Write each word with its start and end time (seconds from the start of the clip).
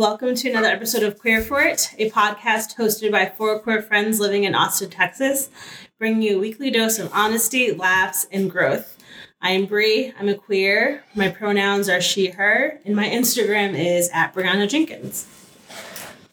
Welcome 0.00 0.34
to 0.36 0.48
another 0.48 0.68
episode 0.68 1.02
of 1.02 1.18
Queer 1.18 1.42
for 1.42 1.60
It, 1.60 1.90
a 1.98 2.10
podcast 2.10 2.76
hosted 2.76 3.12
by 3.12 3.26
four 3.26 3.58
queer 3.58 3.82
friends 3.82 4.18
living 4.18 4.44
in 4.44 4.54
Austin, 4.54 4.88
Texas, 4.88 5.50
bringing 5.98 6.22
you 6.22 6.38
a 6.38 6.40
weekly 6.40 6.70
dose 6.70 6.98
of 6.98 7.12
honesty, 7.12 7.70
laughs, 7.72 8.26
and 8.32 8.50
growth. 8.50 8.96
I 9.42 9.50
am 9.50 9.66
Bree. 9.66 10.14
I'm 10.18 10.30
a 10.30 10.34
queer. 10.34 11.04
My 11.14 11.28
pronouns 11.28 11.90
are 11.90 12.00
she, 12.00 12.28
her, 12.28 12.80
and 12.82 12.96
my 12.96 13.10
Instagram 13.10 13.78
is 13.78 14.08
at 14.14 14.32
Brianna 14.34 14.70
Jenkins. 14.70 15.28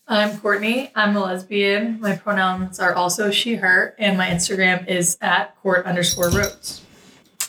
I'm 0.07 0.38
Courtney. 0.38 0.89
I'm 0.95 1.18
a 1.18 1.20
lesbian. 1.20 1.99
My 1.99 2.15
pronouns 2.15 2.79
are 2.79 2.93
also 2.93 3.31
she, 3.31 3.55
her, 3.55 3.95
and 3.99 4.18
my 4.18 4.29
Instagram 4.29 4.88
is 4.88 5.18
at 5.20 5.57
court 5.57 5.86
underscore 5.86 6.29
roads. 6.29 6.86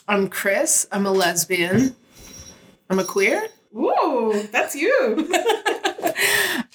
I'm 0.08 0.26
Chris. 0.26 0.84
I'm 0.90 1.06
a 1.06 1.12
lesbian. 1.12 1.94
I'm 2.90 2.98
a 2.98 3.04
queer. 3.04 3.46
Ooh, 3.72 4.48
that's 4.50 4.74
you. 4.74 5.30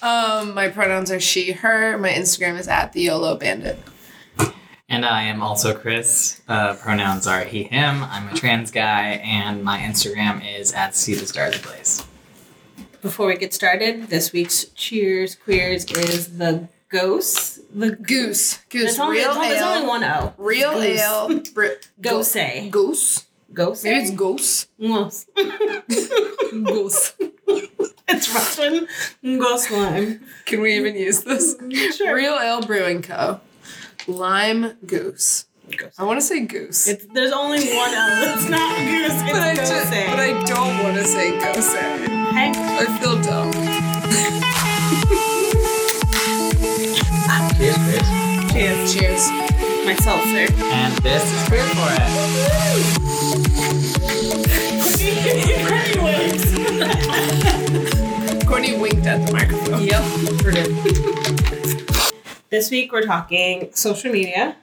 Um, 0.02 0.54
my 0.54 0.68
pronouns 0.68 1.10
are 1.10 1.20
she, 1.20 1.52
her. 1.52 1.96
My 1.98 2.10
Instagram 2.10 2.58
is 2.58 2.68
at 2.68 2.92
the 2.92 3.02
YOLO 3.02 3.36
Bandit. 3.36 3.78
And 4.88 5.04
I 5.04 5.22
am 5.22 5.42
also 5.42 5.74
Chris. 5.74 6.42
Uh, 6.46 6.74
pronouns 6.74 7.26
are 7.26 7.44
he, 7.44 7.64
him. 7.64 8.04
I'm 8.04 8.28
a 8.28 8.34
trans 8.34 8.70
guy, 8.70 9.12
and 9.24 9.64
my 9.64 9.78
Instagram 9.78 10.42
is 10.58 10.72
at 10.72 10.94
see 10.94 11.14
the 11.14 11.26
stars 11.26 11.56
ablaze. 11.56 12.06
Before 13.00 13.26
we 13.26 13.36
get 13.36 13.54
started, 13.54 14.08
this 14.08 14.32
week's 14.32 14.64
Cheers 14.74 15.36
Queers 15.36 15.84
is 15.86 16.38
the 16.38 16.68
Ghost. 16.90 17.60
The 17.78 17.90
Goose. 17.96 18.58
Goose. 18.68 18.82
There's 18.82 18.98
only, 18.98 19.18
Real 19.18 19.34
there's 19.34 19.60
ale. 19.60 19.66
only 19.68 19.88
one 19.88 20.04
O. 20.04 20.32
Real 20.38 20.72
Goose. 20.74 21.00
ale. 21.00 21.40
Br- 21.54 21.66
Gose. 22.00 22.70
Goose. 22.70 23.24
Gose. 23.52 23.84
Maybe 23.84 24.00
it's 24.00 24.10
goose. 24.10 24.66
Goose. 24.78 25.26
Goose. 26.52 27.14
It's 28.08 28.28
Russian. 28.34 28.86
Ghost 29.22 29.70
lime. 29.70 30.20
Can 30.44 30.60
we 30.60 30.74
even 30.76 30.94
use 30.94 31.22
this? 31.24 31.56
Sure. 31.96 32.14
Real 32.14 32.38
Ale 32.38 32.60
Brewing 32.60 33.00
Co. 33.00 33.40
Lime 34.06 34.74
Goose. 34.84 35.46
Ghost. 35.74 35.98
I 35.98 36.04
want 36.04 36.20
to 36.20 36.26
say 36.26 36.40
goose. 36.44 36.86
It's, 36.86 37.06
there's 37.14 37.32
only 37.32 37.64
one 37.74 37.94
L. 37.94 38.34
It's 38.36 38.46
not 38.50 38.76
goose. 38.76 39.10
It's 39.10 39.22
but, 39.22 39.40
I 39.40 39.54
gose. 39.54 39.68
just, 39.70 39.90
but 39.90 40.20
I 40.20 40.42
don't 40.44 40.82
want 40.84 40.96
to 40.98 41.04
say 41.04 41.30
goose. 41.54 41.72
Hey. 41.74 42.52
I 42.54 42.84
feel 43.00 43.16
dumb. 43.22 43.50
Cheers, 47.56 47.78
Chris. 47.78 48.06
Cheers. 48.52 48.94
Cheers. 48.94 49.30
My 49.86 49.94
seltzer. 49.96 50.52
And 50.64 50.92
this 50.98 51.24
is 51.32 51.48
Queer 51.48 51.64
for 51.68 51.88
It. 55.80 55.90
Courtney 58.44 58.76
winked 58.76 59.06
at 59.06 59.24
the 59.24 59.32
microphone. 59.32 59.84
Yep, 59.84 60.02
we're 60.42 60.50
good. 60.52 60.74
This 62.50 62.70
week 62.70 62.92
we're 62.92 63.02
talking 63.02 63.70
social 63.72 64.10
media. 64.12 64.56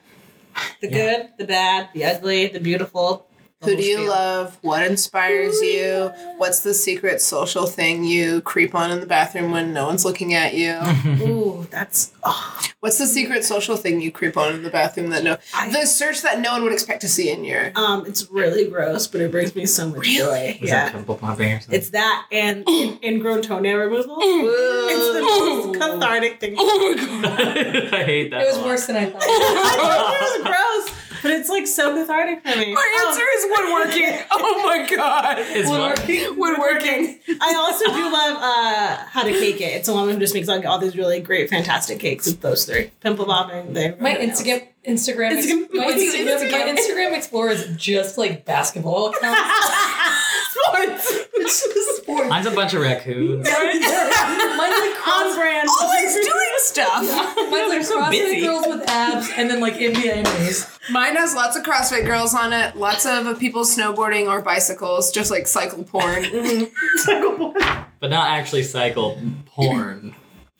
The 0.82 0.88
good, 0.88 1.30
the 1.38 1.44
bad, 1.44 1.88
the 1.94 2.04
ugly, 2.04 2.46
the 2.46 2.60
beautiful. 2.60 3.26
The 3.62 3.70
Who 3.70 3.76
do 3.76 3.82
you 3.82 3.96
spiel. 3.98 4.08
love? 4.10 4.58
What 4.62 4.82
inspires 4.84 5.60
you? 5.60 6.12
What's 6.36 6.60
the 6.60 6.74
secret 6.74 7.20
social 7.20 7.66
thing 7.66 8.04
you 8.04 8.40
creep 8.42 8.74
on 8.74 8.90
in 8.90 9.00
the 9.00 9.06
bathroom 9.06 9.50
when 9.52 9.72
no 9.72 9.86
one's 9.86 10.04
looking 10.04 10.34
at 10.34 10.54
you? 10.54 10.72
Ooh, 11.26 11.66
that's 11.70 12.12
oh, 12.24 12.60
What's 12.80 12.98
the 12.98 13.06
secret 13.06 13.44
social 13.44 13.76
thing 13.76 14.00
you 14.00 14.10
creep 14.10 14.36
on 14.36 14.52
in 14.54 14.62
the 14.64 14.70
bathroom 14.70 15.10
that 15.10 15.22
no 15.22 15.36
I- 15.54 15.70
the 15.70 15.86
search 15.86 16.22
that 16.22 16.40
no 16.40 16.52
one 16.52 16.64
would 16.64 16.72
expect 16.72 17.00
to 17.02 17.08
see 17.08 17.30
in 17.30 17.44
your 17.44 17.70
um. 17.76 18.04
It's 18.06 18.28
really 18.30 18.68
gross, 18.68 19.06
but 19.06 19.20
it 19.20 19.30
brings 19.30 19.54
me 19.54 19.66
so 19.66 19.88
much 19.88 20.08
joy. 20.08 20.58
Was 20.60 20.68
Yeah, 20.70 20.88
it 20.88 20.92
pimple 20.92 21.14
popping 21.16 21.52
or 21.52 21.60
something? 21.60 21.78
it's 21.78 21.90
that 21.90 22.26
and 22.32 22.64
in, 22.68 22.98
ingrown 23.04 23.42
toenail 23.42 23.76
removal. 23.78 24.16
It's 24.20 25.14
the 25.14 25.22
most 25.22 25.78
cathartic 25.78 26.40
thing. 26.40 26.56
Oh 26.58 26.94
my 26.96 27.28
god. 27.28 27.58
I 27.94 28.02
hate 28.04 28.30
that. 28.32 28.42
It 28.42 28.46
was 28.48 28.56
one. 28.58 28.66
worse 28.66 28.86
than 28.86 28.96
I 28.96 29.06
thought. 29.10 29.22
I 29.24 29.76
thought 29.76 30.14
it 30.14 30.44
was 30.44 30.88
gross, 30.90 31.01
but 31.22 31.30
it's 31.30 31.48
like 31.48 31.66
so 31.66 31.94
cathartic 31.94 32.42
for 32.42 32.58
me. 32.58 32.74
My 32.74 33.06
answer 33.06 33.24
is 33.36 33.46
woodworking. 33.50 34.18
Oh 34.34 34.62
my 34.64 34.96
god. 34.96 35.36
It's 35.40 35.68
what? 35.68 35.98
Woodworking. 36.38 37.18
I 37.40 37.54
also 37.56 37.84
do 37.86 38.12
love 38.12 38.36
uh, 38.40 38.96
how 39.08 39.22
to 39.22 39.30
cake 39.32 39.60
it. 39.60 39.74
It's 39.76 39.88
a 39.88 39.92
woman 39.92 40.14
who 40.14 40.20
just 40.20 40.34
makes 40.34 40.48
like 40.48 40.64
all 40.64 40.78
these 40.78 40.96
really 40.96 41.20
great, 41.20 41.50
fantastic 41.50 41.98
cakes 42.00 42.26
with 42.26 42.40
those 42.40 42.64
three. 42.64 42.90
Pimple 43.00 43.26
bobbing. 43.26 43.72
They 43.72 43.94
My 44.00 44.14
Instagram, 44.14 44.66
Instagram, 44.86 45.32
ex- 45.32 45.46
Instagram- 45.46 45.74
my 45.74 45.92
Instagram, 45.92 46.38
Instagram? 46.38 46.50
my 46.50 46.74
Instagram 46.80 47.16
Explorer 47.16 47.50
is 47.50 47.76
just 47.76 48.18
like 48.18 48.44
basketball 48.44 49.10
accounts. 49.10 49.40
Sports. 50.52 51.12
it's 51.34 51.74
just 51.74 52.02
sports. 52.02 52.28
Mine's 52.28 52.46
a 52.46 52.50
bunch 52.50 52.74
of 52.74 52.82
raccoons. 52.82 53.48
Mine's 53.48 53.84
like 53.86 54.94
cross, 54.96 55.32
On 55.32 55.34
brand. 55.36 55.68
Always 55.80 56.14
doing 56.14 56.51
stuff. 56.62 57.02
mine's 57.50 57.68
like 57.68 57.82
so 57.84 58.00
CrossFit 58.00 58.10
busy. 58.10 58.40
girls 58.40 58.66
with 58.66 58.88
abs, 58.88 59.30
and 59.36 59.50
then 59.50 59.60
like 59.60 59.74
NBA 59.74 60.40
news. 60.40 60.66
Mine 60.90 61.16
has 61.16 61.34
lots 61.34 61.56
of 61.56 61.62
CrossFit 61.62 62.04
girls 62.06 62.34
on 62.34 62.52
it, 62.52 62.76
lots 62.76 63.06
of 63.06 63.38
people 63.38 63.62
snowboarding 63.62 64.28
or 64.28 64.42
bicycles, 64.42 65.10
just 65.12 65.30
like 65.30 65.46
cycle 65.46 65.84
porn. 65.84 66.24
cycle 66.96 67.36
porn. 67.36 67.54
But 68.00 68.10
not 68.10 68.30
actually 68.30 68.62
cycle 68.64 69.18
porn. 69.46 70.14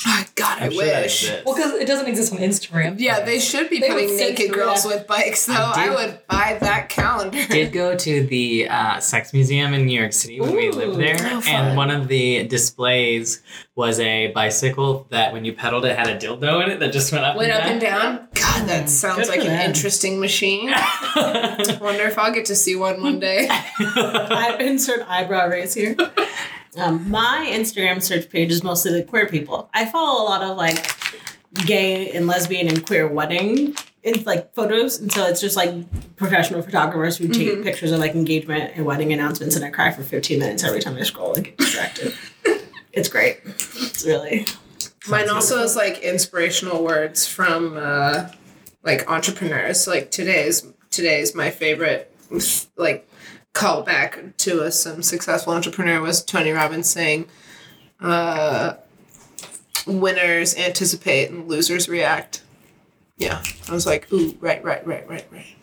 Oh, 0.07 0.25
God, 0.35 0.59
I 0.61 0.65
I'm 0.67 0.73
sure 0.73 0.85
that 0.85 1.03
wish. 1.03 1.23
exists. 1.25 1.45
Well, 1.47 1.55
because 1.55 1.73
it 1.75 1.87
doesn't 1.87 2.07
exist 2.09 2.33
on 2.33 2.39
Instagram. 2.39 2.97
Yeah, 2.99 3.21
they 3.25 3.39
should 3.39 3.69
be 3.71 3.81
They 3.81 3.89
putting 3.89 4.09
would 4.11 4.17
naked 4.19 4.53
girls 4.53 4.83
that. 4.83 4.89
with 4.89 5.07
bikes, 5.07 5.47
though. 5.47 5.55
I 5.55 5.73
I, 5.75 5.85
did- 5.87 5.95
would 5.95 6.27
buy 6.29 6.59
that 6.61 6.89
calendar. 6.89 7.47
did 7.49 7.73
go 7.73 7.97
to 7.97 8.27
the 8.27 8.69
uh, 8.69 9.01
sex 9.01 9.33
museum 9.33 9.75
in 9.75 9.87
New 9.87 9.99
York 9.99 10.13
City 10.13 10.41
when 10.41 10.55
we 10.55 10.71
lived 10.71 10.95
Ooh, 10.95 11.01
there, 11.01 11.19
fun. 11.19 11.43
and 11.47 11.77
one 11.77 11.91
of 11.91 12.09
the 12.09 12.47
displays 12.49 13.43
was 13.75 13.99
a 14.01 14.29
bicycle 14.33 15.07
that, 15.11 15.33
when 15.33 15.45
you 15.45 15.53
pedaled 15.53 15.85
it, 15.87 15.97
had 15.97 16.07
a 16.09 16.19
dildo 16.19 16.63
in 16.65 16.71
it 16.71 16.81
that 16.81 16.93
just 16.93 17.11
went 17.13 17.25
up 17.25 17.37
Went 17.37 17.51
and 17.53 17.61
up 17.63 17.67
and 17.69 17.81
down. 17.81 18.29
God, 18.35 18.69
that 18.69 18.89
sounds 18.91 19.21
Good 19.21 19.29
like 19.29 19.41
for 19.41 19.47
an 19.47 19.53
them. 19.57 19.71
interesting 19.71 20.21
machine. 20.21 20.67
down. 20.71 20.79
Wonder 21.81 22.05
if 22.07 22.19
I'll 22.19 22.33
get 22.33 22.45
to 22.47 22.55
see 22.55 22.77
one 22.77 23.03
one 23.03 23.19
day. 23.19 23.47
I 23.51 24.57
insert 24.61 25.09
eyebrow 25.09 25.49
raise 25.49 25.75
here. 25.75 25.97
Um, 26.77 27.11
my 27.11 27.49
Instagram 27.51 28.03
search 28.03 28.31
page 28.31 28.51
is 28.51 28.63
mostly 28.63 28.93
like 28.93 29.07
queer 29.07 29.27
people. 29.29 29.69
I 29.75 29.85
follow 29.87 30.23
a 30.23 30.25
lot 30.25 30.43
of 30.43 30.57
like 30.57 30.91
gay 31.67 32.11
and 32.13 32.27
lesbian 32.27 32.69
and 32.69 32.85
queer 32.87 33.07
wedding 33.07 33.75
it's 34.03 34.27
like 34.27 34.53
photos, 34.53 34.99
and 34.99 35.13
so 35.13 35.27
it's 35.29 35.41
just 35.41 35.55
like 35.57 35.73
professional 36.17 36.61
photographers 36.61 37.19
who 37.19 37.29
take 37.29 37.59
Mhm. 37.59 37.63
pictures 37.63 37.93
of 37.93 38.01
like 38.01 38.17
engagement 38.17 38.73
and 38.75 38.85
wedding 38.85 39.13
announcements, 39.13 39.55
and 39.55 39.65
I 39.65 39.71
cry 39.71 39.93
for 39.93 40.03
15 40.03 40.41
minutes 40.41 40.65
every 40.65 40.81
time 40.81 40.97
I 40.97 41.03
scroll 41.03 41.35
and 41.35 41.45
get 41.45 41.57
distracted. 41.57 42.13
it's 42.93 43.09
great. 43.09 43.39
It's 43.47 44.05
really 44.05 44.47
Mine 45.07 45.29
also 45.29 45.63
is 45.63 45.77
like 45.77 45.99
inspirational 46.01 46.83
words 46.83 47.29
from 47.29 47.77
uh, 47.77 48.29
like 48.83 49.09
entrepreneurs. 49.09 49.79
So, 49.81 49.93
like 49.93 50.11
today's 50.11 50.67
today's 50.91 51.33
my 51.37 51.51
favorite 51.51 52.13
like 52.77 53.09
callback 53.55 54.37
to 54.39 54.63
a 54.63 54.73
some 54.73 55.03
successful 55.03 55.53
entrepreneur 55.53 56.01
was 56.01 56.25
Tony 56.25 56.51
Robbins 56.51 56.89
saying, 56.91 57.27
uh, 58.01 58.75
"Winners 59.87 60.57
anticipate 60.57 61.31
and 61.31 61.49
losers 61.49 61.89
react." 61.89 62.43
Yeah, 63.17 63.43
I 63.69 63.73
was 63.73 63.87
like, 63.87 64.13
"Ooh, 64.13 64.37
right, 64.41 64.63
right, 64.65 64.87
right, 64.87 65.09
right, 65.09 65.27
right." 65.31 65.57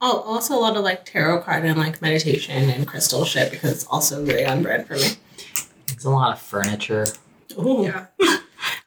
oh 0.00 0.20
also 0.26 0.54
a 0.54 0.58
lot 0.58 0.76
of 0.76 0.82
like 0.82 1.04
tarot 1.04 1.42
card 1.42 1.64
and 1.64 1.78
like 1.78 2.02
meditation 2.02 2.68
and 2.70 2.88
crystal 2.88 3.24
shit 3.24 3.52
because 3.52 3.70
it's 3.70 3.86
also 3.86 4.24
very 4.24 4.44
on 4.44 4.62
brand 4.64 4.84
for 4.84 4.94
me. 4.94 5.10
it's 5.88 6.04
a 6.04 6.10
lot 6.10 6.32
of 6.32 6.40
furniture. 6.40 7.06
Ooh. 7.58 7.84
Yeah, 7.84 8.06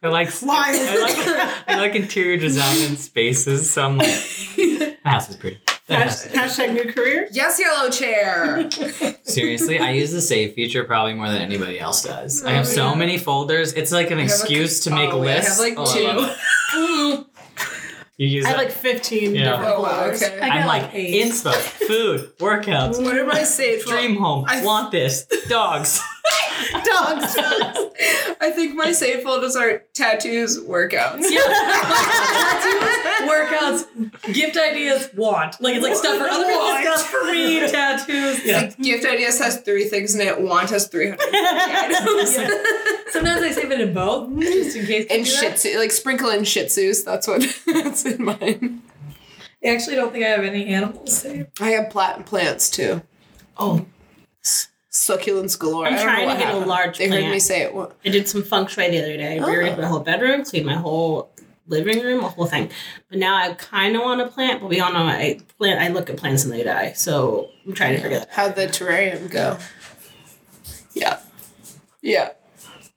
I 0.02 0.08
like 0.08 0.30
Why? 0.42 0.72
I 0.74 1.02
like 1.02 1.68
I 1.68 1.78
like 1.78 1.96
interior 1.96 2.38
design 2.38 2.90
and 2.90 2.98
spaces, 2.98 3.70
so 3.72 3.86
I'm 3.86 3.98
like, 3.98 4.10
my 5.06 5.12
house 5.12 5.30
is 5.30 5.36
pretty. 5.38 5.60
That 5.88 6.08
Hashtag, 6.08 6.32
hashtag 6.32 6.74
new 6.74 6.94
career. 6.94 7.28
yes, 7.32 7.60
yellow 7.60 7.90
chair. 7.90 8.70
Seriously, 9.24 9.80
I 9.80 9.92
use 9.92 10.12
the 10.14 10.22
save 10.22 10.54
feature 10.54 10.86
probably 10.86 11.14
more 11.14 11.28
than 11.30 11.42
anybody 11.42 11.78
else 11.78 12.04
does. 12.04 12.42
I 12.46 12.52
Oh, 12.52 12.56
have 12.56 12.68
so 12.68 12.96
many 12.96 13.18
folders. 13.18 13.74
It's 13.74 13.92
like 13.92 14.10
an 14.10 14.20
I 14.20 14.22
have 14.22 14.32
a- 14.32 14.34
excuse 14.34 14.80
to 14.86 14.92
make 14.92 15.12
oh, 15.12 15.20
wait, 15.20 15.32
I 15.32 15.36
lists. 15.40 15.50
have 15.50 15.60
like 15.60 15.74
Oh, 15.78 16.38
I 16.72 17.16
two. 17.18 17.26
You 18.16 18.28
use 18.28 18.46
I 18.46 18.50
have 18.50 18.58
like 18.60 18.70
15 18.72 19.34
Yeah. 19.36 19.44
different 19.58 19.74
Oh 19.76 19.82
wow, 19.82 20.02
folders. 20.04 20.22
okay. 20.24 20.40
I 20.40 20.48
I'm 20.50 20.60
got 20.62 20.68
like 20.68 20.82
like 20.84 20.94
eight. 20.94 21.26
inspo, 21.26 21.52
food, 21.54 22.32
workouts, 22.38 23.04
What 23.04 23.18
am 23.18 23.32
I 23.32 23.44
saying? 23.44 23.82
dream 23.88 24.16
home, 24.18 24.46
I- 24.48 24.64
want 24.64 24.92
this, 24.92 25.26
dogs. 25.50 26.00
Dogs. 26.72 27.36
Dogs. 27.36 27.78
I 28.40 28.52
think 28.56 28.76
my 28.76 28.92
save 28.94 29.24
folders 29.24 29.56
are 29.58 29.84
tattoos, 29.94 30.58
workouts. 30.62 31.24
Workouts, 33.28 34.34
gift 34.34 34.58
ideas, 34.58 35.10
want. 35.16 35.60
Like 35.62 35.76
it's 35.76 35.84
like 35.84 35.96
stuff 35.96 36.18
for 36.18 36.28
other 36.28 36.46
people, 36.46 36.68
stuff 36.82 37.10
for 37.10 37.26
me, 37.26 37.60
tattoos. 37.60 38.46
Yeah. 38.46 38.58
Like, 38.58 38.78
gift 38.78 39.06
ideas 39.06 39.40
has 39.40 39.62
three 39.62 39.86
things 39.86 40.16
in 40.16 40.22
it. 40.22 40.42
Want 40.42 40.70
has 40.70 40.88
three 40.88 41.10
hundred 41.10 41.30
items. 41.34 42.36
Sometimes 43.12 43.42
I 43.42 43.52
save 43.52 43.72
it 43.72 43.82
in 43.82 43.94
both, 43.94 44.40
just 44.40 44.76
in 44.76 44.86
case. 44.86 45.08
And 45.10 45.24
do 45.26 45.30
Shih. 45.30 45.52
Tzu, 45.54 45.78
like 45.78 45.92
sprinkle 45.92 46.30
in 46.30 46.44
Shih 46.44 46.66
Tzus. 46.66 47.04
That's 47.04 47.28
what 47.28 47.42
that's 47.66 48.06
in 48.06 48.24
mine. 48.24 48.82
I 49.64 49.68
actually 49.70 49.96
don't 49.96 50.12
think 50.12 50.26
I 50.26 50.30
have 50.30 50.44
any 50.44 50.66
animals 50.68 51.18
saved. 51.18 51.62
I 51.62 51.70
have 51.72 51.90
plant 51.90 52.26
plants 52.26 52.70
too. 52.70 53.02
Oh. 53.58 53.86
succulents 54.92 55.58
galore. 55.58 55.86
I'm 55.86 55.94
don't 55.94 56.00
know 56.00 56.12
trying 56.12 56.26
what 56.26 56.34
to 56.34 56.40
get 56.40 56.44
a 56.44 56.52
happened. 56.52 56.68
large 56.68 56.98
They 56.98 57.08
heard 57.08 57.32
me 57.32 57.40
say 57.40 57.62
it. 57.62 57.74
What? 57.74 57.96
I 58.04 58.10
did 58.10 58.28
some 58.28 58.44
feng 58.44 58.68
shui 58.68 58.90
the 58.90 59.00
other 59.00 59.16
day. 59.16 59.40
I 59.40 59.46
rearranged 59.46 59.80
my 59.80 59.88
whole 59.88 60.00
bedroom, 60.00 60.44
cleaned 60.44 60.66
my 60.66 60.76
whole 60.76 61.32
living 61.68 62.02
room, 62.02 62.24
a 62.24 62.30
whole 62.30 62.46
thing. 62.46 62.70
But 63.10 63.20
now 63.20 63.36
I 63.36 63.54
kind 63.54 63.96
of 63.96 64.02
want 64.02 64.22
to 64.22 64.28
plant, 64.28 64.62
but 64.62 64.70
we 64.70 64.80
all 64.80 64.92
know 64.92 65.04
I 65.04 65.40
plant. 65.58 65.82
I 65.82 65.90
look 65.90 66.10
at 66.10 66.18
plants 66.18 66.44
and 66.44 66.54
they 66.54 66.64
die, 66.64 66.94
so 66.94 67.50
I'm 67.66 67.74
trying 67.74 67.96
to 67.96 68.02
figure 68.02 68.20
that. 68.20 68.30
How'd 68.32 68.56
the 68.56 68.68
terrarium 68.68 69.30
go? 69.30 69.58
Yeah. 70.94 71.20
Yeah. 72.02 72.32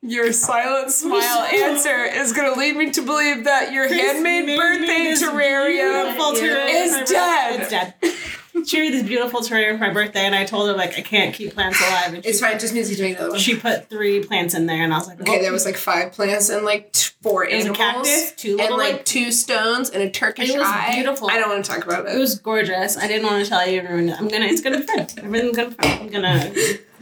Your 0.02 0.32
silent 0.32 0.92
smile 0.92 1.42
answer 1.52 2.04
is 2.04 2.32
going 2.32 2.52
to 2.52 2.58
lead 2.58 2.76
me 2.76 2.90
to 2.92 3.02
believe 3.02 3.44
that 3.44 3.72
your 3.72 3.88
handmade 3.88 4.56
birthday 4.56 5.14
terrarium 5.14 6.04
beautiful 6.04 6.32
terrarium 6.32 7.02
is 7.02 7.10
dead. 7.10 7.60
It's 7.60 7.70
dead. 7.70 7.94
She 8.64 8.80
made 8.80 8.92
this 8.94 9.02
beautiful 9.02 9.40
terrarium 9.40 9.78
for 9.78 9.86
my 9.88 9.92
birthday, 9.92 10.20
and 10.20 10.34
I 10.34 10.44
told 10.44 10.68
her 10.68 10.74
like 10.74 10.96
I 10.98 11.02
can't 11.02 11.34
keep 11.34 11.52
plants 11.54 11.80
alive. 11.80 12.14
And 12.14 12.24
she, 12.24 12.30
It's 12.30 12.40
fine. 12.40 12.58
Just 12.58 12.72
means 12.72 12.88
you're 12.88 12.96
doing 12.96 13.14
another 13.16 13.30
one. 13.32 13.38
she 13.38 13.56
put 13.56 13.90
three 13.90 14.22
plants 14.24 14.54
in 14.54 14.66
there, 14.66 14.82
and 14.82 14.94
I 14.94 14.98
was 14.98 15.06
like, 15.08 15.20
Okay, 15.20 15.32
well, 15.32 15.42
there 15.42 15.52
was 15.52 15.64
like 15.66 15.76
five 15.76 16.12
plants 16.12 16.48
and 16.48 16.64
like 16.64 16.92
t- 16.92 17.10
four 17.22 17.44
It 17.44 17.54
was 17.56 17.66
a 17.66 17.68
animals, 17.70 18.06
cactus, 18.08 18.32
two 18.32 18.50
and 18.50 18.58
little, 18.58 18.78
like, 18.78 18.92
like- 18.94 19.04
two 19.04 19.30
stones 19.32 19.90
and 19.90 20.02
a 20.02 20.10
Turkish 20.10 20.48
It 20.48 20.56
was 20.58 20.66
eye. 20.66 20.92
beautiful. 20.94 21.28
I 21.30 21.38
don't 21.38 21.50
want 21.50 21.64
to 21.64 21.70
talk 21.70 21.84
about 21.84 22.06
It 22.06 22.14
it. 22.14 22.18
was 22.18 22.38
gorgeous. 22.38 22.96
I 22.96 23.06
didn't 23.08 23.26
want 23.26 23.44
to 23.44 23.48
tell 23.50 23.68
you. 23.68 23.80
and 23.80 23.88
ruin 23.88 24.08
it. 24.08 24.18
I'm 24.18 24.28
gonna. 24.28 24.46
It's 24.46 24.60
gonna 24.62 24.78
be 24.78 24.84
fun. 24.86 25.00
Everything's 25.18 25.56
gonna 25.56 25.68
be 25.70 25.74
fun. 25.74 25.98
I'm 26.00 26.08
gonna. 26.08 26.52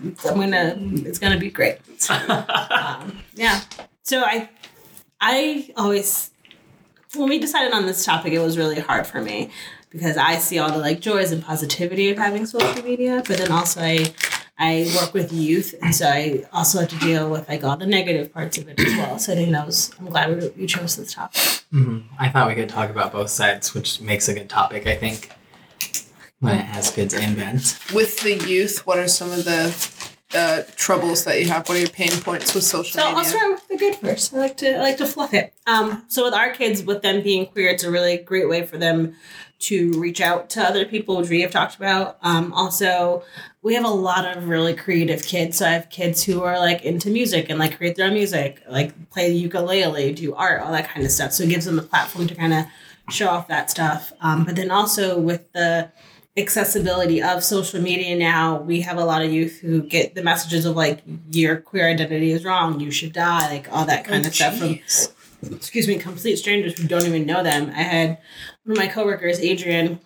I'm 0.02 0.40
gonna. 0.40 0.76
It's 1.08 1.18
gonna 1.18 1.38
be 1.38 1.50
great. 1.50 1.78
Um, 2.10 3.20
yeah. 3.34 3.60
So 4.02 4.20
I, 4.22 4.50
I 5.20 5.70
always, 5.76 6.30
when 7.14 7.28
we 7.28 7.38
decided 7.38 7.72
on 7.72 7.86
this 7.86 8.04
topic, 8.04 8.32
it 8.32 8.38
was 8.40 8.58
really 8.58 8.80
hard 8.80 9.06
for 9.06 9.20
me 9.22 9.50
because 9.94 10.16
I 10.16 10.36
see 10.38 10.58
all 10.58 10.70
the 10.72 10.78
like 10.78 11.00
joys 11.00 11.30
and 11.30 11.42
positivity 11.42 12.10
of 12.10 12.18
having 12.18 12.46
social 12.46 12.82
media, 12.82 13.22
but 13.26 13.38
then 13.38 13.52
also 13.52 13.80
I, 13.80 14.12
I 14.58 14.90
work 15.00 15.14
with 15.14 15.32
youth, 15.32 15.72
and 15.80 15.94
so 15.94 16.06
I 16.08 16.44
also 16.52 16.80
have 16.80 16.88
to 16.90 16.98
deal 16.98 17.30
with 17.30 17.48
like 17.48 17.62
all 17.62 17.76
the 17.76 17.86
negative 17.86 18.34
parts 18.34 18.58
of 18.58 18.68
it 18.68 18.78
as 18.80 18.92
well. 18.96 19.18
So 19.20 19.32
I 19.32 19.36
think 19.36 19.52
that 19.52 19.64
was. 19.64 19.92
I'm 19.98 20.06
glad 20.06 20.36
we, 20.36 20.62
you 20.62 20.66
chose 20.66 20.96
this 20.96 21.14
topic. 21.14 21.40
Mhm. 21.72 22.04
I 22.18 22.28
thought 22.28 22.48
we 22.48 22.56
could 22.56 22.68
talk 22.68 22.90
about 22.90 23.12
both 23.12 23.30
sides, 23.30 23.72
which 23.72 24.00
makes 24.00 24.28
a 24.28 24.34
good 24.34 24.50
topic, 24.50 24.86
I 24.88 24.96
think, 24.96 25.30
when 26.40 26.56
it 26.56 26.64
has 26.64 26.90
goods 26.90 27.14
and 27.14 27.36
bad. 27.36 27.54
With 27.94 28.20
the 28.20 28.34
youth, 28.48 28.84
what 28.86 28.98
are 28.98 29.08
some 29.08 29.30
of 29.30 29.44
the 29.44 29.72
uh, 30.34 30.62
troubles 30.74 31.22
that 31.24 31.40
you 31.40 31.46
have? 31.48 31.68
What 31.68 31.76
are 31.78 31.80
your 31.80 31.88
pain 31.88 32.10
points 32.20 32.52
with 32.52 32.64
social 32.64 33.00
So 33.00 33.04
media? 33.04 33.18
I'll 33.18 33.24
start 33.24 33.50
with 33.52 33.68
the 33.68 33.76
good 33.76 33.94
first. 33.96 34.34
I 34.34 34.38
like 34.38 34.56
to 34.58 34.76
I 34.76 34.80
like 34.80 34.96
to 34.96 35.06
fluff 35.06 35.32
it. 35.34 35.54
Um, 35.68 36.04
so 36.08 36.24
with 36.24 36.34
our 36.34 36.50
kids, 36.52 36.82
with 36.82 37.02
them 37.02 37.22
being 37.22 37.46
queer, 37.46 37.68
it's 37.68 37.84
a 37.84 37.90
really 37.92 38.16
great 38.18 38.48
way 38.48 38.66
for 38.66 38.76
them 38.76 39.14
to 39.64 39.92
reach 39.98 40.20
out 40.20 40.50
to 40.50 40.62
other 40.62 40.84
people, 40.84 41.16
which 41.16 41.30
we 41.30 41.40
have 41.42 41.50
talked 41.50 41.76
about. 41.76 42.18
Um, 42.22 42.52
also, 42.52 43.24
we 43.62 43.74
have 43.74 43.84
a 43.84 43.88
lot 43.88 44.36
of 44.36 44.48
really 44.48 44.74
creative 44.74 45.22
kids. 45.24 45.58
So 45.58 45.66
I 45.66 45.70
have 45.70 45.88
kids 45.88 46.22
who 46.22 46.42
are 46.42 46.58
like 46.58 46.84
into 46.84 47.08
music 47.10 47.48
and 47.48 47.58
like 47.58 47.76
create 47.78 47.96
their 47.96 48.06
own 48.06 48.14
music, 48.14 48.62
like 48.68 49.10
play 49.10 49.30
the 49.30 49.36
ukulele, 49.36 50.12
do 50.12 50.34
art, 50.34 50.62
all 50.62 50.72
that 50.72 50.88
kind 50.88 51.04
of 51.04 51.10
stuff. 51.10 51.32
So 51.32 51.44
it 51.44 51.50
gives 51.50 51.64
them 51.64 51.78
a 51.78 51.82
platform 51.82 52.26
to 52.26 52.34
kind 52.34 52.52
of 52.52 52.66
show 53.08 53.28
off 53.28 53.48
that 53.48 53.70
stuff. 53.70 54.12
Um, 54.20 54.44
but 54.44 54.56
then 54.56 54.70
also 54.70 55.18
with 55.18 55.50
the 55.52 55.90
accessibility 56.36 57.22
of 57.22 57.42
social 57.42 57.80
media 57.80 58.16
now, 58.16 58.60
we 58.60 58.82
have 58.82 58.98
a 58.98 59.04
lot 59.04 59.22
of 59.22 59.32
youth 59.32 59.60
who 59.60 59.82
get 59.82 60.14
the 60.14 60.22
messages 60.22 60.66
of 60.66 60.76
like 60.76 61.02
your 61.30 61.56
queer 61.56 61.88
identity 61.88 62.32
is 62.32 62.44
wrong, 62.44 62.80
you 62.80 62.90
should 62.90 63.12
die, 63.12 63.48
like 63.48 63.72
all 63.72 63.84
that 63.86 64.04
kind 64.04 64.26
of 64.26 64.34
stuff 64.34 64.58
from 64.58 64.78
excuse 65.52 65.86
me, 65.86 65.96
complete 65.96 66.36
strangers 66.36 66.78
who 66.78 66.88
don't 66.88 67.06
even 67.06 67.26
know 67.26 67.42
them. 67.42 67.70
I 67.70 67.82
had 67.82 68.18
one 68.64 68.76
of 68.76 68.78
my 68.78 68.86
coworkers, 68.88 69.38
Adrian, 69.40 70.00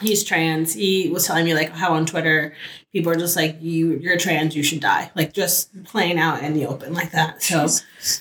he's 0.00 0.24
trans. 0.24 0.74
He 0.74 1.08
was 1.10 1.26
telling 1.26 1.44
me 1.44 1.54
like 1.54 1.70
how 1.70 1.94
on 1.94 2.06
Twitter 2.06 2.54
people 2.92 3.10
are 3.12 3.16
just 3.16 3.36
like 3.36 3.56
you 3.60 3.92
you're 3.98 4.18
trans, 4.18 4.56
you 4.56 4.62
should 4.62 4.80
die. 4.80 5.10
Like 5.14 5.32
just 5.32 5.84
playing 5.84 6.18
out 6.18 6.42
in 6.42 6.54
the 6.54 6.66
open 6.66 6.94
like 6.94 7.12
that. 7.12 7.42
So 7.42 7.66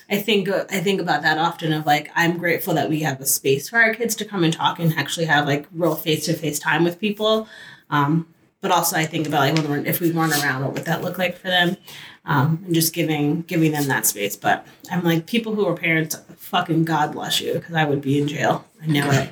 I 0.10 0.18
think 0.18 0.50
I 0.50 0.80
think 0.82 1.02
about 1.02 1.24
that 1.24 1.38
often 1.38 1.74
of 1.74 1.86
like 1.86 2.12
I'm 2.16 2.38
grateful 2.38 2.74
that 2.76 2.90
we 2.90 3.02
have 3.02 3.20
a 3.20 3.26
space 3.26 3.70
for 3.70 3.80
our 3.80 3.94
kids 3.94 4.16
to 4.18 4.26
come 4.26 4.44
and 4.44 4.54
talk 4.54 4.80
and 4.80 4.94
actually 4.98 5.26
have 5.26 5.48
like 5.48 5.68
real 5.72 5.96
face 5.96 6.26
to 6.26 6.34
face 6.34 6.60
time 6.60 6.84
with 6.84 7.00
people. 7.00 7.48
Um, 7.90 8.28
but 8.62 8.72
also 8.72 8.96
I 8.96 9.06
think 9.06 9.28
about 9.28 9.58
like 9.58 9.88
if 9.88 10.00
we 10.00 10.12
weren't 10.12 10.34
around, 10.34 10.64
what 10.64 10.74
would 10.74 10.86
that 10.86 11.02
look 11.02 11.18
like 11.18 11.38
for 11.38 11.48
them? 11.48 11.78
Um, 12.26 12.62
and 12.66 12.76
just 12.76 12.94
giving 12.94 13.42
giving 13.42 13.72
them 13.72 13.88
that 13.88 14.06
space. 14.06 14.36
But 14.36 14.66
I'm 14.92 15.04
like 15.04 15.26
people 15.26 15.56
who 15.56 15.66
are 15.66 15.76
parents, 15.76 16.16
fucking 16.52 16.86
God 16.86 17.14
bless 17.14 17.40
you, 17.42 17.54
because 17.54 17.74
I 17.76 17.86
would 17.86 18.02
be 18.02 18.20
in 18.22 18.28
jail. 18.28 18.66
I 18.82 18.86
know 18.88 19.10
it. 19.10 19.30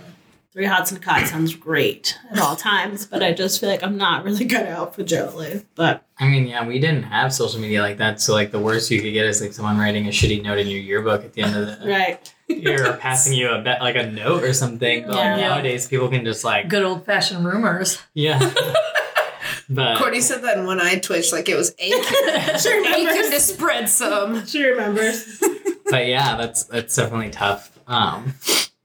Three 0.51 0.65
hots 0.65 0.91
and 0.91 0.99
a 0.99 1.03
cot 1.03 1.27
sounds 1.27 1.53
great 1.55 2.17
at 2.31 2.39
all 2.39 2.55
times, 2.55 3.05
but 3.05 3.21
I 3.21 3.33
just 3.33 3.59
feel 3.59 3.69
like 3.69 3.83
I'm 3.83 3.97
not 3.97 4.23
really 4.25 4.45
cut 4.47 4.65
out 4.65 4.95
for 4.95 5.03
jail 5.03 5.31
life. 5.37 5.63
But 5.75 6.03
I 6.19 6.27
mean, 6.27 6.47
yeah, 6.47 6.65
we 6.67 6.79
didn't 6.79 7.03
have 7.03 7.31
social 7.31 7.59
media 7.61 7.81
like 7.81 7.97
that, 7.97 8.19
so 8.19 8.33
like 8.33 8.51
the 8.51 8.59
worst 8.59 8.89
you 8.89 8.99
could 9.01 9.13
get 9.13 9.27
is 9.27 9.41
like 9.41 9.53
someone 9.53 9.77
writing 9.77 10.07
a 10.07 10.09
shitty 10.09 10.41
note 10.41 10.57
in 10.57 10.67
your 10.67 10.79
yearbook 10.79 11.23
at 11.23 11.33
the 11.33 11.43
end 11.43 11.55
of 11.55 11.79
the 11.79 11.87
right, 11.87 12.33
year 12.47 12.89
or 12.89 12.93
passing 12.97 13.33
you 13.33 13.49
a 13.51 13.61
bet 13.61 13.79
like 13.81 13.95
a 13.95 14.09
note 14.09 14.43
or 14.43 14.53
something. 14.53 15.05
But 15.05 15.15
Yeah. 15.17 15.33
like, 15.33 15.41
nowadays 15.41 15.87
people 15.87 16.09
can 16.09 16.25
just 16.25 16.43
like 16.43 16.67
Good 16.67 16.83
old 16.83 17.05
fashioned 17.05 17.45
rumors. 17.45 17.99
yeah. 18.15 18.39
but 19.69 19.97
Courtney 19.99 20.21
said 20.21 20.41
that 20.43 20.57
in 20.57 20.65
one 20.65 20.81
eye 20.81 20.97
twitch, 20.97 21.31
like 21.31 21.47
it 21.47 21.55
was 21.55 21.75
aching, 21.77 21.99
aching 22.25 23.31
to 23.31 23.39
spread 23.39 23.87
some. 23.87 24.45
she 24.47 24.63
remembers. 24.63 25.41
But 25.89 26.07
yeah, 26.07 26.35
that's 26.35 26.63
that's 26.63 26.95
definitely 26.95 27.29
tough. 27.31 27.77
Um, 27.87 28.33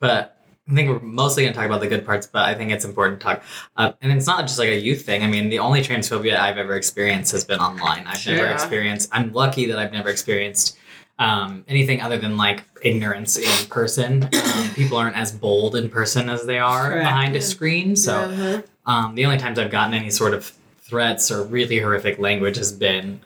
but 0.00 0.36
I 0.70 0.74
think 0.74 0.88
we're 0.88 0.98
mostly 1.00 1.42
going 1.42 1.52
to 1.52 1.58
talk 1.58 1.66
about 1.66 1.80
the 1.80 1.88
good 1.88 2.06
parts, 2.06 2.26
but 2.26 2.44
I 2.46 2.54
think 2.54 2.70
it's 2.72 2.84
important 2.86 3.20
to 3.20 3.24
talk. 3.24 3.42
Uh, 3.76 3.92
and 4.00 4.10
it's 4.12 4.26
not 4.26 4.42
just 4.42 4.58
like 4.58 4.70
a 4.70 4.78
youth 4.78 5.04
thing. 5.04 5.22
I 5.22 5.26
mean, 5.26 5.50
the 5.50 5.58
only 5.58 5.82
transphobia 5.82 6.36
I've 6.38 6.56
ever 6.56 6.74
experienced 6.76 7.32
has 7.32 7.44
been 7.44 7.60
online. 7.60 8.06
I've 8.06 8.24
never 8.26 8.46
experienced. 8.46 9.10
I'm 9.12 9.32
lucky 9.32 9.66
that 9.66 9.78
I've 9.78 9.92
never 9.92 10.08
experienced 10.08 10.78
um, 11.18 11.64
anything 11.68 12.00
other 12.00 12.16
than 12.18 12.36
like 12.38 12.64
ignorance 12.82 13.36
in 13.36 13.68
person. 13.68 14.24
Um, 14.24 14.70
people 14.74 14.96
aren't 14.96 15.16
as 15.16 15.32
bold 15.32 15.76
in 15.76 15.88
person 15.90 16.28
as 16.30 16.44
they 16.46 16.58
are 16.58 16.88
Correct. 16.90 17.04
behind 17.04 17.36
a 17.36 17.40
screen. 17.42 17.94
So 17.94 18.16
Uh-huh. 18.20 18.62
um, 18.86 19.14
the 19.14 19.26
only 19.26 19.38
times 19.38 19.58
I've 19.58 19.70
gotten 19.70 19.92
any 19.94 20.10
sort 20.10 20.32
of 20.34 20.50
threats 20.80 21.30
or 21.30 21.44
really 21.44 21.78
horrific 21.78 22.18
language 22.18 22.56
has 22.56 22.72
been 22.72 23.20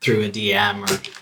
through 0.00 0.22
a 0.24 0.28
DM 0.28 0.82
or 0.82 1.19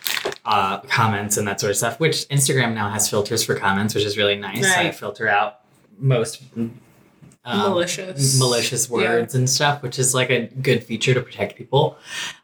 uh, 0.49 0.81
comments 0.81 1.37
and 1.37 1.47
that 1.47 1.61
sort 1.61 1.71
of 1.71 1.77
stuff. 1.77 2.01
Which 2.01 2.27
Instagram 2.29 2.75
now 2.75 2.89
has 2.91 3.09
filters 3.09 3.45
for 3.45 3.55
comments, 3.55 3.95
which 3.95 4.05
is 4.05 4.17
really 4.17 4.37
nice. 4.37 4.65
I 4.65 4.85
Right. 4.85 4.95
filter 4.95 5.29
out 5.29 5.61
most 5.99 6.43
um, 6.57 6.81
Malicious. 7.45 8.39
malicious 8.39 8.91
words 8.91 9.35
and 9.35 9.49
stuff, 9.49 9.83
which 9.83 9.99
is 9.99 10.15
like 10.15 10.31
a 10.31 10.47
good 10.63 10.83
feature 10.85 11.15
to 11.15 11.21
protect 11.23 11.57
people. 11.57 11.97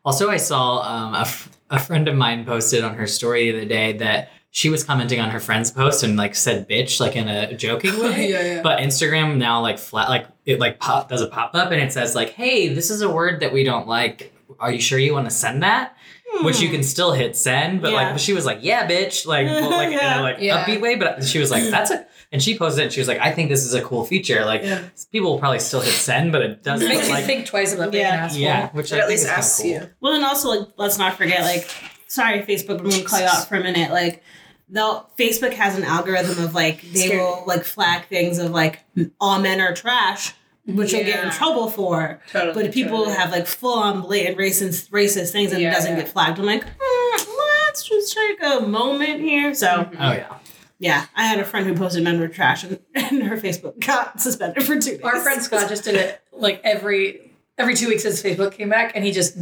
Also, 0.05 0.31
I 0.31 0.37
saw 0.39 0.79
um, 0.81 1.15
a, 1.15 1.21
f- 1.21 1.51
a 1.71 1.79
friend 1.79 2.09
of 2.09 2.15
mine 2.15 2.45
posted 2.45 2.83
on 2.85 2.95
her 2.95 3.07
story 3.07 3.51
the 3.51 3.59
other 3.59 3.67
day 3.67 3.93
that 3.99 4.31
she 4.51 4.71
was 4.71 4.85
commenting 4.85 5.21
on 5.21 5.31
her 5.31 5.41
friend's 5.41 5.71
post 5.71 6.03
and 6.05 6.17
like 6.17 6.35
said 6.35 6.69
bitch 6.69 7.01
like 7.01 7.17
in 7.17 7.29
a 7.29 7.55
joking 7.57 7.99
way. 8.01 8.31
yeah, 8.31 8.43
yeah. 8.55 8.63
But 8.63 8.79
Instagram 8.79 9.37
now 9.37 9.61
like 9.61 9.79
flat 9.79 10.09
like 10.09 10.27
it 10.47 10.59
like 10.61 10.79
pop 10.79 11.09
does 11.09 11.21
a 11.21 11.27
pop 11.27 11.55
up 11.55 11.71
and 11.73 11.81
it 11.83 11.93
says 11.93 12.15
like, 12.15 12.31
hey, 12.31 12.73
this 12.73 12.89
is 12.91 13.03
a 13.03 13.11
word 13.11 13.41
that 13.41 13.53
we 13.53 13.65
don't 13.65 13.89
like. 13.89 14.33
Are 14.61 14.71
you 14.71 14.81
sure 14.81 14.99
you 14.99 15.13
want 15.13 15.27
to 15.27 15.31
send 15.35 15.63
that? 15.65 15.97
Which 16.43 16.61
you 16.61 16.69
hmm. 16.69 16.75
can 16.75 16.83
still 16.83 17.13
hit 17.13 17.37
send, 17.37 17.81
but 17.81 17.93
Yeah. 17.93 18.11
like 18.11 18.19
she 18.19 18.33
was 18.33 18.45
like, 18.45 18.59
yeah, 18.63 18.89
bitch, 18.89 19.27
like 19.27 19.47
well, 19.47 19.71
like 19.71 19.93
in 19.93 19.99
a 19.99 20.21
like 20.23 20.37
Yeah. 20.41 20.65
upbeat 20.65 20.81
way. 20.81 20.97
But 20.97 21.25
she 21.25 21.39
was 21.39 21.51
like, 21.51 21.65
that's 21.71 21.91
it. 21.91 22.09
and 22.33 22.43
she 22.43 22.59
posted 22.59 22.81
it 22.81 22.85
and 22.85 22.93
she 22.93 23.01
was 23.01 23.09
like, 23.09 23.21
I 23.21 23.31
think 23.31 23.49
this 23.51 23.65
is 23.65 23.75
a 23.75 23.83
cool 23.83 24.05
feature. 24.05 24.45
Like 24.45 24.63
Yeah. 24.63 24.83
people 25.13 25.31
will 25.33 25.39
probably 25.39 25.61
still 25.61 25.81
hit 25.81 25.93
send, 25.95 26.33
but 26.33 26.43
it 26.43 26.63
doesn't 26.63 26.89
Makes 26.89 27.09
you 27.09 27.17
think 27.19 27.47
twice 27.47 27.73
about 27.75 27.93
being 27.93 28.05
Yeah. 28.05 28.15
an 28.15 28.21
asshole. 28.21 28.41
yeah, 28.41 28.71
which 28.73 28.93
I 28.93 28.99
at 28.99 29.09
least 29.09 29.25
is 29.25 29.31
asks 29.31 29.61
cool. 29.63 29.71
you. 29.71 29.91
Well, 30.01 30.15
and 30.15 30.25
also 30.25 30.49
like 30.51 30.69
let's 30.77 30.99
not 30.99 31.15
forget 31.17 31.43
like 31.43 31.71
sorry 32.07 32.41
Facebook, 32.43 32.81
I'm 32.81 32.89
gonna 32.89 33.05
call 33.05 33.21
you 33.21 33.27
out 33.27 33.49
for 33.49 33.57
a 33.57 33.63
minute. 33.63 33.91
Like 33.93 34.23
they'll 34.69 35.11
Facebook 35.19 35.53
has 35.53 35.77
an 35.77 35.85
algorithm 35.85 36.43
of 36.45 36.55
like 36.55 36.83
they 36.93 37.07
Scary. 37.09 37.19
will 37.19 37.45
like 37.47 37.65
flag 37.65 38.07
things 38.07 38.39
of 38.39 38.51
like 38.51 38.81
all 39.21 39.39
men 39.41 39.61
are 39.61 39.75
trash, 39.75 40.33
which 40.67 40.93
you'll 40.93 41.05
get 41.05 41.25
in 41.25 41.31
trouble 41.31 41.69
for. 41.71 42.21
Totally. 42.33 42.55
But 42.55 42.67
if 42.67 42.75
people 42.75 42.99
totally. 42.99 43.17
have 43.17 43.31
like 43.31 43.47
full 43.47 43.79
on 43.79 44.01
blatant 44.03 44.39
racist 44.39 44.91
racist 44.91 45.31
things 45.33 45.53
and 45.53 45.61
Yeah, 45.61 45.71
it 45.71 45.75
doesn't 45.75 45.93
yeah. 45.97 46.01
get 46.03 46.09
flagged, 46.09 46.39
I'm 46.39 46.47
like, 46.47 46.65
hmm, 46.79 47.31
let's 47.67 47.83
just 47.89 48.15
take 48.17 48.39
a 48.43 48.61
moment 48.61 49.21
here. 49.21 49.55
So 49.55 49.67
Mm-hmm. 49.69 49.97
Oh 50.01 50.13
yeah. 50.13 50.39
yeah, 50.79 51.07
I 51.15 51.27
had 51.27 51.39
a 51.39 51.45
friend 51.45 51.67
who 51.67 51.75
posted 51.75 52.03
men 52.05 52.19
were 52.21 52.29
trash 52.29 52.65
and, 52.65 52.79
and 52.95 53.23
her 53.25 53.37
Facebook 53.37 53.79
got 53.85 54.21
suspended 54.21 54.63
for 54.65 54.75
two 54.81 54.93
days. 54.93 55.03
Our 55.03 55.21
friend 55.21 55.43
Scott 55.43 55.69
just 55.69 55.85
did 55.85 55.97
it 55.97 56.21
like 56.33 56.61
every 56.65 57.33
every 57.57 57.75
two 57.77 57.87
weeks 57.89 58.03
his 58.03 58.21
Facebook 58.21 58.51
came 58.53 58.69
back, 58.69 58.93
and 58.97 59.05
he 59.05 59.13
just 59.13 59.37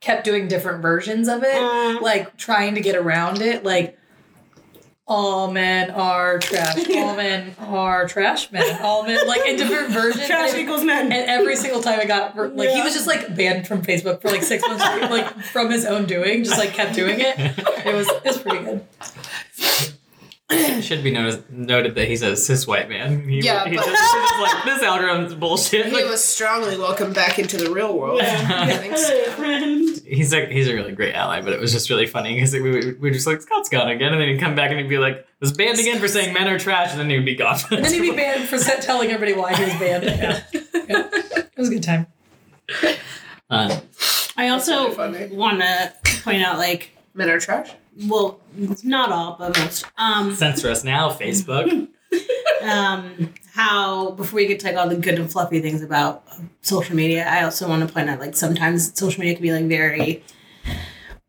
kept 0.00 0.24
doing 0.24 0.48
different 0.48 0.80
versions 0.80 1.28
of 1.28 1.42
it, 1.42 1.52
Mm. 1.60 2.00
like 2.00 2.34
trying 2.38 2.74
to 2.76 2.80
get 2.80 2.96
around 2.96 3.42
it, 3.42 3.62
like. 3.64 3.97
All 5.08 5.50
men 5.50 5.90
are 5.90 6.38
trash. 6.38 6.76
All 6.96 7.16
men 7.16 7.56
are 7.58 8.06
trash 8.06 8.52
men. 8.52 8.78
All 8.82 9.04
men, 9.04 9.26
like 9.26 9.46
in 9.46 9.56
different 9.56 9.90
versions. 9.90 10.26
trash 10.26 10.54
equals 10.54 10.84
men. 10.84 11.10
And 11.10 11.30
every 11.30 11.56
single 11.56 11.80
time 11.80 11.98
I 11.98 12.04
got, 12.04 12.36
like, 12.36 12.68
he 12.68 12.82
was 12.82 12.92
just 12.92 13.06
like 13.06 13.34
banned 13.34 13.66
from 13.66 13.80
Facebook 13.82 14.20
for 14.20 14.28
like 14.28 14.42
six 14.42 14.62
months, 14.68 14.84
like 14.84 15.26
from 15.44 15.70
his 15.70 15.86
own 15.86 16.04
doing, 16.04 16.44
just 16.44 16.58
like 16.58 16.74
kept 16.74 16.94
doing 16.94 17.20
it. 17.20 17.38
It 17.38 17.94
was, 17.94 18.06
it 18.06 18.24
was 18.24 18.38
pretty 18.38 18.64
good. 18.64 18.84
Again 20.78 20.82
should 20.96 21.04
be 21.04 21.10
noticed, 21.10 21.48
noted 21.50 21.94
that 21.96 22.08
he's 22.08 22.22
a 22.22 22.36
cis 22.36 22.66
white 22.66 22.88
man. 22.88 23.28
He, 23.28 23.40
Yeah, 23.40 23.68
he 23.68 23.76
but- 23.76 23.84
just, 23.84 24.14
he's 24.14 24.30
just 24.30 24.40
like 24.40 24.64
this 24.64 24.82
algorithm's 24.82 25.34
bullshit. 25.34 25.86
He 25.86 25.92
Like, 25.92 26.06
was 26.06 26.22
strongly 26.24 26.76
welcomed 26.78 27.14
back 27.14 27.38
into 27.38 27.56
the 27.56 27.70
real 27.70 27.96
world. 27.98 28.20
Thanks. 28.22 29.10
friend. 29.34 30.00
he's 30.06 30.32
like 30.32 30.48
he's 30.48 30.68
a 30.68 30.74
really 30.74 30.92
great 30.92 31.14
ally, 31.14 31.40
but 31.40 31.52
it 31.52 31.60
was 31.60 31.72
just 31.72 31.90
really 31.90 32.06
funny 32.06 32.34
because 32.34 32.52
we, 32.52 32.60
we 32.62 32.70
we 32.92 32.94
were 32.94 33.10
just 33.10 33.26
like 33.26 33.40
Scott's 33.42 33.68
gone 33.68 33.88
again, 33.88 34.12
and 34.12 34.20
then 34.20 34.28
he'd 34.28 34.40
come 34.40 34.54
back 34.54 34.70
and 34.70 34.80
he'd 34.80 34.88
be 34.88 34.98
like 34.98 35.26
was 35.40 35.52
banned 35.52 35.78
again 35.78 35.98
for 35.98 36.08
saying 36.08 36.32
men 36.34 36.48
are 36.48 36.58
trash, 36.58 36.90
and 36.92 37.00
then 37.00 37.10
he'd 37.10 37.24
be 37.24 37.34
gone. 37.36 37.58
And 37.70 37.84
then 37.84 37.92
he'd 37.92 38.00
be 38.00 38.10
banned 38.16 38.48
for 38.48 38.58
telling 38.58 39.10
everybody 39.10 39.38
why 39.38 39.54
he 39.54 39.64
was 39.64 39.74
banned. 39.74 40.04
Yeah. 40.18 40.40
Yeah. 40.88 41.08
It 41.12 41.56
was 41.58 41.68
a 41.68 41.72
good 41.72 41.82
time. 41.82 42.06
Uh, 43.50 43.80
I 44.36 44.48
also 44.48 44.94
really 44.94 45.34
want 45.34 45.60
to 45.60 45.92
point 46.22 46.42
out, 46.42 46.58
like, 46.58 46.90
Men 47.14 47.28
are 47.30 47.40
trash. 47.40 47.70
Well, 48.06 48.40
not 48.82 49.10
all, 49.10 49.36
but 49.38 49.58
most. 49.58 49.84
Um, 49.96 50.34
censor 50.34 50.70
us 50.70 50.84
now, 50.84 51.10
Facebook. 51.10 51.88
um, 52.62 53.34
how 53.52 54.12
before 54.12 54.36
we 54.36 54.46
get 54.46 54.60
to 54.60 54.66
like 54.66 54.76
all 54.76 54.88
the 54.88 54.96
good 54.96 55.18
and 55.18 55.30
fluffy 55.30 55.60
things 55.60 55.82
about 55.82 56.24
social 56.62 56.94
media, 56.94 57.26
I 57.28 57.42
also 57.42 57.68
want 57.68 57.86
to 57.86 57.92
point 57.92 58.08
out 58.08 58.20
like 58.20 58.36
sometimes 58.36 58.96
social 58.98 59.20
media 59.20 59.34
can 59.34 59.42
be 59.42 59.52
like 59.52 59.66
very 59.66 60.22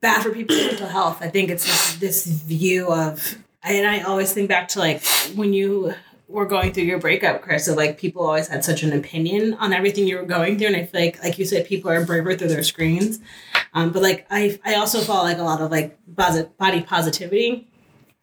bad 0.02 0.24
for 0.24 0.32
people's 0.32 0.60
mental 0.60 0.88
health. 0.88 1.18
I 1.22 1.30
think 1.30 1.50
it's 1.50 1.66
this, 1.66 1.96
this 1.96 2.26
view 2.26 2.92
of, 2.94 3.38
and 3.64 3.88
I 3.88 4.02
always 4.02 4.32
think 4.32 4.48
back 4.48 4.68
to 4.70 4.80
like 4.80 5.04
when 5.36 5.54
you 5.54 5.94
were 6.30 6.46
going 6.46 6.72
through 6.72 6.84
your 6.84 7.00
breakup, 7.00 7.42
Chris. 7.42 7.68
Of 7.68 7.76
like 7.76 7.98
people 7.98 8.26
always 8.26 8.48
had 8.48 8.64
such 8.64 8.84
an 8.84 8.94
opinion 8.94 9.56
on 9.56 9.74
everything 9.74 10.08
you 10.08 10.18
were 10.18 10.24
going 10.24 10.58
through, 10.58 10.68
and 10.68 10.76
I 10.76 10.86
feel 10.86 11.02
like, 11.02 11.24
like 11.24 11.40
you 11.40 11.46
said, 11.46 11.66
people 11.66 11.92
are 11.92 12.06
braver 12.06 12.36
through 12.36 12.50
their 12.50 12.64
screens. 12.64 13.20
Um, 13.74 13.92
but 13.92 14.02
like 14.02 14.26
I, 14.30 14.60
I 14.66 14.76
also 14.76 15.02
follow 15.02 15.24
like 15.24 15.38
a 15.38 15.44
lot 15.44 15.62
of 15.62 15.72
like 15.72 15.98
body 16.08 16.82
positivity 16.82 17.70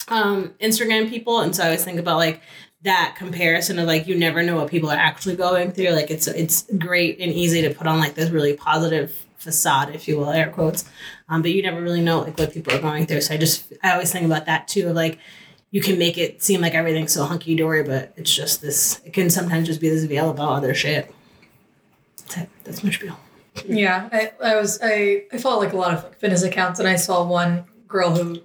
um, 0.08 0.54
Instagram 0.60 1.08
people, 1.08 1.40
and 1.40 1.54
so 1.54 1.62
I 1.62 1.66
always 1.66 1.84
think 1.84 1.98
about 1.98 2.16
like 2.18 2.40
that 2.82 3.14
comparison 3.16 3.78
of 3.78 3.86
like 3.86 4.06
you 4.06 4.16
never 4.16 4.42
know 4.42 4.56
what 4.56 4.70
people 4.70 4.90
are 4.90 4.96
actually 4.96 5.36
going 5.36 5.72
through. 5.72 5.90
Like 5.90 6.10
it's 6.10 6.26
it's 6.28 6.62
great 6.78 7.18
and 7.20 7.32
easy 7.32 7.62
to 7.62 7.74
put 7.74 7.86
on 7.86 7.98
like 7.98 8.14
this 8.14 8.30
really 8.30 8.54
positive 8.56 9.12
facade, 9.38 9.94
if 9.94 10.08
you 10.08 10.18
will, 10.18 10.30
air 10.30 10.50
quotes, 10.50 10.84
um, 11.28 11.42
but 11.42 11.50
you 11.50 11.62
never 11.62 11.80
really 11.80 12.00
know 12.00 12.20
like 12.20 12.38
what 12.38 12.52
people 12.52 12.74
are 12.74 12.80
going 12.80 13.06
through. 13.06 13.20
So 13.22 13.34
I 13.34 13.36
just 13.36 13.72
I 13.82 13.92
always 13.92 14.12
think 14.12 14.26
about 14.26 14.46
that 14.46 14.68
too. 14.68 14.88
Of 14.88 14.96
like 14.96 15.18
you 15.70 15.80
can 15.80 15.98
make 15.98 16.18
it 16.18 16.42
seem 16.42 16.60
like 16.60 16.74
everything's 16.74 17.12
so 17.12 17.24
hunky 17.24 17.56
dory, 17.56 17.82
but 17.82 18.12
it's 18.16 18.34
just 18.34 18.62
this. 18.62 19.00
It 19.04 19.12
can 19.12 19.30
sometimes 19.30 19.66
just 19.66 19.80
be 19.80 19.88
this 19.88 20.04
veil 20.04 20.30
about 20.30 20.50
other 20.50 20.74
shit. 20.74 21.12
That's 22.18 22.36
it. 22.38 22.48
That's 22.64 22.84
my 22.84 22.90
spiel. 22.90 23.18
Yeah, 23.64 24.08
I, 24.12 24.32
I 24.42 24.56
was 24.56 24.78
I 24.82 25.24
I 25.32 25.38
follow 25.38 25.62
like 25.62 25.72
a 25.72 25.76
lot 25.76 25.94
of 25.94 26.04
like, 26.04 26.18
fitness 26.18 26.42
accounts, 26.42 26.78
and 26.78 26.88
I 26.88 26.96
saw 26.96 27.24
one 27.24 27.64
girl 27.88 28.10
who 28.14 28.40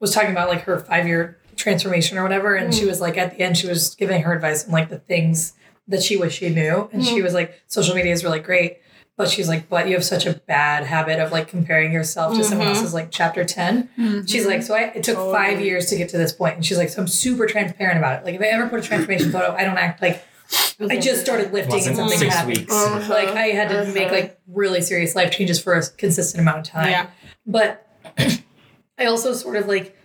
was 0.00 0.12
talking 0.12 0.30
about 0.30 0.48
like 0.48 0.62
her 0.62 0.78
five 0.80 1.06
year 1.06 1.38
transformation 1.56 2.18
or 2.18 2.22
whatever, 2.22 2.54
and 2.54 2.74
she 2.74 2.84
mm. 2.84 2.88
was 2.88 3.00
like 3.00 3.16
at 3.16 3.36
the 3.36 3.42
end 3.42 3.56
she 3.56 3.66
was 3.66 3.94
giving 3.94 4.22
her 4.22 4.32
advice 4.32 4.66
on 4.66 4.72
like 4.72 4.88
the 4.88 4.98
things 4.98 5.54
that 5.88 6.02
she 6.02 6.16
wish 6.16 6.38
she 6.38 6.50
knew, 6.50 6.88
and 6.92 7.04
she 7.04 7.20
mm. 7.20 7.24
was 7.24 7.34
like 7.34 7.60
social 7.66 7.94
media 7.94 8.12
is 8.12 8.22
really 8.22 8.40
great, 8.40 8.78
but 9.16 9.28
she's 9.28 9.48
like 9.48 9.68
but 9.68 9.88
you 9.88 9.94
have 9.94 10.04
such 10.04 10.26
a 10.26 10.34
bad 10.34 10.84
habit 10.84 11.18
of 11.18 11.32
like 11.32 11.48
comparing 11.48 11.92
yourself 11.92 12.36
to 12.36 12.44
someone 12.44 12.68
Mhm. 12.68 12.76
else's 12.76 12.94
like 12.94 13.08
chapter 13.10 13.44
10 13.44 13.88
mm-hmm. 13.98 14.26
She's 14.26 14.46
like, 14.46 14.62
so 14.62 14.74
I, 14.74 14.92
it 14.94 15.02
took 15.02 15.16
five 15.16 15.60
years 15.60 15.86
to 15.86 15.96
get 15.96 16.08
to 16.10 16.18
this 16.18 16.32
point, 16.32 16.56
and 16.56 16.64
she's 16.64 16.78
like, 16.78 16.90
so 16.90 17.02
I'm 17.02 17.08
super 17.08 17.46
transparent 17.46 17.98
about 17.98 18.20
it. 18.20 18.24
Like 18.24 18.34
if 18.34 18.40
I 18.40 18.46
ever 18.46 18.68
put 18.68 18.80
a 18.80 18.82
transformation 18.82 19.32
photo, 19.32 19.54
I 19.54 19.64
don't 19.64 19.78
act 19.78 20.00
like 20.02 20.22
I 20.80 20.96
just 20.98 21.20
started 21.20 21.52
lifting 21.52 21.84
and 21.86 21.96
something 21.96 22.18
six 22.18 22.34
happened. 22.34 22.58
weeks. 22.58 22.72
Uh-huh. 22.74 23.12
Like 23.12 23.28
I 23.28 23.46
had 23.48 23.68
to 23.70 23.84
make 23.92 24.06
Uh-huh. 24.06 24.14
like 24.14 24.40
really 24.46 24.80
serious 24.80 25.14
life 25.14 25.30
changes 25.32 25.60
for 25.60 25.74
a 25.74 25.86
consistent 25.86 26.40
amount 26.40 26.58
of 26.58 26.64
time. 26.64 26.90
Yeah. 26.90 27.06
But 27.46 27.86
I 28.98 29.06
also 29.06 29.32
sort 29.32 29.56
of 29.56 29.66
like 29.66 29.96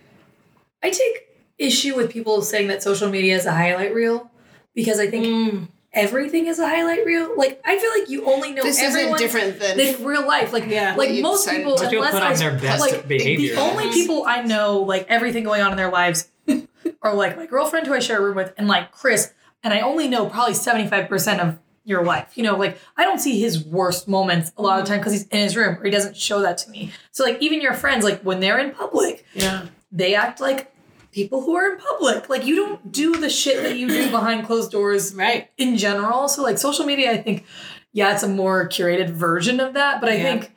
I 0.82 0.90
take 0.90 1.28
issue 1.58 1.94
with 1.96 2.10
people 2.10 2.42
saying 2.42 2.68
that 2.68 2.82
social 2.82 3.08
media 3.08 3.36
is 3.36 3.46
a 3.46 3.52
highlight 3.52 3.94
reel 3.94 4.30
because 4.74 4.98
I 4.98 5.06
think 5.08 5.24
Mm. 5.26 5.68
everything 5.92 6.46
is 6.46 6.58
a 6.58 6.68
highlight 6.68 7.06
reel. 7.06 7.30
Like 7.36 7.60
I 7.64 7.78
feel 7.78 7.90
like 7.98 8.10
you 8.10 8.24
only 8.26 8.52
know 8.52 8.62
This 8.64 8.80
everyone 8.80 9.14
isn't 9.14 9.26
different 9.26 9.60
than 9.60 9.76
than 9.78 10.04
real 10.04 10.26
life. 10.26 10.52
Like 10.52 10.66
Yeah. 10.66 10.94
like 10.96 11.20
most 11.22 11.48
people, 11.48 11.76
to- 11.76 11.84
People 11.88 11.98
unless 12.04 12.12
put 12.14 12.22
on 12.22 12.32
I- 12.32 12.36
their 12.36 12.58
best 12.60 12.80
like 12.80 13.06
behavior. 13.08 13.54
the 13.54 13.60
only 13.60 13.90
people 13.92 14.24
I 14.26 14.42
know 14.42 14.80
like 14.80 15.06
everything 15.08 15.44
going 15.44 15.62
on 15.62 15.70
in 15.70 15.76
their 15.76 15.90
lives 15.90 16.28
are 17.02 17.14
like 17.14 17.36
my 17.36 17.46
girlfriend 17.46 17.86
who 17.86 17.94
I 17.94 18.00
share 18.00 18.18
a 18.18 18.22
room 18.22 18.36
with 18.36 18.52
and 18.58 18.66
like 18.68 18.90
Chris, 18.92 19.32
and 19.64 19.74
I 19.74 19.80
only 19.80 20.06
know 20.06 20.26
probably 20.26 20.54
seventy 20.54 20.86
five 20.86 21.08
percent 21.08 21.40
of 21.40 21.58
your 21.84 22.04
life. 22.04 22.32
You 22.36 22.44
know, 22.44 22.56
like 22.56 22.78
I 22.96 23.04
don't 23.04 23.18
see 23.18 23.40
his 23.40 23.62
worst 23.64 24.06
moments 24.08 24.52
a 24.56 24.62
lot 24.62 24.78
of 24.78 24.84
the 24.84 24.88
time 24.90 25.00
because 25.00 25.12
he's 25.12 25.26
in 25.28 25.40
his 25.40 25.56
room 25.56 25.78
or 25.80 25.84
he 25.84 25.90
doesn't 25.90 26.16
show 26.16 26.40
that 26.40 26.56
to 26.58 26.70
me. 26.70 26.92
So 27.10 27.24
like 27.24 27.42
even 27.42 27.60
your 27.60 27.74
friends, 27.74 28.04
like 28.04 28.20
when 28.22 28.40
they're 28.40 28.58
in 28.58 28.70
public, 28.70 29.26
yeah. 29.34 29.66
they 29.92 30.14
act 30.14 30.40
like 30.40 30.72
people 31.12 31.42
who 31.42 31.54
are 31.56 31.72
in 31.72 31.78
public. 31.78 32.28
Like 32.30 32.44
you 32.46 32.56
don't 32.56 32.90
do 32.90 33.16
the 33.16 33.28
shit 33.28 33.62
that 33.64 33.76
you 33.76 33.88
do 33.88 34.10
behind 34.18 34.46
closed 34.46 34.70
doors 34.70 35.14
Right. 35.14 35.50
in 35.58 35.76
general. 35.76 36.28
So 36.28 36.42
like 36.42 36.58
social 36.58 36.86
media, 36.86 37.10
I 37.12 37.18
think, 37.18 37.44
yeah, 37.92 38.14
it's 38.14 38.22
a 38.22 38.28
more 38.28 38.66
curated 38.68 39.10
version 39.10 39.60
of 39.60 39.74
that. 39.74 40.00
But 40.00 40.08
I 40.10 40.16
Yeah. 40.16 40.22
think 40.22 40.52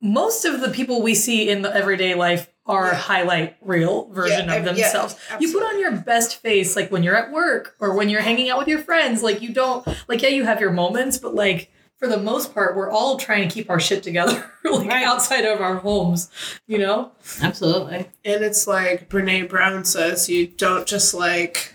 most 0.00 0.44
of 0.44 0.60
the 0.60 0.68
people 0.68 1.00
we 1.02 1.14
see 1.14 1.48
in 1.48 1.62
the 1.62 1.74
everyday 1.74 2.14
life 2.14 2.48
are 2.66 2.86
Yeah. 2.86 2.94
highlight 2.94 3.56
reel 3.60 4.08
version 4.12 4.38
Yeah, 4.38 4.44
of 4.44 4.50
I- 4.50 4.56
yeah, 4.56 4.62
themselves. 4.62 5.16
you 5.40 5.52
put 5.52 5.62
on 5.64 5.80
your 5.80 5.92
best 5.92 6.40
face 6.40 6.76
like 6.76 6.90
when 6.92 7.02
you're 7.02 7.16
at 7.16 7.32
work 7.32 7.74
or 7.80 7.94
when 7.96 8.08
you're 8.08 8.20
hanging 8.20 8.50
out 8.50 8.58
with 8.58 8.68
your 8.68 8.78
friends. 8.78 9.22
Like 9.22 9.42
you 9.42 9.52
don't 9.52 9.86
like 10.08 10.22
yeah, 10.22 10.28
you 10.28 10.44
have 10.44 10.60
your 10.60 10.70
moments, 10.70 11.18
but 11.18 11.34
like 11.34 11.70
for 11.98 12.08
the 12.08 12.16
most 12.18 12.52
part, 12.52 12.74
we're 12.76 12.90
all 12.90 13.16
trying 13.16 13.48
to 13.48 13.54
keep 13.54 13.70
our 13.70 13.78
shit 13.78 14.02
together, 14.02 14.44
like 14.64 14.88
Right. 14.88 15.04
outside 15.04 15.44
of 15.44 15.60
our 15.60 15.76
homes, 15.76 16.30
you 16.66 16.78
know? 16.78 17.12
Absolutely. 17.40 18.08
And 18.24 18.42
it's 18.42 18.66
like 18.66 19.08
Brene 19.08 19.48
Brown 19.48 19.84
says, 19.84 20.28
you 20.28 20.48
don't 20.48 20.84
just 20.86 21.14
like, 21.14 21.72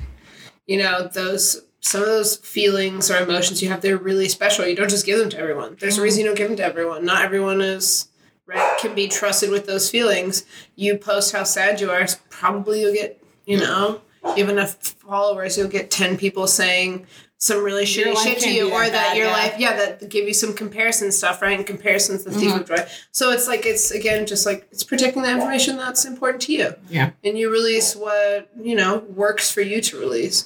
you 0.66 0.78
know, 0.78 1.08
those 1.08 1.62
some 1.80 2.02
of 2.02 2.08
those 2.08 2.36
feelings 2.38 3.10
or 3.10 3.18
emotions 3.18 3.62
you 3.62 3.70
have, 3.70 3.80
they're 3.82 3.98
really 3.98 4.28
special. 4.28 4.68
You 4.68 4.76
don't 4.76 4.90
just 4.90 5.06
give 5.06 5.20
them 5.20 5.30
to 5.30 5.38
everyone. 5.40 5.78
There's 5.80 5.98
a 5.98 6.02
reason 6.02 6.20
mm. 6.20 6.24
you 6.24 6.30
don't 6.30 6.38
give 6.38 6.48
them 6.50 6.58
to 6.58 6.66
everyone. 6.66 7.06
Not 7.06 7.24
everyone 7.24 7.62
is 7.62 8.10
right 8.48 8.78
can 8.80 8.96
be 8.96 9.08
trusted 9.08 9.50
with 9.52 9.66
those 9.68 9.90
feelings. 9.90 10.46
You 10.76 10.98
post 10.98 11.34
how 11.34 11.44
sad 11.44 11.80
you 11.82 11.92
are, 11.92 12.08
probably 12.30 12.82
you'll 12.82 12.94
get, 12.94 13.22
you 13.46 13.60
know, 13.60 14.02
you 14.24 14.44
have 14.46 14.50
enough 14.50 14.76
followers, 14.76 15.58
you'll 15.58 15.68
get 15.70 15.92
ten 15.92 16.18
people 16.18 16.48
saying 16.48 17.06
some 17.40 17.64
really 17.64 17.86
Your 17.86 18.16
shitty 18.16 18.24
shit 18.24 18.40
to 18.40 18.50
you, 18.52 18.72
or 18.72 18.82
that 18.84 18.92
that 18.92 19.16
your 19.16 19.28
yeah. 19.28 19.32
life, 19.32 19.56
yeah, 19.60 19.76
that 19.76 20.10
give 20.10 20.28
you 20.28 20.34
some 20.34 20.54
comparison 20.56 21.12
stuff, 21.12 21.40
right? 21.42 21.56
And 21.56 21.68
comparison's 21.68 22.24
the 22.24 22.32
thief 22.32 22.52
Mhm. 22.52 22.62
of 22.62 22.68
joy. 22.68 22.88
So 23.12 23.30
it's 23.32 23.48
like 23.48 23.64
it's 23.66 23.92
again 23.92 24.26
just 24.26 24.46
like 24.48 24.68
it's 24.72 24.84
protecting 24.84 25.22
the 25.22 25.30
information 25.32 25.78
that's 25.78 26.04
important 26.06 26.42
to 26.44 26.54
you. 26.54 26.74
Yeah. 26.90 27.12
And 27.24 27.38
you 27.38 27.52
release 27.52 27.96
what, 27.96 28.50
you 28.60 28.76
know, 28.76 29.00
works 29.10 29.52
for 29.52 29.62
you 29.62 29.82
to 29.82 30.00
release. 30.00 30.46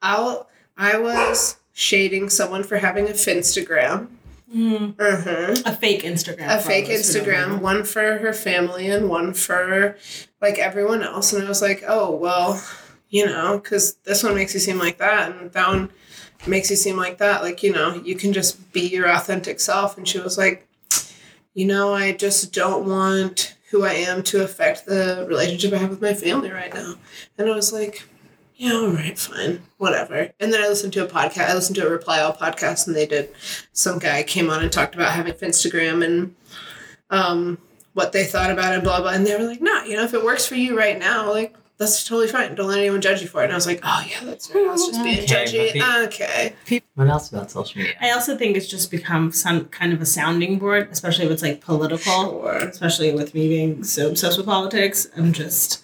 I'll, 0.00 0.48
I 0.78 0.96
was 0.98 1.56
shading 1.74 2.30
someone 2.30 2.62
for 2.62 2.78
having 2.78 3.06
a 3.06 3.12
Finstagram. 3.12 4.08
Mm. 4.54 4.94
Uh-huh. 4.98 5.62
A 5.64 5.76
fake 5.76 6.02
Instagram. 6.02 6.56
A 6.56 6.60
fake 6.60 6.86
all 6.86 6.90
those 6.96 7.14
who 7.14 7.20
don't 7.20 7.26
Instagram, 7.26 7.60
one 7.60 7.84
for 7.84 8.18
her 8.18 8.32
family 8.32 8.90
and 8.90 9.08
one 9.08 9.32
for 9.32 9.96
like 10.40 10.58
everyone 10.58 11.02
else. 11.02 11.32
And 11.32 11.44
I 11.44 11.48
was 11.48 11.62
like, 11.62 11.84
oh, 11.86 12.10
well, 12.14 12.62
you 13.08 13.26
know, 13.26 13.58
because 13.58 13.94
this 14.04 14.22
one 14.22 14.34
makes 14.34 14.54
you 14.54 14.60
seem 14.60 14.78
like 14.78 14.98
that 14.98 15.30
and 15.30 15.52
that 15.52 15.68
one 15.68 15.90
makes 16.46 16.70
you 16.70 16.76
seem 16.76 16.96
like 16.96 17.18
that. 17.18 17.42
Like, 17.42 17.62
you 17.62 17.72
know, 17.72 17.94
you 17.94 18.16
can 18.16 18.32
just 18.32 18.72
be 18.72 18.88
your 18.88 19.08
authentic 19.08 19.60
self. 19.60 19.96
And 19.96 20.06
she 20.06 20.18
was 20.18 20.36
like, 20.36 20.66
you 21.54 21.66
know, 21.66 21.94
I 21.94 22.12
just 22.12 22.52
don't 22.52 22.86
want 22.88 23.54
who 23.70 23.84
I 23.84 23.92
am 23.92 24.22
to 24.24 24.42
affect 24.42 24.86
the 24.86 25.26
relationship 25.28 25.72
I 25.72 25.78
have 25.78 25.90
with 25.90 26.02
my 26.02 26.14
family 26.14 26.50
right 26.50 26.72
now. 26.74 26.94
And 27.38 27.48
I 27.48 27.54
was 27.54 27.72
like, 27.72 28.04
yeah, 28.60 28.72
all 28.74 28.88
right, 28.90 29.18
fine, 29.18 29.62
whatever. 29.78 30.28
And 30.38 30.52
then 30.52 30.62
I 30.62 30.68
listened 30.68 30.92
to 30.92 31.04
a 31.04 31.08
podcast. 31.08 31.48
I 31.48 31.54
listened 31.54 31.76
to 31.76 31.86
a 31.86 31.90
Reply 31.90 32.20
All 32.20 32.34
podcast, 32.34 32.86
and 32.86 32.94
they 32.94 33.06
did. 33.06 33.30
Some 33.72 33.98
guy 33.98 34.22
came 34.22 34.50
on 34.50 34.62
and 34.62 34.70
talked 34.70 34.94
about 34.94 35.12
having 35.12 35.32
Instagram 35.32 36.04
and 36.04 36.34
um, 37.08 37.56
what 37.94 38.12
they 38.12 38.24
thought 38.24 38.50
about 38.50 38.74
it, 38.76 38.84
blah 38.84 39.00
blah. 39.00 39.10
And 39.12 39.26
they 39.26 39.34
were 39.36 39.44
like, 39.46 39.60
"No, 39.62 39.82
you 39.84 39.96
know, 39.96 40.04
if 40.04 40.12
it 40.14 40.22
works 40.22 40.46
for 40.46 40.56
you 40.56 40.76
right 40.78 40.98
now, 40.98 41.30
like 41.30 41.54
that's 41.78 42.04
totally 42.04 42.28
fine. 42.28 42.54
Don't 42.54 42.68
let 42.68 42.78
anyone 42.78 43.00
judge 43.00 43.22
you 43.22 43.28
for 43.28 43.40
it." 43.40 43.44
And 43.44 43.52
I 43.52 43.56
was 43.56 43.66
like, 43.66 43.80
"Oh 43.82 44.04
yeah, 44.06 44.24
that's 44.24 44.54
right. 44.54 44.66
I 44.66 44.72
was 44.72 44.86
just 44.88 45.02
being 45.02 45.20
Okay, 45.20 45.44
judgy. 45.46 45.72
the- 45.72 46.04
Okay, 46.06 46.82
What 46.96 47.08
else 47.08 47.30
about 47.32 47.50
social 47.50 47.78
media? 47.80 47.94
I 48.00 48.10
also 48.10 48.36
think 48.36 48.56
it's 48.58 48.66
just 48.68 48.90
become 48.90 49.32
some 49.32 49.64
kind 49.66 49.92
of 49.94 50.02
a 50.02 50.06
sounding 50.06 50.58
board, 50.58 50.88
especially 50.92 51.24
if 51.24 51.30
it's 51.32 51.42
like 51.42 51.62
political. 51.62 52.02
sure. 52.02 52.56
Especially 52.58 53.12
with 53.14 53.34
me 53.34 53.48
being 53.48 53.84
so 53.84 54.10
obsessed 54.10 54.36
with 54.36 54.46
politics, 54.46 55.08
I'm 55.16 55.32
just. 55.32 55.82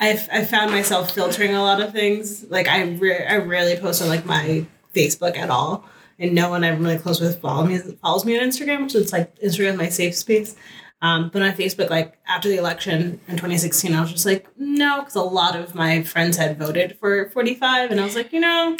I've, 0.00 0.28
I 0.32 0.44
found 0.44 0.70
myself 0.70 1.10
filtering 1.10 1.54
a 1.54 1.62
lot 1.62 1.80
of 1.80 1.92
things. 1.92 2.44
Like 2.44 2.68
I, 2.68 2.82
re- 2.84 3.26
I 3.26 3.36
rarely 3.38 3.76
post 3.76 4.00
on 4.02 4.08
like 4.08 4.24
my 4.26 4.64
Facebook 4.94 5.36
at 5.36 5.50
all, 5.50 5.84
and 6.18 6.34
no 6.34 6.50
one 6.50 6.64
I'm 6.64 6.82
really 6.82 6.98
close 6.98 7.20
with 7.20 7.40
follow 7.40 7.64
me 7.66 7.78
follows 7.78 8.24
me 8.24 8.38
on 8.38 8.46
Instagram. 8.46 8.90
So 8.90 8.98
it's 8.98 9.12
like 9.12 9.34
Instagram 9.40 9.72
is 9.72 9.76
my 9.76 9.88
safe 9.88 10.14
space. 10.14 10.56
Um, 11.00 11.30
but 11.32 11.42
on 11.42 11.52
Facebook, 11.52 11.90
like 11.90 12.18
after 12.26 12.48
the 12.48 12.56
election 12.56 13.20
in 13.28 13.36
2016, 13.36 13.94
I 13.94 14.00
was 14.00 14.10
just 14.10 14.26
like, 14.26 14.48
no, 14.56 14.98
because 14.98 15.14
a 15.14 15.22
lot 15.22 15.54
of 15.54 15.72
my 15.76 16.02
friends 16.02 16.36
had 16.36 16.58
voted 16.58 16.98
for 16.98 17.30
45, 17.30 17.92
and 17.92 18.00
I 18.00 18.04
was 18.04 18.16
like, 18.16 18.32
you 18.32 18.40
know, 18.40 18.76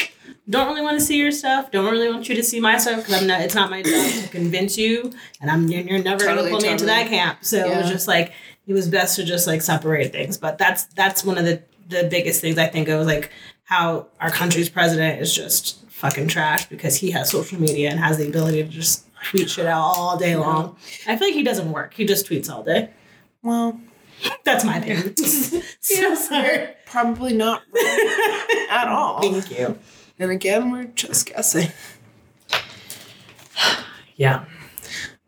don't 0.49 0.67
really 0.67 0.81
want 0.81 0.99
to 0.99 1.05
see 1.05 1.17
your 1.17 1.31
stuff. 1.31 1.71
Don't 1.71 1.89
really 1.89 2.09
want 2.09 2.27
you 2.27 2.35
to 2.35 2.43
see 2.43 2.59
my 2.59 2.77
stuff 2.77 2.97
because 2.97 3.21
I'm 3.21 3.27
not. 3.27 3.39
It's 3.41 3.55
not 3.55 3.69
my 3.69 3.81
job 3.81 4.11
to 4.11 4.27
convince 4.29 4.77
you, 4.77 5.13
and 5.39 5.49
I'm 5.49 5.69
you're, 5.69 5.81
you're 5.81 6.03
never 6.03 6.25
Totally, 6.25 6.49
gonna 6.49 6.51
pull 6.51 6.61
me 6.61 6.69
into 6.69 6.85
that 6.87 7.07
camp. 7.07 7.39
So 7.41 7.57
it 7.57 7.77
was 7.77 7.89
just 7.89 8.07
like 8.07 8.33
it 8.69 8.73
was 8.73 8.87
best 8.87 9.15
to 9.15 9.25
just 9.25 9.47
like 9.47 9.61
separate 9.61 10.13
things. 10.13 10.37
But 10.37 10.57
that's 10.57 10.85
that's 10.85 11.25
one 11.25 11.37
of 11.37 11.43
the 11.43 11.61
the 11.89 12.07
biggest 12.09 12.39
things 12.39 12.57
I 12.57 12.67
think 12.67 12.87
of 12.87 13.05
like 13.05 13.31
how 13.63 14.07
our 14.21 14.29
country's 14.29 14.69
president 14.69 15.19
is 15.21 15.33
just 15.33 15.83
fucking 15.89 16.27
trash 16.27 16.67
because 16.67 16.95
he 16.95 17.11
has 17.11 17.31
social 17.31 17.59
media 17.59 17.89
and 17.89 17.99
has 17.99 18.17
the 18.19 18.27
ability 18.27 18.63
to 18.63 18.69
just 18.69 19.05
tweet 19.31 19.49
shit 19.49 19.65
out 19.65 19.81
all 19.81 20.17
day 20.17 20.35
long. 20.35 20.77
I 21.07 21.17
feel 21.17 21.27
like 21.27 21.35
he 21.35 21.43
doesn't 21.43 21.71
work. 21.71 21.93
He 21.95 22.05
just 22.05 22.27
tweets 22.27 22.49
all 22.49 22.63
day. 22.63 22.91
Well, 23.41 23.81
That's 24.43 24.63
my 24.63 24.77
opinion. 24.77 25.15
so 25.79 26.15
sorry. 26.15 26.69
probably 26.85 27.33
not 27.33 27.63
at 28.69 28.87
all. 28.87 29.21
Thank 29.21 29.57
you. 29.57 29.77
And 30.19 30.31
again, 30.31 30.71
we're 30.71 30.85
just 30.85 31.27
guessing. 31.27 31.69
Yeah. 34.15 34.45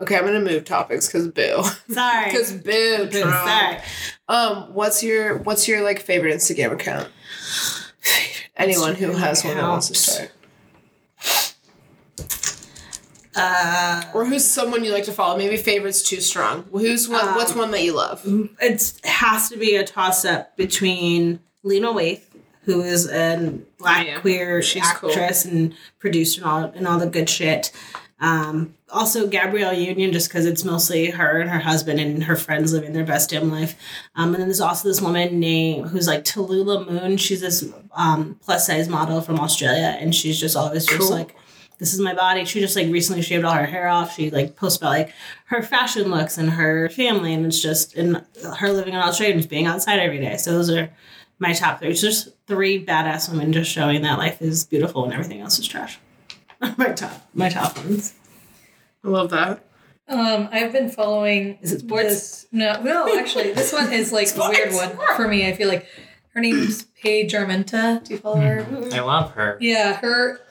Okay, 0.02 0.18
I'm 0.18 0.26
gonna 0.26 0.40
move 0.40 0.66
topics 0.66 1.08
because 1.08 1.28
boo. 1.28 1.64
Sorry. 1.94 2.26
Because 2.26 2.52
boo, 2.54 3.08
Boo, 3.12 3.22
sorry. 3.22 3.78
Um, 4.28 4.74
what's 4.74 5.04
your 5.04 5.38
what's 5.40 5.68
your 5.68 5.82
like 5.84 6.00
favorite 6.02 6.34
Instagram 6.36 6.72
account? 6.74 7.08
Anyone 8.58 8.96
who 8.96 9.12
has 9.12 9.44
one 9.44 9.56
that 9.58 9.64
wants 9.68 9.88
to 9.90 9.96
start, 9.96 10.32
Uh, 13.34 14.04
or 14.14 14.26
who's 14.26 14.44
someone 14.44 14.84
you 14.84 14.92
like 14.92 15.06
to 15.06 15.12
follow? 15.12 15.38
Maybe 15.38 15.56
favorite's 15.56 16.02
too 16.04 16.20
strong. 16.20 16.66
Who's 16.72 17.08
one? 17.08 17.26
Um, 17.30 17.36
what's 17.36 17.56
one 17.56 17.72
that 17.72 17.82
you 17.84 17.96
love? 17.96 18.22
it 18.26 18.94
has 19.06 19.50
to 19.50 19.58
be 19.58 19.76
a 19.78 19.86
toss 19.86 20.26
up 20.26 20.58
between 20.58 21.40
Lena 21.64 21.88
Waithe, 21.94 22.22
who 22.64 22.82
is 22.82 23.10
a 23.10 23.58
black 23.78 24.06
Yeah, 24.08 24.20
queer 24.20 24.62
she's 24.62 24.84
actress 24.84 25.46
and 25.46 25.74
producer 26.00 26.42
and 26.42 26.50
all 26.50 26.64
and 26.76 26.88
all 26.88 27.00
the 27.00 27.08
good 27.08 27.30
shit. 27.30 27.72
Um, 28.22 28.76
also 28.90 29.28
Gabrielle 29.28 29.74
Union, 29.74 30.14
just 30.14 30.30
because 30.30 30.46
it's 30.46 30.64
mostly 30.64 31.10
her 31.10 31.42
and 31.42 31.50
her 31.50 31.60
husband 31.60 32.00
and 32.00 32.24
her 32.24 32.36
friends 32.36 32.72
living 32.72 32.94
their 32.94 33.04
best 33.04 33.32
damn 33.32 33.52
life. 33.52 33.76
Um, 34.16 34.30
and 34.30 34.36
then 34.36 34.48
there's 34.48 34.62
also 34.62 34.88
this 34.88 35.02
woman 35.02 35.40
named 35.40 35.90
who's 35.90 36.08
like 36.08 36.24
Tallulah 36.24 36.88
Moon. 36.88 37.18
She's 37.18 37.42
this 37.42 37.68
um, 37.94 38.40
plus 38.44 38.68
size 38.68 38.88
model 38.88 39.22
from 39.22 39.40
Australia, 39.40 39.98
and 40.00 40.14
she's 40.14 40.40
just 40.40 40.56
always 40.56 40.86
just 40.86 41.10
like 41.10 41.36
this 41.80 41.96
is 41.96 42.00
my 42.00 42.14
body. 42.14 42.46
She 42.46 42.60
just 42.60 42.76
like 42.76 42.92
recently 42.92 43.24
shaved 43.24 43.44
all 43.44 43.56
her 43.56 43.66
hair 43.66 43.88
off. 43.88 44.14
She 44.16 44.30
like 44.30 44.56
posts 44.56 44.78
about 44.78 44.90
like 44.90 45.14
her 45.46 45.64
fashion 45.64 46.12
looks 46.12 46.38
and 46.38 46.52
her 46.52 46.90
family, 46.90 47.34
and 47.34 47.44
it's 47.48 47.60
just 47.60 47.96
and 47.96 48.24
her 48.58 48.72
living 48.72 48.94
in 48.94 49.00
Australia 49.00 49.34
and 49.34 49.42
just 49.42 49.50
being 49.50 49.66
outside 49.66 50.00
every 50.00 50.20
day. 50.20 50.38
So 50.38 50.52
those 50.52 50.70
are 50.70 50.92
my 51.40 51.54
top 51.54 51.80
three. 51.80 51.90
It's 51.90 52.02
just 52.02 52.30
three 52.46 52.86
badass 52.86 53.32
women 53.32 53.52
just 53.52 53.72
showing 53.72 54.04
that 54.04 54.20
life 54.20 54.44
is 54.44 54.64
beautiful 54.64 55.06
and 55.06 55.12
everything 55.12 55.42
else 55.42 55.58
is 55.58 55.68
trash. 55.68 55.98
my 56.78 56.92
top, 56.92 57.30
my 57.34 57.50
top 57.50 57.78
ones. 57.78 58.14
I 59.04 59.08
love 59.08 59.32
that. 59.32 59.66
Um, 60.08 60.50
I've 60.52 60.72
been 60.72 60.90
following. 60.90 61.58
Is 61.62 61.72
it 61.72 61.80
sports? 61.80 62.10
This, 62.10 62.48
no, 62.52 62.82
no, 62.82 63.18
actually, 63.18 63.54
this 63.54 63.72
one 63.72 63.92
is 63.94 64.12
like 64.12 64.36
a 64.36 64.50
weird 64.50 64.74
one 64.74 64.98
for 65.16 65.28
me. 65.28 65.48
I 65.48 65.54
feel 65.54 65.68
like 65.68 65.88
her 66.34 66.42
name's 66.42 66.84
Paige 67.02 67.34
Armenta. 67.34 68.04
Do 68.04 68.14
you 68.14 68.20
follow 68.20 68.42
her? 68.42 68.66
I 68.94 69.00
love 69.00 69.32
her. 69.32 69.58
Yeah, 69.62 69.96
her, 69.96 70.42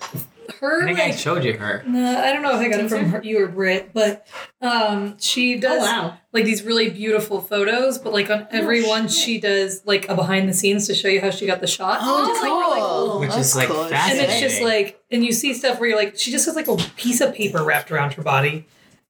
her 0.60 0.82
I 0.82 0.86
think 0.86 0.98
I 1.00 1.06
like. 1.10 1.18
showed 1.18 1.44
you 1.44 1.54
her. 1.54 1.82
No, 1.86 2.18
I 2.22 2.32
don't 2.32 2.42
know 2.42 2.50
if 2.54 2.60
I 2.60 2.68
got 2.68 2.80
it 2.80 2.88
from 2.88 3.06
her, 3.10 3.22
you 3.22 3.42
or 3.42 3.48
Brit, 3.48 3.92
but 3.92 4.26
um, 4.60 5.16
she 5.18 5.56
Oh 5.56 5.60
does 5.60 5.82
wow! 5.82 6.18
like 6.32 6.44
these 6.44 6.62
really 6.62 6.90
beautiful 6.90 7.40
photos. 7.40 7.98
But 7.98 8.12
like 8.12 8.30
on 8.30 8.46
every 8.50 8.86
one, 8.86 9.08
she 9.08 9.40
does 9.40 9.82
like 9.84 10.08
a 10.08 10.14
behind 10.14 10.48
the 10.48 10.52
scenes 10.54 10.86
to 10.88 10.94
show 10.94 11.08
you 11.08 11.20
how 11.20 11.30
she 11.30 11.46
got 11.46 11.60
the 11.60 11.66
shot. 11.66 11.98
Oh, 12.02 12.26
Just, 12.28 12.42
like, 12.42 12.50
really 12.50 12.80
cool. 12.80 13.20
Which 13.20 13.36
is, 13.36 13.56
like, 13.56 13.68
cool. 13.68 13.84
and 13.84 14.18
it's 14.18 14.40
just 14.40 14.60
like, 14.62 15.02
and 15.10 15.24
you 15.24 15.32
see 15.32 15.54
stuff 15.54 15.80
where 15.80 15.88
you're 15.90 15.98
like, 15.98 16.18
she 16.18 16.30
just 16.30 16.46
has 16.46 16.56
like 16.56 16.68
a 16.68 16.76
piece 16.96 17.20
of 17.20 17.34
paper 17.34 17.62
wrapped 17.64 17.90
around 17.90 18.14
her 18.14 18.22
body, 18.22 18.66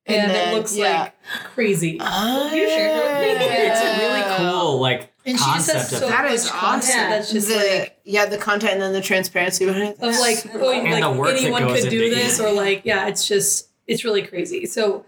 and, 0.07 0.17
And 0.23 0.31
then, 0.31 0.53
it 0.55 0.57
looks 0.57 0.77
yeah. 0.77 1.03
like 1.03 1.15
crazy. 1.45 1.99
Ah, 2.01 2.53
You 2.53 2.67
shared 2.69 2.97
it 2.97 3.39
with 3.39 3.39
me. 3.39 3.47
It's 3.67 3.99
really 3.99 4.37
cool 4.37 4.81
like 4.81 5.10
And 5.27 5.39
she 5.39 5.45
just 5.45 5.71
concept 5.71 5.79
has 5.79 5.93
of 5.93 5.99
so 5.99 6.09
That 6.09 6.25
much 6.25 6.33
is 6.33 6.51
content 6.51 6.83
awesome. 6.85 7.11
that's 7.11 7.33
just 7.33 7.49
the, 7.49 7.79
like 7.81 8.01
yeah, 8.05 8.27
the 8.27 8.39
content 8.39 8.75
and 8.75 8.83
then 8.83 8.93
the 8.93 9.03
transparency 9.03 9.67
behind 9.67 9.89
it. 9.89 9.97
of 10.01 10.19
like, 10.19 10.37
Super 10.39 10.59
oh, 10.59 10.61
cool. 10.61 10.91
like 10.91 11.03
the 11.03 11.11
work 11.11 11.29
that 11.29 11.41
anyone 11.43 11.67
could 11.69 11.91
do 11.91 12.11
this, 12.11 12.39
it. 12.39 12.43
or 12.45 12.53
like, 12.53 12.83
yeah, 12.85 13.07
it's 13.07 13.29
just 13.29 13.69
it's 13.87 14.05
really 14.05 14.23
crazy. 14.23 14.67
So 14.67 15.05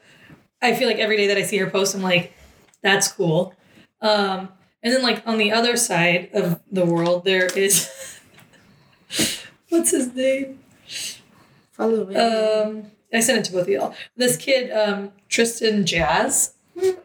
I 0.60 0.74
feel 0.74 0.86
like 0.88 0.98
every 0.98 1.16
day 1.16 1.28
that 1.28 1.38
I 1.38 1.42
see 1.42 1.56
her 1.58 1.70
post, 1.70 1.94
I'm 1.94 2.02
like, 2.02 2.32
that's 2.82 3.08
cool. 3.08 3.54
Um, 4.00 4.48
and 4.82 4.92
then 4.92 5.02
like 5.02 5.26
on 5.26 5.38
the 5.38 5.52
other 5.52 5.76
side 5.76 6.30
of 6.34 6.60
the 6.70 6.84
world, 6.84 7.24
there 7.24 7.46
is 7.46 7.88
what's 9.70 9.92
his 9.92 10.12
name? 10.14 10.58
Follow 11.70 12.04
me. 12.04 12.16
Um, 12.16 12.90
I 13.12 13.20
sent 13.20 13.38
it 13.38 13.44
to 13.46 13.52
both 13.52 13.62
of 13.62 13.68
y'all. 13.68 13.94
This 14.16 14.36
kid, 14.36 14.70
um, 14.70 15.12
Tristan 15.28 15.86
Jass, 15.86 16.54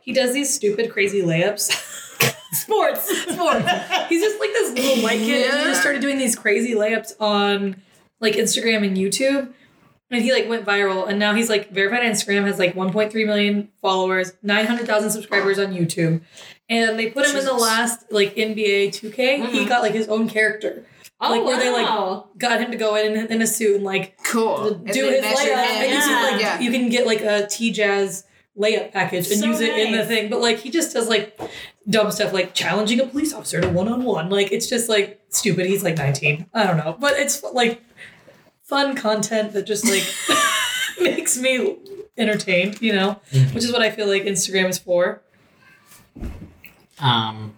he 0.02 0.14
does 0.14 0.34
these 0.34 0.54
stupid, 0.54 0.92
crazy 0.92 1.22
layups. 1.22 1.94
Sports, 2.62 3.02
sports. 3.32 3.70
He's 4.10 4.22
just 4.22 4.40
like 4.40 4.50
this 4.54 4.74
little 4.74 5.04
white 5.04 5.20
kid, 5.20 5.50
and 5.50 5.60
he 5.60 5.64
just 5.66 5.82
started 5.82 6.02
doing 6.02 6.18
these 6.18 6.36
crazy 6.36 6.74
layups 6.74 7.14
on 7.20 7.82
like 8.20 8.34
Instagram 8.36 8.86
and 8.86 8.98
YouTube. 8.98 9.54
And 10.10 10.22
he 10.24 10.32
like 10.32 10.48
went 10.48 10.66
viral, 10.66 11.08
and 11.10 11.20
now 11.20 11.34
he's 11.34 11.50
like 11.50 11.70
verified 11.72 12.00
on 12.06 12.06
Instagram, 12.12 12.46
has 12.46 12.58
like 12.58 12.76
1.3 12.76 13.14
million 13.26 13.68
followers, 13.82 14.32
900,000 14.42 15.10
subscribers 15.10 15.60
on 15.60 15.74
YouTube, 15.74 16.22
and 16.70 16.98
they 16.98 17.10
put 17.10 17.28
him 17.28 17.36
in 17.36 17.44
the 17.44 17.54
last 17.54 18.10
like 18.10 18.34
NBA 18.38 18.88
2K. 18.94 19.46
He 19.52 19.66
Mhm. 19.66 19.68
got 19.68 19.82
like 19.82 19.92
his 19.92 20.08
own 20.08 20.30
character, 20.30 20.86
Oh, 21.20 21.32
like 21.32 21.44
where 21.44 21.60
they 21.60 21.70
wow. 21.70 22.28
like 22.30 22.38
got 22.40 22.62
him 22.62 22.72
to 22.72 22.78
go 22.78 22.96
in 22.96 23.18
in 23.30 23.42
a 23.42 23.48
suit 23.48 23.76
and 23.76 23.84
like 23.84 24.18
cool. 24.24 24.76
Do 24.76 24.94
they 24.94 25.18
his 25.22 25.26
layup, 25.40 25.44
him. 25.44 25.84
and 25.84 25.92
you 25.92 26.00
can 26.00 26.32
like 26.32 26.42
yeah. 26.42 26.60
you 26.62 26.72
can 26.72 26.88
get 26.88 27.06
like 27.06 27.20
a 27.22 27.46
T 27.48 27.72
Jass 27.72 28.24
layup 28.58 28.92
package 28.92 29.30
and 29.32 29.40
So 29.42 29.46
use 29.46 29.60
it 29.62 29.78
in 29.78 29.92
the 29.96 30.06
thing. 30.06 30.30
But 30.30 30.40
like 30.42 30.60
he 30.60 30.70
just 30.72 30.94
does 30.94 31.08
like 31.08 31.40
dumb 31.90 32.12
stuff 32.12 32.34
like 32.34 32.54
challenging 32.54 33.00
a 33.00 33.06
police 33.06 33.34
officer 33.34 33.62
to 33.62 33.70
one 33.70 33.88
on 33.88 34.04
one. 34.04 34.30
Like 34.30 34.52
it's 34.52 34.68
just 34.68 34.90
like 34.90 35.22
stupid. 35.30 35.66
He's 35.68 35.84
like 35.84 35.98
nineteen. 35.98 36.48
I 36.54 36.66
don't 36.66 36.78
know, 36.78 36.96
but 37.00 37.14
it's 37.14 37.44
like 37.44 37.82
fun 38.64 38.96
content 38.96 39.54
that 39.54 39.64
just 39.64 39.86
like 39.86 40.04
makes 41.02 41.38
me 41.38 41.78
entertained. 42.18 42.82
You 42.82 42.94
know, 42.94 43.22
Mm-hmm. 43.32 43.54
which 43.54 43.64
is 43.64 43.72
what 43.72 43.82
I 43.82 43.92
feel 43.92 44.08
like 44.08 44.24
Instagram 44.24 44.70
is 44.70 44.78
for. 44.80 45.22
um 47.00 47.54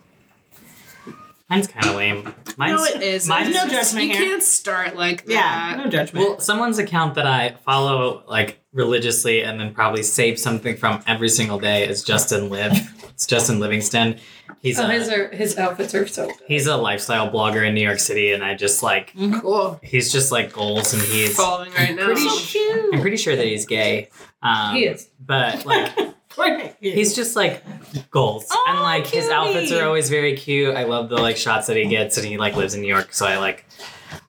mine's 1.50 1.68
kinda 1.68 1.96
lame. 1.96 2.34
Mine's 2.58 2.78
no, 2.80 2.84
it 2.86 3.02
is. 3.02 3.28
mine's 3.28 3.54
no 3.56 3.66
It's- 3.66 3.72
judgment 3.92 4.08
You 4.08 4.14
here. 4.18 4.22
can't 4.32 4.44
start 4.44 4.96
like 4.96 5.24
Yeah, 5.28 5.38
that. 5.76 5.78
no 5.86 5.90
judgment. 5.90 6.28
Well, 6.28 6.40
someone's 6.40 6.78
account 6.78 7.16
that 7.16 7.26
I 7.26 7.56
follow 7.66 8.24
like 8.28 8.59
religiously 8.74 9.44
and 9.44 9.60
then 9.60 9.74
probably 9.74 10.04
save 10.04 10.38
something 10.40 10.78
from 10.78 11.02
every 11.08 11.30
single 11.30 11.60
day 11.60 11.88
is 11.88 12.04
Justin 12.04 12.50
Live. 12.50 12.74
It's 13.10 13.26
Justin 13.26 13.60
Livingston. 13.60 14.18
He's 14.62 14.80
Oh, 14.80 14.86
a 14.86 14.92
his 14.92 15.10
are 15.10 15.30
his 15.30 15.58
outfits 15.58 15.94
are 15.96 16.06
so. 16.08 16.28
Good. 16.28 16.36
he's 16.48 16.68
a 16.68 16.76
lifestyle 16.78 17.30
blogger 17.30 17.66
in 17.68 17.74
New 17.74 17.82
York 17.84 18.00
City, 18.00 18.32
and 18.34 18.44
I 18.44 18.56
just 18.56 18.84
like 18.84 19.14
Cool. 19.42 19.80
he's 19.84 20.12
just 20.12 20.32
like 20.32 20.52
goals, 20.54 20.94
and 20.94 21.02
he's 21.02 21.36
Following 21.36 21.72
right 21.74 21.96
now. 21.96 22.06
Pretty 22.06 22.22
so 22.22 22.38
sh- 22.38 22.52
cute. 22.54 22.94
I'm 22.94 23.02
pretty 23.02 23.18
sure 23.18 23.36
that 23.36 23.46
he's 23.46 23.66
gay. 23.66 24.10
Um, 24.42 24.76
He 24.76 24.86
is. 24.86 25.10
but 25.26 25.66
like 25.66 26.78
he's 26.82 27.16
just 27.16 27.36
like 27.36 27.64
goals, 28.12 28.48
Oh, 28.52 28.66
and 28.70 28.80
like 28.82 29.08
his 29.08 29.30
outfits 29.30 29.72
are 29.72 29.86
always 29.86 30.10
very 30.10 30.36
cute. 30.36 30.76
I 30.76 30.84
love 30.84 31.10
the 31.10 31.18
like 31.18 31.38
shots 31.38 31.68
that 31.68 31.78
he 31.78 31.86
gets, 31.88 32.18
and 32.18 32.26
he 32.28 32.38
like 32.38 32.56
lives 32.56 32.74
in 32.74 32.82
New 32.82 32.88
York, 32.88 33.14
so 33.14 33.26
I 33.26 33.38
like 33.38 33.66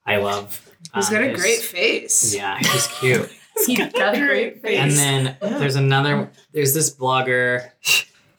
I 0.07 0.17
love. 0.17 0.65
He's 0.95 1.09
um, 1.09 1.15
got 1.15 1.23
a 1.25 1.29
his- 1.29 1.41
great 1.41 1.61
face. 1.61 2.35
Yeah, 2.35 2.59
he's 2.59 2.87
cute. 2.99 3.31
He 3.67 3.77
got 3.77 4.15
a 4.15 4.19
great 4.19 4.63
face. 4.63 4.79
And 4.79 4.93
then 4.93 5.37
there's 5.41 5.77
another. 5.77 6.31
There's 6.53 6.75
this 6.75 6.95
blogger, 6.95 7.71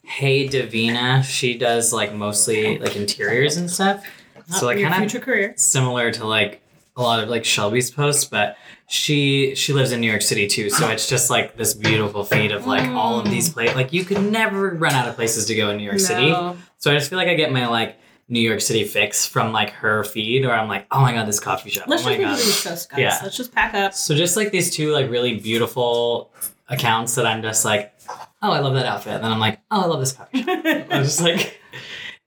Hey 0.03 0.47
Davina. 0.47 1.23
She 1.23 1.57
does 1.57 1.93
like 1.93 2.13
mostly 2.13 2.77
like 2.77 2.95
interiors 2.95 3.57
and 3.57 3.69
stuff. 3.69 4.05
So 4.47 4.65
like 4.65 4.77
your 4.77 4.89
kind 4.89 5.03
of 5.03 5.09
future 5.09 5.23
career. 5.23 5.53
similar 5.55 6.11
to 6.11 6.25
like 6.25 6.61
a 6.97 7.01
lot 7.01 7.23
of 7.23 7.29
like 7.29 7.45
Shelby's 7.45 7.89
posts, 7.89 8.25
but 8.25 8.57
she 8.87 9.55
she 9.55 9.71
lives 9.71 9.93
in 9.93 10.01
New 10.01 10.09
York 10.09 10.21
City 10.21 10.47
too. 10.47 10.69
So 10.69 10.89
it's 10.89 11.07
just 11.07 11.29
like 11.29 11.55
this 11.55 11.73
beautiful 11.73 12.25
feed 12.25 12.51
of 12.51 12.67
like 12.67 12.89
all 12.89 13.19
of 13.19 13.27
mm. 13.27 13.31
these 13.31 13.49
places. 13.49 13.75
Like 13.75 13.93
you 13.93 14.03
could 14.03 14.21
never 14.21 14.71
run 14.71 14.93
out 14.93 15.07
of 15.07 15.15
places 15.15 15.45
to 15.45 15.55
go 15.55 15.69
in 15.69 15.77
New 15.77 15.85
York 15.85 15.99
City. 15.99 16.31
So 16.77 16.91
I 16.91 16.95
just 16.95 17.09
feel 17.09 17.17
like 17.17 17.29
I 17.29 17.35
get 17.35 17.51
my 17.51 17.67
like 17.67 17.97
New 18.31 18.39
York 18.39 18.61
City 18.61 18.85
fix 18.85 19.25
from 19.25 19.51
like 19.51 19.71
her 19.71 20.05
feed, 20.05 20.45
or 20.45 20.53
I'm 20.53 20.69
like, 20.69 20.87
oh 20.89 21.01
my 21.01 21.13
god, 21.13 21.27
this 21.27 21.39
coffee 21.39 21.69
shop. 21.69 21.87
Let's 21.87 22.05
oh 22.05 22.09
just 22.09 22.17
move 22.17 22.27
god. 22.27 22.39
to 22.39 22.45
the 22.45 22.69
Coast, 22.69 22.89
guys. 22.89 22.99
Yeah. 22.99 23.19
Let's 23.21 23.35
just 23.35 23.53
pack 23.53 23.73
up. 23.73 23.93
So 23.93 24.15
just 24.15 24.37
like 24.37 24.51
these 24.51 24.73
two 24.73 24.93
like 24.93 25.09
really 25.09 25.37
beautiful 25.37 26.31
accounts 26.69 27.15
that 27.15 27.25
I'm 27.27 27.41
just 27.41 27.65
like, 27.65 27.93
oh, 28.41 28.51
I 28.51 28.59
love 28.59 28.73
that 28.75 28.85
outfit. 28.85 29.15
And 29.15 29.23
then 29.23 29.31
I'm 29.33 29.39
like, 29.39 29.59
oh, 29.69 29.81
I 29.81 29.85
love 29.85 29.99
this 29.99 30.13
coffee 30.13 30.43
shop. 30.43 30.63
I'm 30.65 31.03
just 31.03 31.19
like 31.21 31.59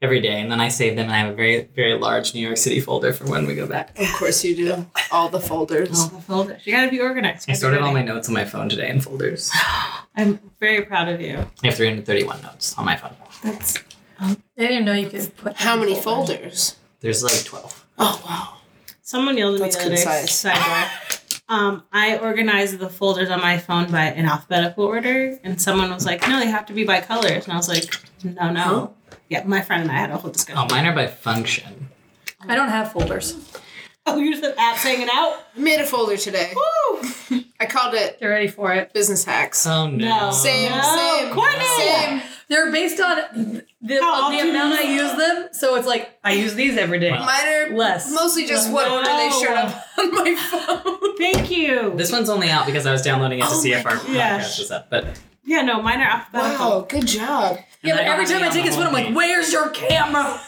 every 0.02 0.20
day. 0.20 0.40
And 0.42 0.52
then 0.52 0.60
I 0.60 0.68
save 0.68 0.94
them 0.96 1.06
and 1.06 1.12
I 1.12 1.18
have 1.20 1.32
a 1.32 1.34
very, 1.34 1.64
very 1.74 1.98
large 1.98 2.34
New 2.34 2.46
York 2.46 2.58
City 2.58 2.80
folder 2.80 3.14
for 3.14 3.24
when 3.24 3.46
we 3.46 3.54
go 3.54 3.66
back. 3.66 3.98
Of 3.98 4.12
course 4.12 4.44
you 4.44 4.54
do. 4.54 4.86
All 5.10 5.30
the 5.30 5.40
folders. 5.40 5.98
All 5.98 6.08
the 6.08 6.20
folders. 6.20 6.66
You 6.66 6.74
gotta 6.74 6.90
be 6.90 7.00
organized. 7.00 7.50
I 7.50 7.54
sorted 7.54 7.80
all 7.80 7.94
my 7.94 8.02
notes 8.02 8.28
on 8.28 8.34
my 8.34 8.44
phone 8.44 8.68
today 8.68 8.90
in 8.90 9.00
folders. 9.00 9.50
I'm 10.16 10.38
very 10.60 10.82
proud 10.84 11.08
of 11.08 11.22
you. 11.22 11.38
I 11.62 11.66
have 11.66 11.76
331 11.76 12.42
notes 12.42 12.76
on 12.76 12.84
my 12.84 12.96
phone. 12.96 13.16
That's 13.42 13.78
I 14.20 14.36
didn't 14.56 14.84
know 14.84 14.92
you 14.94 15.08
could 15.10 15.36
put 15.36 15.56
How 15.56 15.76
many 15.76 15.94
folders. 15.94 16.70
folders? 16.70 16.76
There's 17.00 17.22
like 17.22 17.44
12. 17.44 17.86
Oh 17.98 18.22
wow. 18.26 18.58
someone 19.02 19.36
yelled 19.36 19.54
at 19.56 19.60
me 19.60 19.64
That's 19.66 19.76
the 19.76 19.82
other 19.86 19.96
day. 19.96 20.02
concise. 20.04 20.44
Sidebar. 20.44 21.20
Um, 21.48 21.84
I 21.92 22.16
organized 22.18 22.78
the 22.78 22.88
folders 22.88 23.28
on 23.30 23.40
my 23.40 23.58
phone 23.58 23.90
by 23.90 24.04
an 24.06 24.24
alphabetical 24.26 24.84
order, 24.84 25.38
and 25.44 25.60
someone 25.60 25.90
was 25.92 26.06
like, 26.06 26.26
"No, 26.26 26.40
they 26.40 26.46
have 26.46 26.64
to 26.66 26.72
be 26.72 26.84
by 26.84 27.02
colors," 27.02 27.44
and 27.44 27.52
I 27.52 27.56
was 27.56 27.68
like, 27.68 27.94
"No, 28.24 28.50
no." 28.50 28.94
Yeah, 29.28 29.44
my 29.44 29.60
friend 29.60 29.82
and 29.82 29.92
I 29.92 29.96
had 29.96 30.10
a 30.10 30.16
whole 30.16 30.30
discussion. 30.30 30.58
Oh, 30.58 30.74
mine 30.74 30.86
are 30.86 30.94
by 30.94 31.06
function. 31.06 31.90
I 32.48 32.54
don't 32.54 32.70
have 32.70 32.92
folders. 32.92 33.36
Oh, 34.06 34.16
you're 34.16 34.40
the 34.40 34.48
apps 34.58 34.82
hanging 34.82 35.08
out? 35.12 35.38
I 35.56 35.60
made 35.60 35.80
a 35.80 35.84
folder 35.86 36.16
today. 36.16 36.52
Woo! 36.54 37.40
I 37.60 37.66
called 37.66 37.94
it 37.94 38.20
Get 38.20 38.26
ready 38.26 38.48
for 38.48 38.72
it. 38.72 38.92
business 38.94 39.24
hacks. 39.24 39.66
Oh 39.66 39.86
no. 39.86 40.08
No. 40.26 40.30
Same, 40.30 40.70
No, 40.70 40.82
same, 40.82 41.34
Courtney! 41.34 41.64
same. 41.78 42.22
They're 42.54 42.70
based 42.70 43.00
on 43.00 43.16
the, 43.82 43.98
How 44.00 44.30
the 44.30 44.36
often 44.36 44.50
amount 44.50 44.74
I 44.74 44.82
do 44.82 44.88
you- 44.88 45.02
use 45.02 45.12
them. 45.18 45.48
So 45.52 45.74
it's 45.74 45.88
like 45.88 46.16
I 46.22 46.34
use 46.34 46.54
these 46.54 46.76
every 46.76 47.00
day. 47.00 47.10
Wow. 47.10 47.26
Mine 47.26 47.48
are 47.48 47.70
Less. 47.76 48.12
mostly 48.14 48.46
just 48.46 48.70
what 48.70 48.86
No. 48.86 48.98
order 48.98 49.08
they 49.08 49.30
showed 49.30 49.56
up 49.56 49.84
on 49.98 50.14
my 50.14 50.34
phone. 50.36 51.16
Thank 51.18 51.50
you. 51.50 51.92
This 51.96 52.12
one's 52.12 52.30
only 52.30 52.48
out 52.50 52.64
because 52.66 52.86
I 52.86 52.92
was 52.92 53.02
downloading 53.02 53.40
it 53.40 53.42
to 53.42 53.48
Oh 53.50 53.54
see 53.54 53.72
my 53.72 53.78
if 53.80 53.86
our 53.86 53.96
God. 53.96 54.08
Yeah. 54.08 54.38
podcast 54.38 54.58
was 54.60 54.70
up. 54.70 54.88
But 54.88 55.20
yeah, 55.44 55.62
no, 55.62 55.82
mine 55.82 56.00
are 56.00 56.04
alphabetical. 56.10 56.66
Wow, 56.70 56.80
good 56.88 57.06
job. 57.08 57.58
yeah, 57.82 57.90
And 57.96 57.98
but 57.98 58.06
I 58.06 58.12
every 58.12 58.24
don't 58.24 58.34
time 58.34 58.42
I 58.42 58.44
have 58.44 58.54
take 58.54 58.64
any 58.66 58.70
a 58.70 58.72
on 58.72 58.78
spin, 58.78 58.86
I'm 58.86 58.92
like, 58.92 59.06
homepage. 59.06 59.14
"Where's 59.16 59.52
your 59.52 59.70
camera?" 59.70 60.40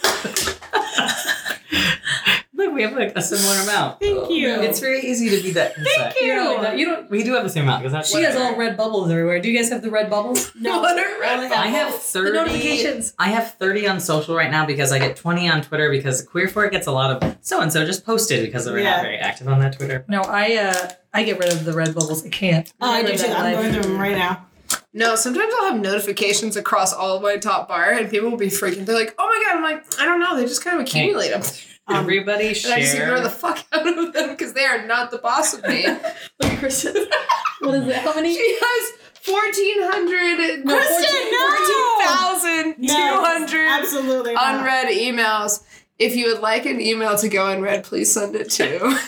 look, 2.56 2.72
we 2.74 2.82
have 2.82 2.92
like 2.94 3.12
a 3.16 3.22
similar 3.22 3.60
amount. 3.62 4.00
Thank 4.00 4.30
you. 4.30 4.48
It's 4.60 4.80
very 4.80 5.00
easy 5.02 5.30
to 5.36 5.42
be 5.42 5.50
that. 5.52 5.74
Thank 5.76 6.20
You 6.20 6.34
don't, 6.34 6.62
like 6.62 6.78
you 6.78 6.86
don't. 6.86 7.10
We 7.10 7.22
do 7.22 7.34
have 7.34 7.44
the 7.44 7.50
same 7.50 7.64
amount 7.64 7.82
because 7.82 7.92
that's 7.92 8.10
She 8.10 8.22
has 8.22 8.34
all 8.36 8.56
red 8.56 8.76
bubbles 8.76 9.10
everywhere. 9.10 9.40
Do 9.40 9.50
you 9.50 9.56
guys 9.56 9.70
have 9.70 9.82
the 9.82 9.90
red 9.90 10.10
bubbles? 10.10 10.52
no, 10.60 10.80
What 10.80 10.98
are 10.98 11.04
I 11.04 11.20
red 11.20 11.38
only 11.38 11.46
I 11.48 11.66
have 11.68 11.94
thirty. 11.94 12.30
The 12.32 12.36
notifications. 12.36 13.14
I 13.18 13.28
have 13.28 13.54
thirty 13.54 13.86
on 13.86 14.00
social 14.00 14.34
right 14.34 14.50
now 14.50 14.66
because 14.66 14.92
I 14.92 14.98
get 14.98 15.16
twenty 15.16 15.48
on 15.48 15.62
Twitter 15.62 15.90
because 15.90 16.22
Queer 16.22 16.48
for 16.48 16.64
It 16.64 16.72
gets 16.72 16.86
a 16.86 16.92
lot 16.92 17.22
of 17.22 17.36
so 17.40 17.60
and 17.60 17.72
so 17.72 17.84
just 17.86 18.04
posted 18.04 18.44
because 18.44 18.66
we're 18.66 18.78
Yeah. 18.80 18.96
not 18.96 19.02
very 19.02 19.18
active 19.18 19.48
on 19.48 19.60
that 19.60 19.76
Twitter. 19.76 20.04
No, 20.08 20.22
I 20.22 20.56
uh 20.56 20.90
I 21.14 21.22
get 21.22 21.38
rid 21.38 21.52
of 21.52 21.64
the 21.64 21.72
red 21.72 21.94
bubbles. 21.94 22.24
I 22.26 22.28
can't. 22.28 22.72
Oh, 22.80 22.90
I 22.90 23.02
do 23.02 23.16
too. 23.16 23.26
I'm 23.28 23.52
going 23.54 23.72
through 23.72 23.82
them 23.82 23.98
right 23.98 24.16
now. 24.16 24.46
No, 24.92 25.14
sometimes 25.14 25.52
I'll 25.58 25.72
have 25.72 25.80
notifications 25.80 26.56
across 26.56 26.92
all 26.92 27.16
of 27.16 27.22
my 27.22 27.36
top 27.36 27.68
bar, 27.68 27.90
and 27.92 28.08
people 28.10 28.30
will 28.30 28.38
be 28.38 28.46
freaking. 28.48 28.86
They're 28.86 28.94
like, 28.96 29.14
"Oh 29.18 29.26
my 29.26 29.42
god!" 29.44 29.56
I'm 29.58 29.62
like, 29.62 30.00
"I 30.00 30.06
don't 30.06 30.20
know." 30.20 30.36
They 30.36 30.44
just 30.46 30.64
kind 30.64 30.76
of 30.80 30.86
accumulate 30.86 31.28
them, 31.30 31.42
Um, 31.88 31.96
Everybody 31.96 32.48
and 32.48 32.56
I 32.72 32.80
just 32.80 32.96
ignore 32.96 33.20
the 33.20 33.30
fuck 33.30 33.64
out 33.72 33.86
of 33.86 34.12
them 34.12 34.30
because 34.30 34.52
they 34.54 34.64
are 34.64 34.84
not 34.86 35.10
the 35.10 35.18
boss 35.18 35.54
of 35.54 35.62
me. 35.66 35.86
Look 36.40 36.52
at 36.52 36.58
Kristen. 36.58 36.94
what 37.60 37.74
is 37.76 37.86
it? 37.86 37.96
How 37.96 38.14
many? 38.14 38.34
She 38.34 38.58
has 38.60 38.92
fourteen 39.20 39.82
hundred. 39.82 40.64
No, 40.64 40.76
Kristen, 40.76 41.30
no! 41.30 41.50
fourteen 41.50 42.06
thousand 42.06 42.74
two 42.88 43.24
hundred 43.24 43.62
Yes, 43.66 43.84
absolutely 43.84 44.34
not. 44.34 44.56
unread 44.56 44.88
emails. 44.88 45.62
If 45.98 46.16
you 46.16 46.26
would 46.26 46.40
like 46.42 46.66
an 46.66 46.80
email 46.80 47.16
to 47.18 47.28
go 47.28 47.48
unread, 47.48 47.84
please 47.84 48.12
send 48.12 48.34
it 48.34 48.50
to 48.50 48.98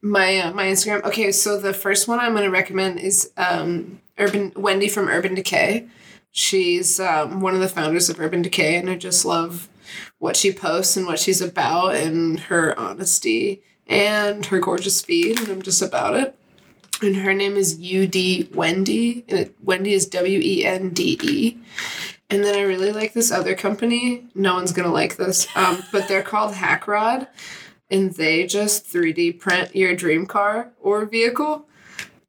my 0.00 0.38
uh, 0.38 0.52
my 0.52 0.64
Instagram. 0.64 1.04
Okay, 1.04 1.30
so 1.30 1.60
the 1.60 1.74
first 1.74 2.08
one 2.08 2.20
I'm 2.20 2.32
going 2.32 2.44
to 2.44 2.50
recommend 2.50 3.00
is 3.00 3.30
um, 3.36 4.00
Urban 4.18 4.50
Wende 4.52 4.90
from 4.90 5.08
Urban 5.08 5.34
Decay. 5.34 5.86
She's 6.32 6.98
um, 7.00 7.40
one 7.40 7.54
of 7.54 7.60
the 7.60 7.68
founders 7.68 8.08
of 8.08 8.18
Urban 8.18 8.42
Decay, 8.42 8.76
and 8.76 8.88
I 8.88 8.96
just 8.96 9.24
love 9.24 9.68
what 10.18 10.36
she 10.36 10.52
posts 10.52 10.96
and 10.96 11.06
what 11.06 11.18
she's 11.18 11.40
about, 11.40 11.94
and 11.94 12.40
her 12.40 12.78
honesty 12.78 13.62
and 13.86 14.46
her 14.46 14.60
gorgeous 14.60 15.00
feed, 15.00 15.40
and 15.40 15.48
I'm 15.48 15.62
just 15.62 15.82
about 15.82 16.14
it. 16.14 16.34
And 17.00 17.16
her 17.16 17.32
name 17.32 17.56
is 17.56 17.74
UD 17.74 18.52
Wende, 18.52 19.24
and 19.28 19.38
it, 19.38 19.64
Wende 19.64 19.88
is 19.88 20.06
W 20.06 20.40
E 20.42 20.64
N 20.64 20.90
D 20.90 21.18
E. 21.22 21.58
And 22.30 22.44
then 22.44 22.56
I 22.56 22.62
really 22.62 22.92
like 22.92 23.14
this 23.14 23.32
other 23.32 23.54
company. 23.54 24.26
No 24.34 24.54
one's 24.54 24.72
gonna 24.72 24.92
like 24.92 25.16
this, 25.16 25.46
um, 25.56 25.82
but 25.92 26.08
they're 26.08 26.22
called 26.22 26.54
Hackrod, 26.54 27.28
and 27.90 28.12
they 28.12 28.46
just 28.46 28.86
3D 28.86 29.38
print 29.38 29.74
your 29.74 29.94
dream 29.94 30.26
car 30.26 30.72
or 30.80 31.06
vehicle. 31.06 31.66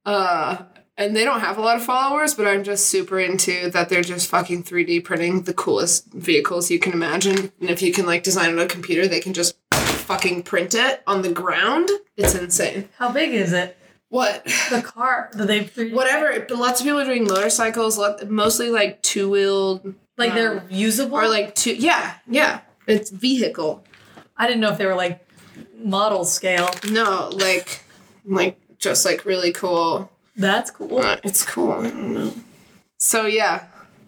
Uh, 0.06 0.64
and 1.00 1.16
they 1.16 1.24
don't 1.24 1.40
have 1.40 1.58
a 1.58 1.62
lot 1.62 1.78
of 1.78 1.84
followers, 1.84 2.36
but 2.36 2.46
I'm 2.46 2.64
just 2.64 2.88
super 2.88 3.20
into 3.20 3.70
that 3.72 3.88
they're 3.88 4.04
just 4.04 4.28
fucking 4.28 4.66
3D 4.66 5.04
printing 5.06 5.44
the 5.44 5.54
coolest 5.54 6.12
vehicles 6.12 6.70
you 6.70 6.78
can 6.78 6.92
imagine. 6.92 7.54
And 7.62 7.70
if 7.70 7.82
you 7.82 7.94
can 7.94 8.06
like 8.06 8.22
design 8.22 8.50
it 8.50 8.54
on 8.54 8.60
a 8.60 8.68
computer, 8.68 9.08
they 9.08 9.22
can 9.22 9.34
just 9.34 9.56
fucking 9.72 10.44
print 10.44 10.76
it 10.76 11.02
on 11.08 11.22
the 11.22 11.32
ground. 11.32 11.90
It's 12.18 12.36
insane. 12.36 12.90
How 12.98 13.10
big 13.12 13.34
is 13.34 13.54
it? 13.54 13.78
What? 14.10 14.44
The 14.70 14.82
car 14.82 15.30
that 15.34 15.48
they 15.48 15.64
Whatever. 15.90 16.38
But 16.48 16.58
lots 16.58 16.82
of 16.82 16.86
people 16.86 17.00
are 17.00 17.06
doing 17.06 17.24
motorcycles, 17.24 17.98
mostly 18.28 18.70
like 18.70 19.02
two 19.02 19.30
wheeled 19.30 19.96
like 20.18 20.34
they're 20.34 20.60
um, 20.60 20.68
usable. 20.70 21.16
or 21.16 21.30
like 21.30 21.56
two. 21.56 21.76
Yeah, 21.76 22.16
yeah. 22.28 22.60
It's 22.88 23.10
vehicle. 23.10 23.86
I 24.36 24.48
didn't 24.48 24.60
know 24.60 24.72
if 24.72 24.78
they 24.78 24.86
were 24.86 24.96
like 24.96 25.26
model 25.78 26.26
scale. 26.26 26.70
No, 26.90 27.30
like, 27.32 27.86
like 28.26 28.60
just 28.80 29.06
like 29.06 29.24
really 29.24 29.54
cool. 29.54 30.12
That's 30.40 30.72
cool. 30.72 31.00
Uh, 31.00 31.18
it's 31.24 31.44
cool. 31.46 31.72
I 31.74 31.90
don't 31.90 32.14
know. 32.14 32.34
So 32.98 33.26
yeah, 33.28 33.66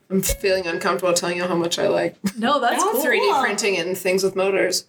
I'm 0.10 0.22
feeling 0.22 0.66
uncomfortable 0.66 1.14
telling 1.14 1.38
you 1.38 1.44
how 1.44 1.56
much 1.56 1.78
I 1.78 1.88
like 1.88 2.16
No, 2.38 2.60
that's 2.60 2.84
That's 2.84 2.94
cool. 3.04 3.06
3D 3.06 3.42
printing 3.42 3.78
and 3.78 3.98
things 3.98 4.24
with 4.24 4.36
motors. 4.36 4.86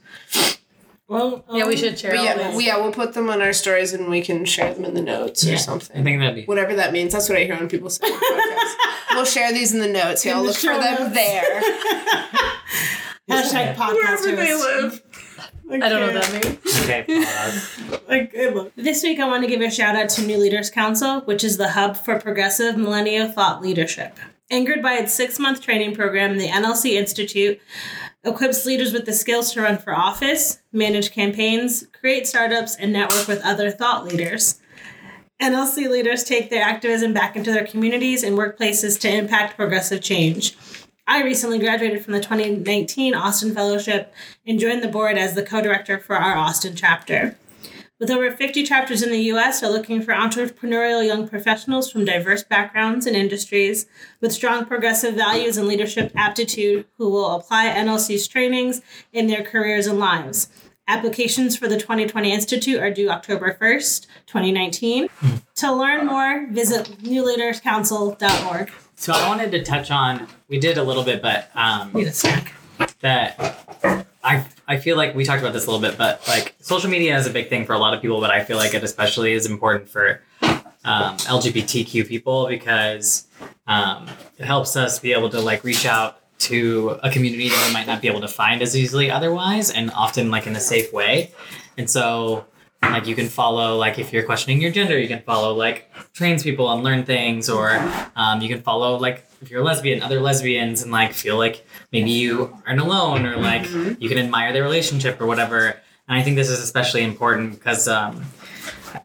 Well, 1.08 1.44
Yeah, 1.52 1.66
we 1.66 1.74
um, 1.74 1.78
should 1.78 1.98
share 1.98 2.16
all 2.16 2.24
yeah, 2.24 2.34
this. 2.34 2.56
we, 2.56 2.66
yeah, 2.66 2.78
we'll 2.80 2.92
put 2.92 3.12
them 3.12 3.28
on 3.28 3.42
our 3.42 3.52
stories 3.52 3.92
and 3.92 4.08
we 4.08 4.22
can 4.22 4.44
share 4.46 4.72
them 4.72 4.84
in 4.86 4.94
the 4.94 5.02
notes 5.02 5.44
Yeah, 5.44 5.52
or 5.52 5.56
I 5.56 5.58
something. 5.58 6.02
think 6.04 6.20
that'd 6.20 6.34
be. 6.36 6.44
Whatever 6.46 6.74
that 6.76 6.92
means. 6.92 7.12
That's 7.12 7.28
what 7.28 7.36
I 7.36 7.44
hear 7.44 7.56
when 7.56 7.68
people 7.68 7.90
say 7.90 8.06
on 8.06 8.18
podcasts. 8.18 8.74
we'll 9.10 9.24
share 9.26 9.52
these 9.52 9.74
in 9.74 9.80
the 9.80 9.88
notes. 9.88 10.24
Y'all 10.24 10.42
look 10.42 10.56
for 10.56 10.68
them 10.68 11.02
notes. 11.02 11.14
there. 11.14 11.60
Hashtag 13.30 13.76
podcast. 13.76 13.94
Wherever 13.94 14.36
they 14.36 14.50
host. 14.50 15.02
Live. 15.72 15.82
I 15.82 15.88
don't 15.88 16.00
know 16.00 16.12
what 16.12 16.22
that 16.22 16.44
means. 16.44 16.80
Okay. 16.82 17.04
pause. 17.24 18.02
Like, 18.08 18.74
This 18.76 19.02
week, 19.02 19.20
I 19.20 19.26
want 19.26 19.42
to 19.44 19.48
give 19.48 19.60
a 19.60 19.70
shout 19.70 19.96
out 19.96 20.08
to 20.10 20.22
New 20.22 20.38
Leaders 20.38 20.70
Council, 20.70 21.20
which 21.22 21.42
is 21.44 21.56
the 21.56 21.70
hub 21.70 21.96
for 21.96 22.18
progressive 22.18 22.76
millennial 22.76 23.28
thought 23.28 23.62
leadership. 23.62 24.18
Anchored 24.50 24.82
by 24.82 24.94
its 24.94 25.12
six 25.12 25.38
month 25.38 25.60
training 25.60 25.94
program, 25.94 26.36
the 26.36 26.48
NLC 26.48 26.92
Institute 26.92 27.60
equips 28.24 28.66
leaders 28.66 28.92
with 28.92 29.06
the 29.06 29.12
skills 29.12 29.52
to 29.52 29.62
run 29.62 29.78
for 29.78 29.94
office, 29.94 30.58
manage 30.72 31.10
campaigns, 31.10 31.86
create 31.98 32.26
startups, 32.26 32.76
and 32.76 32.92
network 32.92 33.26
with 33.26 33.42
other 33.42 33.70
thought 33.70 34.04
leaders. 34.04 34.60
NLC 35.40 35.90
leaders 35.90 36.22
take 36.22 36.50
their 36.50 36.62
activism 36.62 37.12
back 37.12 37.34
into 37.34 37.50
their 37.50 37.66
communities 37.66 38.22
and 38.22 38.38
workplaces 38.38 39.00
to 39.00 39.12
impact 39.12 39.56
progressive 39.56 40.00
change. 40.00 40.56
I 41.06 41.22
recently 41.24 41.58
graduated 41.58 42.04
from 42.04 42.12
the 42.12 42.20
2019 42.20 43.14
Austin 43.14 43.54
Fellowship 43.54 44.14
and 44.46 44.60
joined 44.60 44.82
the 44.82 44.88
board 44.88 45.18
as 45.18 45.34
the 45.34 45.42
co 45.42 45.60
director 45.60 45.98
for 45.98 46.16
our 46.16 46.36
Austin 46.36 46.76
chapter. 46.76 47.36
With 47.98 48.10
over 48.10 48.30
50 48.30 48.62
chapters 48.64 49.02
in 49.02 49.10
the 49.10 49.30
US, 49.32 49.60
they're 49.60 49.70
looking 49.70 50.00
for 50.02 50.12
entrepreneurial 50.12 51.04
young 51.04 51.28
professionals 51.28 51.90
from 51.90 52.04
diverse 52.04 52.44
backgrounds 52.44 53.06
and 53.06 53.16
industries 53.16 53.86
with 54.20 54.32
strong 54.32 54.64
progressive 54.64 55.14
values 55.14 55.56
and 55.56 55.66
leadership 55.66 56.12
aptitude 56.16 56.86
who 56.98 57.08
will 57.10 57.32
apply 57.32 57.68
NLC's 57.68 58.28
trainings 58.28 58.80
in 59.12 59.26
their 59.26 59.42
careers 59.42 59.86
and 59.86 59.98
lives. 59.98 60.48
Applications 60.88 61.56
for 61.56 61.68
the 61.68 61.78
2020 61.78 62.32
Institute 62.32 62.80
are 62.80 62.90
due 62.90 63.08
October 63.08 63.56
1st, 63.60 64.06
2019. 64.26 65.08
To 65.56 65.72
learn 65.72 66.06
more, 66.06 66.46
visit 66.50 66.86
newleaderscouncil.org. 67.02 68.72
So 69.02 69.12
I 69.12 69.26
wanted 69.26 69.50
to 69.50 69.64
touch 69.64 69.90
on. 69.90 70.28
We 70.46 70.60
did 70.60 70.78
a 70.78 70.82
little 70.84 71.02
bit, 71.02 71.22
but 71.22 71.50
um, 71.56 71.90
Need 71.92 72.06
a 72.06 72.12
snack. 72.12 72.54
that 73.00 73.58
I 74.22 74.46
I 74.68 74.76
feel 74.76 74.96
like 74.96 75.16
we 75.16 75.24
talked 75.24 75.40
about 75.40 75.52
this 75.52 75.66
a 75.66 75.70
little 75.72 75.84
bit, 75.84 75.98
but 75.98 76.22
like 76.28 76.54
social 76.60 76.88
media 76.88 77.18
is 77.18 77.26
a 77.26 77.30
big 77.30 77.48
thing 77.48 77.66
for 77.66 77.72
a 77.72 77.78
lot 77.78 77.94
of 77.94 78.00
people, 78.00 78.20
but 78.20 78.30
I 78.30 78.44
feel 78.44 78.58
like 78.58 78.74
it 78.74 78.84
especially 78.84 79.32
is 79.32 79.46
important 79.46 79.88
for 79.88 80.20
um, 80.84 81.16
LGBTQ 81.16 82.06
people 82.06 82.46
because 82.46 83.26
um, 83.66 84.06
it 84.38 84.44
helps 84.44 84.76
us 84.76 85.00
be 85.00 85.12
able 85.12 85.30
to 85.30 85.40
like 85.40 85.64
reach 85.64 85.84
out 85.84 86.20
to 86.38 86.96
a 87.02 87.10
community 87.10 87.48
that 87.48 87.66
we 87.66 87.72
might 87.74 87.88
not 87.88 88.02
be 88.02 88.06
able 88.06 88.20
to 88.20 88.28
find 88.28 88.62
as 88.62 88.76
easily 88.76 89.10
otherwise, 89.10 89.72
and 89.72 89.90
often 89.96 90.30
like 90.30 90.46
in 90.46 90.54
a 90.54 90.60
safe 90.60 90.92
way. 90.92 91.32
And 91.76 91.90
so 91.90 92.44
like 92.82 93.06
you 93.06 93.14
can 93.14 93.28
follow 93.28 93.76
like 93.76 93.98
if 93.98 94.12
you're 94.12 94.24
questioning 94.24 94.60
your 94.60 94.70
gender 94.70 94.98
you 94.98 95.08
can 95.08 95.22
follow 95.22 95.54
like 95.54 95.90
trans 96.12 96.42
people 96.42 96.70
and 96.72 96.82
learn 96.82 97.04
things 97.04 97.48
or 97.48 97.78
um, 98.16 98.40
you 98.40 98.48
can 98.48 98.60
follow 98.60 98.96
like 98.98 99.26
if 99.40 99.50
you're 99.50 99.60
a 99.60 99.64
lesbian 99.64 100.02
other 100.02 100.20
lesbians 100.20 100.82
and 100.82 100.90
like 100.90 101.12
feel 101.12 101.36
like 101.36 101.66
maybe 101.92 102.10
you 102.10 102.56
aren't 102.66 102.80
alone 102.80 103.24
or 103.26 103.36
like 103.36 103.68
you 104.00 104.08
can 104.08 104.18
admire 104.18 104.52
their 104.52 104.62
relationship 104.62 105.20
or 105.20 105.26
whatever. 105.26 105.80
And 106.08 106.18
i 106.18 106.22
think 106.22 106.36
this 106.36 106.50
is 106.50 106.60
especially 106.60 107.02
important 107.02 107.52
because 107.52 107.88
um, 107.88 108.24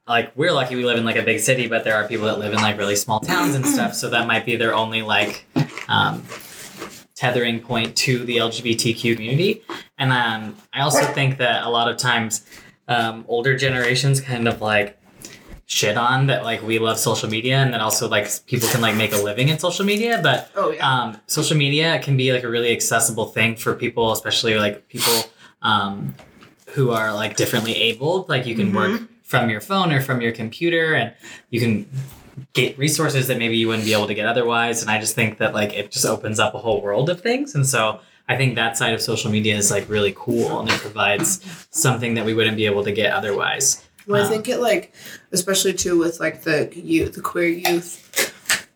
like 0.07 0.35
we're 0.35 0.51
lucky 0.51 0.75
we 0.75 0.83
live 0.83 0.97
in 0.97 1.05
like 1.05 1.15
a 1.15 1.23
big 1.23 1.39
city 1.39 1.67
but 1.67 1.83
there 1.83 1.95
are 1.95 2.07
people 2.07 2.25
that 2.25 2.39
live 2.39 2.53
in 2.53 2.59
like 2.59 2.77
really 2.77 2.95
small 2.95 3.19
towns 3.19 3.55
and 3.55 3.65
stuff. 3.65 3.93
So 3.93 4.09
that 4.09 4.27
might 4.27 4.45
be 4.45 4.55
their 4.55 4.73
only 4.73 5.01
like 5.01 5.45
um, 5.87 6.23
tethering 7.15 7.59
point 7.59 7.95
to 7.95 8.23
the 8.25 8.37
lgbtq 8.37 9.15
community. 9.15 9.63
And 9.97 10.11
um, 10.11 10.55
i 10.73 10.81
also 10.81 11.03
think 11.13 11.37
that 11.37 11.63
a 11.63 11.69
lot 11.69 11.89
of 11.89 11.97
times 11.97 12.45
um, 12.87 13.25
older 13.27 13.57
generations 13.57 14.21
kind 14.21 14.47
of 14.47 14.61
like 14.61 14.97
shit 15.65 15.97
on 15.97 16.27
that 16.27 16.43
like 16.43 16.61
we 16.63 16.79
love 16.79 16.97
social 16.97 17.29
media 17.29 17.57
and 17.57 17.73
that 17.73 17.81
also 17.81 18.07
like 18.07 18.29
people 18.45 18.69
can 18.69 18.79
like 18.79 18.95
make 18.95 19.11
a 19.11 19.17
living 19.17 19.49
in 19.49 19.59
social 19.59 19.83
media 19.83 20.17
but 20.23 20.49
Oh 20.55 20.71
yeah. 20.71 20.87
um, 21.03 21.17
social 21.27 21.57
media 21.57 21.99
can 22.01 22.15
be 22.15 22.31
like 22.31 22.43
a 22.43 22.47
really 22.49 22.71
accessible 22.71 23.25
thing 23.25 23.57
for 23.57 23.73
people 23.75 24.13
especially 24.13 24.55
like 24.55 24.87
people 24.87 25.13
um, 25.61 26.15
who 26.67 26.91
are 26.91 27.13
like 27.13 27.35
differently 27.37 27.73
abled. 27.75 28.29
Like 28.29 28.45
you 28.45 28.55
can 28.55 28.71
work 28.73 29.01
from 29.23 29.49
your 29.49 29.61
phone 29.61 29.91
or 29.91 30.01
from 30.01 30.21
your 30.21 30.31
computer 30.31 30.93
and 30.93 31.13
you 31.49 31.59
can 31.59 31.89
get 32.53 32.77
resources 32.77 33.27
that 33.27 33.37
maybe 33.39 33.57
you 33.57 33.67
wouldn't 33.67 33.85
be 33.85 33.93
able 33.93 34.05
to 34.07 34.13
get 34.13 34.25
otherwise. 34.27 34.81
And 34.81 34.91
i 34.91 34.99
just 34.99 35.15
think 35.15 35.39
that 35.39 35.53
like 35.53 35.73
it 35.73 35.91
just 35.91 36.05
opens 36.05 36.39
up 36.39 36.53
a 36.53 36.59
whole 36.59 36.81
world 36.81 37.09
of 37.09 37.21
things. 37.21 37.55
And 37.55 37.65
so 37.65 37.99
I 38.29 38.35
think 38.35 38.55
that 38.55 38.77
side 38.77 38.93
of 38.93 39.01
social 39.01 39.31
media 39.31 39.55
is 39.55 39.71
like 39.71 39.87
really 39.89 40.13
cool 40.15 40.59
and 40.59 40.69
it 40.69 40.79
provides 40.79 41.39
something 41.71 42.15
that 42.15 42.25
we 42.25 42.33
wouldn't 42.33 42.57
be 42.57 42.65
able 42.65 42.83
to 42.83 42.91
get 42.91 43.13
otherwise. 43.13 43.83
Well, 44.05 44.21
I 44.21 44.25
Um, 44.25 44.31
think 44.31 44.49
it 44.49 44.59
like, 44.59 44.93
especially 45.31 45.73
too 45.73 45.97
with 45.97 46.19
like 46.19 46.43
the 46.43 46.69
youth, 46.75 47.13
the 47.13 47.21
queer 47.21 47.47
youth, 47.47 48.33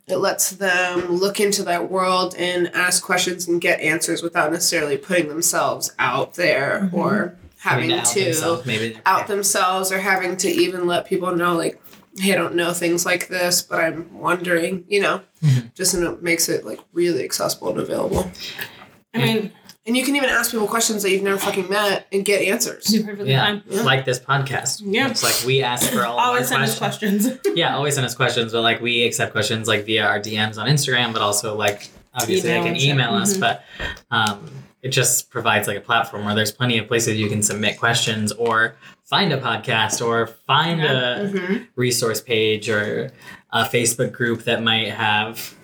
it 0.07 0.17
lets 0.17 0.51
them 0.51 1.15
look 1.17 1.39
into 1.39 1.63
that 1.63 1.89
world 1.91 2.35
and 2.37 2.69
ask 2.73 3.03
questions 3.03 3.47
and 3.47 3.59
get 3.59 3.79
answers 3.81 4.21
without 4.23 4.51
necessarily 4.51 4.97
putting 4.97 5.27
themselves 5.27 5.91
out 5.99 6.35
there 6.35 6.89
or 6.93 7.35
having 7.59 7.91
out 7.91 8.05
to 8.05 8.23
themselves, 8.23 8.65
maybe 8.65 8.97
out 9.05 9.27
themselves 9.27 9.91
or 9.91 9.99
having 9.99 10.35
to 10.37 10.49
even 10.49 10.87
let 10.87 11.05
people 11.05 11.33
know 11.35 11.55
like, 11.55 11.81
hey, 12.17 12.33
I 12.33 12.35
don't 12.35 12.55
know 12.55 12.73
things 12.73 13.05
like 13.05 13.27
this, 13.27 13.61
but 13.61 13.79
I'm 13.79 14.17
wondering, 14.17 14.83
you 14.87 15.01
know, 15.01 15.21
Mhm. 15.43 15.73
just 15.75 15.93
and 15.93 16.03
it 16.05 16.21
makes 16.23 16.49
it 16.49 16.65
like 16.65 16.79
really 16.93 17.23
accessible 17.23 17.69
and 17.69 17.79
available. 17.79 18.29
I 19.13 19.17
mean, 19.19 19.52
And 19.86 19.97
you 19.97 20.06
can 20.06 20.15
even 20.15 20.30
ask 20.30 20.52
people 20.52 20.67
questions 20.67 21.02
that 21.04 21.10
you've 21.10 21.24
never 21.24 21.38
fucking 21.39 21.67
met 21.69 22.06
and 22.12 22.24
get 22.24 22.43
answers. 22.43 22.93
you're 22.93 23.04
perfectly 23.04 23.32
Yeah, 23.32 23.45
fine. 23.45 23.63
Yeah. 23.67 23.82
like 23.82 24.06
this 24.06 24.19
podcast. 24.19 24.82
Yeah. 24.86 25.10
It's 25.10 25.24
like 25.24 25.45
we 25.45 25.63
ask 25.63 25.91
for 25.91 26.06
all 26.06 26.19
of 26.19 26.26
Always 26.26 26.43
our 26.43 26.47
send 26.60 26.63
us 26.63 26.78
questions. 26.78 27.26
questions. 27.28 27.58
Yeah, 27.58 27.76
always 27.76 27.95
send 27.95 28.06
us 28.06 28.13
questions, 28.15 28.52
but 28.52 28.62
like 28.62 28.80
we 28.80 29.04
accept 29.04 29.32
questions 29.32 29.67
like 29.67 29.86
via 29.86 30.06
our 30.06 30.19
DMs 30.19 30.58
on 30.58 30.67
Instagram, 30.67 31.13
but 31.13 31.21
also 31.24 31.56
like 31.56 31.89
obviously 32.13 32.50
Email 32.52 32.63
they 32.63 32.69
can 32.69 32.80
stuff. 32.80 32.89
email 32.91 33.13
us, 33.15 33.38
Mhm. 33.38 33.39
but 33.39 33.63
um, 34.12 34.50
it 34.84 34.89
just 34.89 35.30
provides 35.32 35.67
like 35.67 35.78
a 35.78 35.82
platform 35.82 36.26
where 36.26 36.36
there's 36.36 36.52
plenty 36.52 36.78
of 36.78 36.88
places 36.88 37.17
you 37.17 37.28
can 37.30 37.41
submit 37.41 37.78
questions 37.80 38.32
or 38.34 38.76
find 39.06 39.34
a 39.34 39.38
podcast 39.41 40.06
or 40.06 40.28
find 40.28 40.80
Yeah. 40.80 40.91
a 40.91 41.26
Mm-hmm. 41.28 41.56
resource 41.76 42.21
page 42.21 42.69
or 42.69 43.12
a 43.52 43.63
Facebook 43.65 44.12
group 44.12 44.43
that 44.43 44.62
might 44.63 44.89
have 44.89 45.56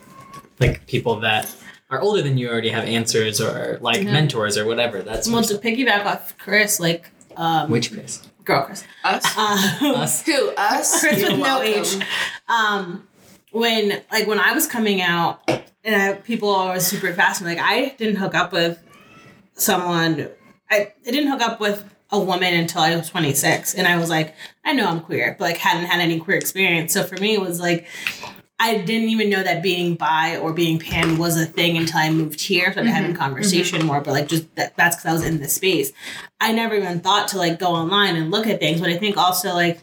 like 0.60 0.86
people 0.88 1.20
that 1.22 1.46
are 1.90 2.00
older 2.02 2.22
than 2.22 2.38
you 2.38 2.50
already 2.50 2.70
have 2.70 2.84
answers 2.86 3.40
or 3.40 3.78
like 3.82 4.04
Yeah. 4.04 4.12
mentors 4.12 4.58
or 4.58 4.66
whatever. 4.66 5.02
That's 5.02 5.30
well, 5.30 5.44
to 5.44 5.56
piggyback 5.56 6.06
off 6.06 6.38
Chris, 6.38 6.80
like, 6.80 7.10
um, 7.38 7.70
which 7.70 7.92
Chris? 7.94 8.22
girl 8.44 8.64
Chris. 8.64 8.84
Us? 9.04 9.26
Um, 9.38 9.96
Us. 9.96 10.22
Who? 10.26 10.50
Us? 10.58 11.00
Chris 11.02 11.20
You're 11.20 11.32
with 11.32 11.40
no 11.40 11.60
welcome. 11.60 11.68
age. 12.02 12.06
um 12.48 13.08
when 13.52 14.02
like 14.12 14.28
when 14.28 14.40
I 14.40 14.54
was 14.54 14.68
coming 14.68 15.02
out 15.02 15.42
and 15.84 15.96
I, 16.02 16.14
people 16.16 16.50
are 16.50 16.68
always 16.70 16.86
super 16.88 17.14
fast 17.14 17.42
like 17.42 17.58
I 17.60 17.90
didn't 17.98 18.18
hook 18.18 18.36
up 18.36 18.52
with 18.54 18.82
someone 19.54 20.30
I, 20.70 20.94
I 21.06 21.12
didn't 21.12 21.30
hook 21.32 21.42
up 21.42 21.60
with 21.60 21.84
a 22.12 22.20
woman 22.20 22.54
until 22.54 22.82
I 22.82 22.96
was 22.96 23.10
26 23.10 23.74
and 23.76 23.88
I 23.88 23.98
was 23.98 24.10
like 24.10 24.34
I 24.64 24.74
know 24.74 24.88
I'm 24.88 25.02
queer 25.02 25.36
but 25.38 25.46
like 25.46 25.58
hadn't 25.58 25.86
had 25.86 26.00
any 26.00 26.20
queer 26.20 26.38
experience 26.38 26.94
so 26.94 27.04
for 27.04 27.16
me 27.20 27.34
it 27.36 27.42
was 27.42 27.60
like 27.60 27.88
I 28.60 28.80
didn't 28.80 29.10
even 29.10 29.30
know 29.30 29.44
that 29.44 29.62
being 29.62 29.96
bi 29.96 30.38
or 30.38 30.52
being 30.52 30.80
pan 30.80 31.18
was 31.18 31.40
a 31.40 31.46
thing 31.46 31.78
until 31.78 32.00
I 32.00 32.10
moved 32.10 32.42
here. 32.42 32.74
So 32.74 32.82
I 32.82 32.86
having 32.86 33.16
conversation 33.16 33.86
more, 33.86 34.02
but 34.02 34.12
like 34.12 34.28
just 34.28 34.54
that, 34.56 34.76
that's 34.76 34.96
because 34.96 35.06
I 35.10 35.14
was 35.14 35.24
in 35.24 35.40
this 35.40 35.54
space. 35.54 35.92
I 36.42 36.54
never 36.54 36.76
even 36.76 37.00
thought 37.02 37.28
to 37.30 37.38
like 37.38 37.60
go 37.60 37.68
online 37.68 38.16
and 38.16 38.32
look 38.32 38.48
at 38.48 38.60
things. 38.60 38.82
But 38.82 38.90
I 38.90 38.98
think 38.98 39.16
also 39.16 39.54
like 39.54 39.82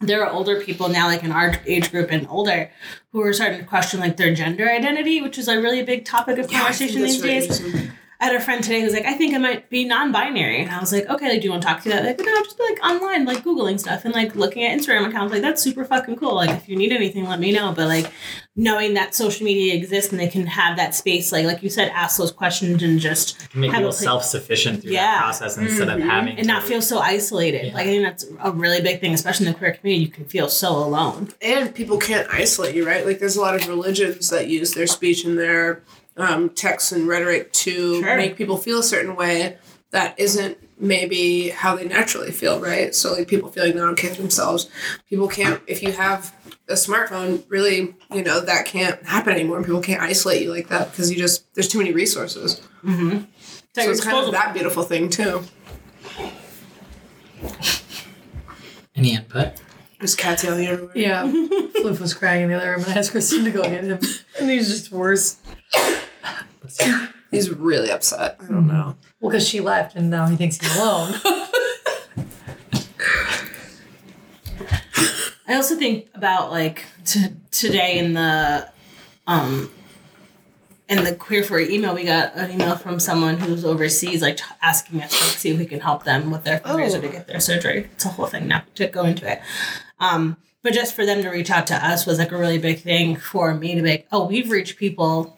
there 0.00 0.24
are 0.24 0.30
older 0.30 0.60
people 0.60 0.88
now, 0.90 1.06
like 1.06 1.24
in 1.24 1.32
our 1.32 1.54
age 1.66 1.90
group 1.90 2.10
and 2.10 2.26
older, 2.28 2.70
who 3.12 3.22
are 3.22 3.32
starting 3.32 3.60
to 3.60 3.64
question 3.64 4.00
like 4.00 4.18
their 4.18 4.34
gender 4.34 4.70
identity, 4.70 5.22
which 5.22 5.38
is 5.38 5.48
a 5.48 5.60
really 5.60 5.82
big 5.82 6.04
topic 6.04 6.38
of 6.38 6.50
Yeah, 6.52 6.58
conversation 6.58 7.02
these 7.02 7.22
really 7.22 7.46
days. 7.48 7.90
I 8.20 8.26
had 8.26 8.36
a 8.36 8.40
friend 8.40 8.62
today 8.62 8.82
who's 8.82 8.92
like, 8.92 9.06
I 9.06 9.14
think 9.14 9.34
I 9.34 9.38
might 9.38 9.70
be 9.70 9.84
non-binary, 9.86 10.60
and 10.62 10.70
I 10.70 10.78
was 10.78 10.92
like, 10.92 11.08
okay, 11.08 11.28
like, 11.30 11.40
do 11.40 11.46
you 11.46 11.50
want 11.52 11.62
to 11.62 11.68
talk 11.68 11.82
to 11.84 11.88
that? 11.88 12.04
Like, 12.04 12.18
no, 12.18 12.26
just 12.44 12.58
be 12.58 12.64
like 12.68 12.84
online, 12.84 13.24
like 13.24 13.42
googling 13.42 13.80
stuff 13.80 14.04
and 14.04 14.12
like 14.12 14.34
looking 14.36 14.62
at 14.64 14.78
Instagram 14.78 15.08
accounts. 15.08 15.32
Like, 15.32 15.40
that's 15.42 15.62
super 15.62 15.84
fucking 15.86 16.16
cool. 16.16 16.34
Like, 16.34 16.50
if 16.50 16.68
you 16.68 16.76
need 16.76 16.92
anything, 16.92 17.24
let 17.26 17.40
me 17.40 17.50
know. 17.52 17.72
But 17.72 17.88
like, 17.88 18.10
knowing 18.56 18.92
that 18.94 19.14
social 19.14 19.44
media 19.46 19.74
exists 19.74 20.10
and 20.10 20.20
they 20.20 20.28
can 20.28 20.46
have 20.46 20.76
that 20.76 20.94
space, 20.94 21.32
like, 21.32 21.46
like 21.46 21.62
you 21.62 21.70
said, 21.70 21.88
ask 21.94 22.18
those 22.18 22.30
questions 22.32 22.82
and 22.82 23.00
just 23.00 23.38
Make 23.56 23.70
have 23.70 23.78
people 23.78 23.88
a 23.90 23.92
self 23.94 24.24
sufficient 24.24 24.82
through 24.82 24.92
Yeah. 24.92 25.06
that 25.12 25.20
process 25.22 25.56
instead 25.56 25.88
of 25.88 25.98
Mhm. 26.00 26.10
having 26.10 26.36
and 26.38 26.46
not 26.46 26.62
feel 26.64 26.82
so 26.82 26.98
isolated. 26.98 27.68
Yeah. 27.68 27.74
Like, 27.74 27.86
I 27.86 27.90
think 27.90 28.02
that's 28.04 28.26
a 28.42 28.50
really 28.52 28.82
big 28.82 29.00
thing, 29.00 29.14
especially 29.14 29.46
in 29.46 29.52
the 29.52 29.58
queer 29.58 29.72
community. 29.72 30.04
You 30.04 30.10
can 30.10 30.26
feel 30.26 30.48
so 30.48 30.72
alone. 30.76 31.28
and 31.40 31.74
people 31.74 31.96
can't 31.98 32.28
isolate 32.30 32.74
you, 32.74 32.86
right? 32.86 33.06
Like 33.06 33.18
there's 33.18 33.36
a 33.36 33.40
lot 33.40 33.54
of 33.54 33.66
religions 33.66 34.28
that 34.30 34.48
use 34.48 34.72
their 34.74 34.86
speech 34.86 35.24
and 35.24 35.38
their 35.38 35.82
um, 36.20 36.50
texts 36.50 36.92
and 36.92 37.08
rhetoric 37.08 37.52
to 37.52 38.02
Sure. 38.02 38.16
make 38.16 38.36
people 38.36 38.56
feel 38.56 38.78
a 38.78 38.82
certain 38.82 39.16
way 39.16 39.58
that 39.90 40.18
isn't 40.18 40.56
maybe 40.78 41.50
how 41.50 41.76
they 41.76 41.84
naturally 41.84 42.30
feel, 42.30 42.60
right? 42.60 42.94
So 42.94 43.12
like 43.12 43.28
people 43.28 43.50
feeling 43.50 43.76
not 43.76 43.88
okay 43.92 44.08
with 44.08 44.18
themselves. 44.18 44.70
People 45.08 45.28
can't 45.28 45.60
if 45.66 45.82
you 45.82 45.92
have 45.92 46.34
a 46.68 46.74
smartphone, 46.74 47.42
really, 47.48 47.94
you 48.12 48.22
know, 48.22 48.40
that 48.40 48.64
can't 48.64 49.04
happen 49.04 49.34
anymore. 49.34 49.62
People 49.62 49.82
can't 49.82 50.00
isolate 50.00 50.42
you 50.42 50.50
like 50.50 50.68
that 50.68 50.90
because 50.90 51.10
you 51.10 51.18
just 51.18 51.52
there's 51.54 51.68
too 51.68 51.78
many 51.78 51.92
resources. 51.92 52.60
Mm-hmm. 52.84 53.24
So 53.74 53.82
it's 53.90 54.02
kind 54.02 54.24
of 54.24 54.32
that 54.32 54.54
beautiful 54.54 54.82
thing 54.82 55.10
too. 55.10 55.42
Any 58.94 59.14
input? 59.14 59.52
There's 59.98 60.16
cats 60.16 60.44
yelling 60.44 60.66
everywhere. 60.66 60.96
Yeah. 60.96 61.22
Floof 61.26 62.00
was 62.00 62.14
crying 62.14 62.44
in 62.44 62.48
the 62.48 62.56
other 62.56 62.70
room 62.70 62.84
and 62.84 62.92
I 62.92 62.98
asked 62.98 63.10
Kristen 63.10 63.44
to 63.44 63.50
go 63.50 63.62
get 63.62 63.84
him. 63.84 63.98
And 64.38 64.50
he's 64.50 64.68
just 64.68 64.90
worse. 64.90 65.36
He's 67.30 67.50
really 67.50 67.90
upset. 67.90 68.36
I 68.40 68.46
don't 68.46 68.66
know. 68.66 68.96
Well, 69.20 69.30
because 69.30 69.48
she 69.48 69.60
left 69.60 69.94
and 69.96 70.10
now 70.10 70.26
he 70.26 70.36
thinks 70.36 70.56
he's 70.58 70.76
alone. 70.76 71.14
I 75.48 75.54
also 75.54 75.76
think 75.76 76.08
about 76.14 76.50
like 76.50 76.84
t- 77.04 77.26
today 77.50 77.98
in 77.98 78.14
the 78.14 78.68
um 79.26 79.70
in 80.88 81.02
the 81.04 81.14
queer 81.14 81.42
for 81.42 81.58
email 81.58 81.94
we 81.94 82.04
got 82.04 82.34
an 82.36 82.50
email 82.52 82.76
from 82.76 83.00
someone 83.00 83.36
who's 83.38 83.64
overseas 83.64 84.22
like 84.22 84.36
t- 84.36 84.44
asking 84.62 85.02
us 85.02 85.10
to 85.18 85.24
like, 85.24 85.32
see 85.36 85.50
if 85.50 85.58
we 85.58 85.66
can 85.66 85.80
help 85.80 86.04
them 86.04 86.30
with 86.30 86.44
their 86.44 86.60
fundraiser 86.60 86.98
Oh. 86.98 87.00
to 87.02 87.08
get 87.08 87.26
their 87.26 87.40
surgery. 87.40 87.88
It's 87.94 88.04
a 88.04 88.08
whole 88.10 88.26
thing 88.26 88.46
now 88.48 88.62
to 88.76 88.86
go 88.86 89.04
into 89.04 89.30
it. 89.30 89.40
Um 89.98 90.36
but 90.62 90.72
just 90.72 90.94
for 90.94 91.04
them 91.06 91.22
to 91.22 91.30
reach 91.30 91.50
out 91.50 91.66
to 91.68 91.74
us 91.74 92.06
was 92.06 92.18
like 92.18 92.32
a 92.32 92.36
really 92.36 92.58
big 92.58 92.80
thing 92.80 93.16
for 93.16 93.54
me 93.54 93.74
to 93.74 93.82
be 93.82 93.90
like, 93.90 94.06
oh, 94.12 94.26
we've 94.26 94.50
reached 94.50 94.76
people 94.76 95.36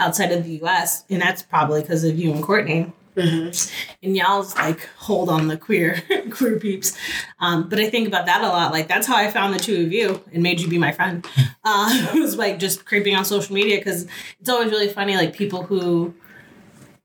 outside 0.00 0.32
of 0.32 0.44
the 0.44 0.60
US 0.62 1.04
and 1.08 1.20
that's 1.20 1.42
probably 1.42 1.82
because 1.82 2.04
of 2.04 2.18
you 2.18 2.32
and 2.32 2.42
Courtney. 2.42 2.92
And 3.16 4.16
y'all's 4.16 4.54
like 4.54 4.88
hold 4.96 5.28
on 5.28 5.48
the 5.48 5.56
queer 5.56 6.02
queer 6.30 6.58
peeps. 6.58 6.96
Um, 7.38 7.68
but 7.68 7.78
i 7.78 7.90
think 7.90 8.08
about 8.08 8.26
that 8.26 8.40
a 8.40 8.48
lot 8.48 8.72
like 8.72 8.88
that's 8.88 9.06
how 9.06 9.16
i 9.16 9.30
found 9.30 9.52
the 9.52 9.58
two 9.58 9.84
of 9.84 9.92
you. 9.92 10.22
And 10.32 10.42
made 10.42 10.60
you 10.60 10.68
be 10.68 10.78
my 10.78 10.92
friend. 10.92 11.26
Uh, 11.62 11.90
it 12.14 12.18
was 12.18 12.38
like 12.38 12.58
just 12.58 12.86
creeping 12.86 13.14
on 13.14 13.22
social 13.22 13.54
media 13.54 13.76
because 13.76 14.06
it's 14.40 14.48
always 14.48 14.70
really 14.70 14.88
funny 14.88 15.14
like 15.14 15.36
people 15.36 15.62
who 15.62 16.14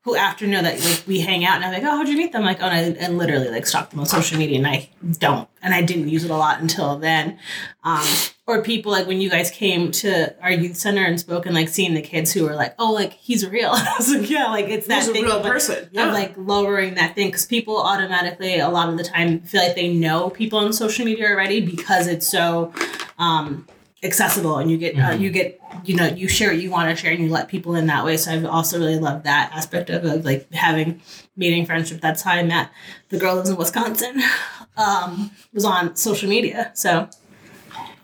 who 0.05 0.15
after 0.15 0.45
know 0.45 0.61
that 0.61 0.79
like 0.79 1.03
we 1.07 1.19
hang 1.19 1.43
out 1.43 1.55
and 1.55 1.65
i'm 1.65 1.73
like 1.73 1.83
oh 1.83 1.97
how'd 1.97 2.07
you 2.07 2.15
meet 2.15 2.31
them 2.31 2.43
like 2.43 2.61
oh 2.61 2.65
and 2.65 2.95
I, 2.95 3.05
and 3.05 3.17
literally 3.17 3.49
like 3.49 3.65
stalk 3.65 3.89
them 3.89 3.99
on 3.99 4.05
social 4.05 4.37
media 4.37 4.57
and 4.57 4.67
i 4.67 4.89
don't 5.17 5.49
and 5.61 5.73
i 5.73 5.81
didn't 5.81 6.09
use 6.09 6.23
it 6.23 6.31
a 6.31 6.37
lot 6.37 6.61
until 6.61 6.97
then 6.97 7.39
um, 7.83 8.05
or 8.47 8.61
people 8.61 8.91
like 8.91 9.07
when 9.07 9.19
you 9.19 9.29
guys 9.29 9.49
came 9.49 9.91
to 9.91 10.35
our 10.43 10.51
youth 10.51 10.77
center 10.77 11.03
and 11.03 11.19
spoke 11.19 11.47
and 11.47 11.55
like 11.55 11.69
seeing 11.69 11.95
the 11.95 12.01
kids 12.01 12.31
who 12.31 12.43
were 12.43 12.55
like 12.55 12.75
oh 12.77 12.93
like 12.93 13.13
he's 13.13 13.47
real 13.47 13.71
i 13.73 13.95
was 13.97 14.13
like 14.13 14.29
yeah 14.29 14.45
like 14.45 14.69
it's 14.69 14.87
that 14.87 14.99
He's 14.99 15.09
a 15.09 15.13
real 15.13 15.37
of, 15.37 15.43
like, 15.43 15.51
person. 15.51 15.89
Yeah. 15.91 16.07
of 16.07 16.13
like 16.13 16.33
lowering 16.37 16.93
that 16.93 17.15
thing 17.15 17.29
because 17.29 17.47
people 17.47 17.77
automatically 17.77 18.59
a 18.59 18.69
lot 18.69 18.89
of 18.89 18.97
the 18.97 19.03
time 19.03 19.41
feel 19.41 19.63
like 19.63 19.75
they 19.75 19.91
know 19.91 20.29
people 20.29 20.59
on 20.59 20.71
social 20.71 21.03
media 21.03 21.27
already 21.27 21.61
because 21.61 22.05
it's 22.05 22.27
so 22.27 22.71
um 23.17 23.67
accessible 24.05 24.57
and 24.57 24.69
you 24.71 24.77
get 24.77 24.95
uh, 24.95 25.09
Mhm. 25.11 25.19
you 25.19 25.29
get 25.31 25.59
you 25.83 25.95
know 25.95 26.05
you 26.07 26.27
share 26.27 26.49
what 26.51 26.59
you 26.61 26.69
want 26.71 26.89
to 26.89 26.95
share 26.95 27.11
and 27.11 27.23
you 27.23 27.29
let 27.29 27.47
people 27.47 27.75
in 27.75 27.87
that 27.87 28.05
way 28.05 28.15
so 28.17 28.31
i've 28.31 28.45
also 28.45 28.77
really 28.79 28.99
loved 28.99 29.23
that 29.25 29.51
aspect 29.53 29.89
of, 29.89 30.03
of 30.05 30.23
like 30.23 30.51
having 30.53 31.01
meeting 31.35 31.65
friendship 31.65 31.99
that's 32.01 32.21
how 32.21 32.31
i 32.31 32.43
met 32.43 32.69
the 33.09 33.17
girl 33.17 33.35
lives 33.35 33.49
in 33.49 33.55
wisconsin 33.57 34.21
um 34.77 35.31
was 35.53 35.65
on 35.65 35.95
social 35.95 36.29
media 36.29 36.71
so 36.75 37.09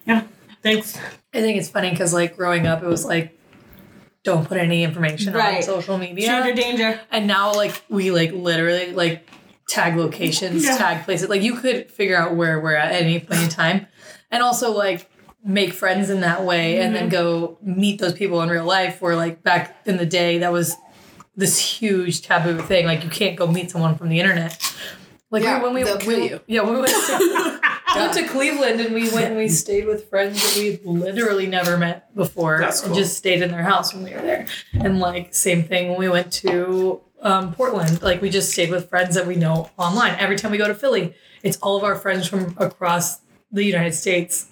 yeah 0.06 0.24
thanks 0.64 0.98
I 1.34 1.40
think 1.40 1.58
it's 1.58 1.70
funny 1.70 1.90
because, 1.92 2.14
like, 2.14 2.36
growing 2.36 2.68
up, 2.68 2.84
it 2.84 2.88
was 2.88 3.06
like, 3.06 3.40
don't 4.24 4.46
put 4.46 4.58
any 4.58 4.84
information 4.84 5.34
on 5.34 5.64
social 5.64 5.98
media. 5.98 6.26
stranger 6.26 6.54
danger 6.54 7.00
And 7.10 7.26
now, 7.26 7.54
like, 7.54 7.82
we 7.88 8.12
like 8.12 8.34
literally 8.34 8.92
like 8.92 9.26
tag 9.70 9.96
locations, 9.96 10.66
Yeah. 10.66 10.78
tag 10.78 11.06
places. 11.06 11.30
Like, 11.30 11.42
you 11.42 11.56
could 11.56 11.90
figure 11.90 12.18
out 12.18 12.36
where 12.36 12.60
we're 12.60 12.76
at 12.76 12.92
at 12.92 13.02
any 13.02 13.22
point 13.22 13.44
in 13.44 13.48
time, 13.50 13.88
and 14.30 14.44
also 14.44 14.72
like 14.74 15.10
make 15.44 15.74
friends 15.74 16.10
in 16.10 16.22
that 16.22 16.44
way, 16.44 16.80
and 16.82 16.96
then 16.96 17.10
go 17.10 17.58
meet 17.62 18.00
those 18.00 18.14
people 18.14 18.42
in 18.42 18.50
real 18.50 18.66
life. 18.66 19.02
Where 19.02 19.16
like 19.16 19.44
back 19.44 19.76
in 19.86 19.98
the 19.98 20.06
day, 20.06 20.38
that 20.40 20.52
was 20.52 20.76
this 21.36 21.58
huge 21.58 22.22
taboo 22.22 22.60
thing. 22.60 22.86
Like, 22.86 23.04
you 23.04 23.10
can't 23.10 23.36
go 23.38 23.48
meet 23.48 23.72
someone 23.72 23.96
from 23.98 24.10
the 24.10 24.20
internet. 24.20 24.62
Like 25.32 25.44
Yeah, 25.44 25.64
when 25.64 25.74
we 25.74 25.84
we- 26.06 26.30
you. 26.30 26.42
Yeah, 26.46 26.64
we 26.64 26.76
went 26.80 26.88
to, 26.90 27.60
went 27.96 28.14
to 28.16 28.28
Cleveland 28.28 28.82
and 28.82 28.94
we 28.94 29.10
went 29.12 29.28
and 29.28 29.38
we 29.38 29.48
stayed 29.48 29.86
with 29.88 30.10
friends 30.10 30.42
that 30.44 30.62
we 30.62 30.80
literally 30.84 31.48
never 31.48 31.78
met 31.78 32.14
before 32.14 32.60
That's 32.60 32.82
and 32.82 32.88
cool. 32.92 32.98
just 32.98 33.18
stayed 33.18 33.42
in 33.42 33.50
their 33.50 33.64
house 33.64 33.94
when 33.94 34.04
we 34.04 34.12
were 34.14 34.22
there. 34.22 34.46
And 34.74 35.00
like 35.00 35.34
same 35.34 35.64
thing 35.64 35.88
when 35.90 35.98
we 36.00 36.10
went 36.10 36.34
to 36.34 37.00
um, 37.22 37.54
Portland, 37.54 38.02
like 38.02 38.22
we 38.22 38.30
just 38.30 38.52
stayed 38.52 38.72
with 38.72 38.90
friends 38.90 39.16
that 39.16 39.26
we 39.26 39.36
know 39.38 39.70
online. 39.78 40.16
Every 40.20 40.36
time 40.36 40.52
we 40.52 40.58
go 40.58 40.68
to 40.68 40.76
Philly, 40.76 41.14
it's 41.44 41.56
all 41.60 41.78
of 41.78 41.86
our 41.86 41.96
friends 41.96 42.28
from 42.28 42.54
across 42.58 43.20
the 43.54 43.64
United 43.64 43.94
States 43.96 44.48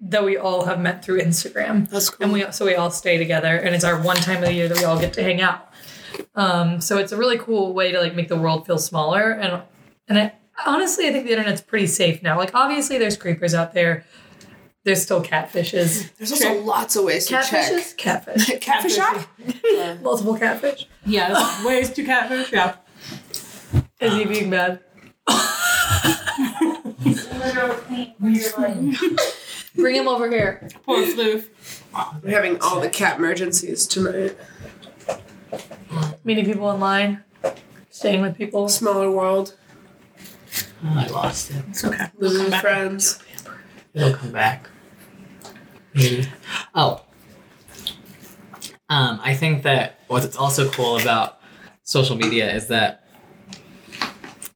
that 0.00 0.24
we 0.24 0.36
all 0.36 0.64
have 0.66 0.80
met 0.80 1.04
through 1.04 1.20
Instagram. 1.20 1.88
That's 1.88 2.10
cool. 2.10 2.24
And 2.24 2.32
we 2.32 2.50
so 2.52 2.66
we 2.66 2.74
all 2.74 2.90
stay 2.90 3.16
together 3.16 3.56
and 3.56 3.74
it's 3.74 3.84
our 3.84 4.00
one 4.00 4.16
time 4.16 4.38
of 4.38 4.48
the 4.48 4.52
year 4.52 4.68
that 4.68 4.78
we 4.78 4.84
all 4.84 4.98
get 4.98 5.12
to 5.14 5.22
hang 5.22 5.40
out. 5.40 5.70
Um, 6.34 6.80
so 6.80 6.98
it's 6.98 7.12
a 7.12 7.16
really 7.16 7.38
cool 7.38 7.72
way 7.72 7.92
to 7.92 8.00
like 8.00 8.14
make 8.14 8.28
the 8.28 8.36
world 8.36 8.66
feel 8.66 8.78
smaller. 8.78 9.30
And 9.30 9.62
and 10.08 10.18
I 10.18 10.32
honestly 10.66 11.08
I 11.08 11.12
think 11.12 11.24
the 11.24 11.32
internet's 11.32 11.62
pretty 11.62 11.86
safe 11.86 12.22
now. 12.22 12.36
Like 12.36 12.54
obviously 12.54 12.98
there's 12.98 13.16
creepers 13.16 13.54
out 13.54 13.72
there. 13.72 14.04
There's 14.84 15.02
still 15.02 15.22
catfishes. 15.22 16.14
There's 16.16 16.30
also 16.30 16.62
lots 16.62 16.94
of 16.94 17.04
ways 17.04 17.26
to 17.26 17.34
Catfishes? 17.34 17.96
Catfish. 17.96 18.46
check. 18.46 18.60
Catfish 18.60 18.94
shop? 18.94 19.26
Multiple 20.00 20.38
catfish. 20.38 20.86
Yeah, 21.04 21.66
ways 21.66 21.90
to 21.94 22.04
catfish. 22.04 22.52
Yeah. 22.52 22.76
Is 24.00 24.12
he 24.12 24.24
being 24.26 24.50
bad? 24.50 24.78
Bring 29.76 29.94
him 29.96 30.08
over 30.08 30.28
here. 30.30 30.68
Poor 30.84 31.02
floof. 31.04 31.48
We're 32.22 32.30
having 32.30 32.60
all 32.60 32.80
the 32.80 32.88
cat 32.88 33.18
emergencies 33.18 33.86
tonight. 33.86 34.36
Meeting 36.24 36.44
people 36.44 36.64
online. 36.66 37.22
Staying 37.90 38.22
with 38.22 38.36
people. 38.36 38.68
Smaller 38.68 39.10
world, 39.10 39.56
Oh, 40.84 40.94
I 40.94 41.06
lost 41.06 41.50
it. 41.50 41.64
It's 41.70 41.84
okay. 41.84 42.06
losing 42.18 42.50
friends. 42.60 43.18
It'll 43.94 44.12
come 44.14 44.32
back. 44.32 44.68
Maybe. 45.94 46.26
Oh. 46.74 47.02
Um, 48.88 49.18
I 49.22 49.34
think 49.34 49.62
that 49.62 50.00
what's 50.08 50.36
also 50.36 50.70
cool 50.70 50.98
about 51.00 51.40
social 51.82 52.16
media 52.16 52.52
is 52.52 52.68
that 52.68 53.04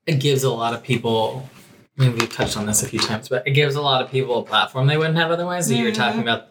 it 0.06 0.20
gives 0.20 0.44
a 0.44 0.50
lot 0.50 0.74
of 0.74 0.82
people. 0.82 1.48
I 2.00 2.04
mean, 2.04 2.16
we've 2.16 2.32
touched 2.32 2.56
on 2.56 2.64
this 2.64 2.82
a 2.82 2.88
few 2.88 2.98
times, 2.98 3.28
but 3.28 3.46
it 3.46 3.50
gives 3.50 3.74
a 3.74 3.82
lot 3.82 4.00
of 4.02 4.10
people 4.10 4.38
a 4.38 4.42
platform 4.42 4.86
they 4.86 4.96
wouldn't 4.96 5.18
have 5.18 5.30
otherwise. 5.30 5.66
So 5.68 5.74
you 5.74 5.84
were 5.84 5.92
talking 5.92 6.22
about 6.22 6.48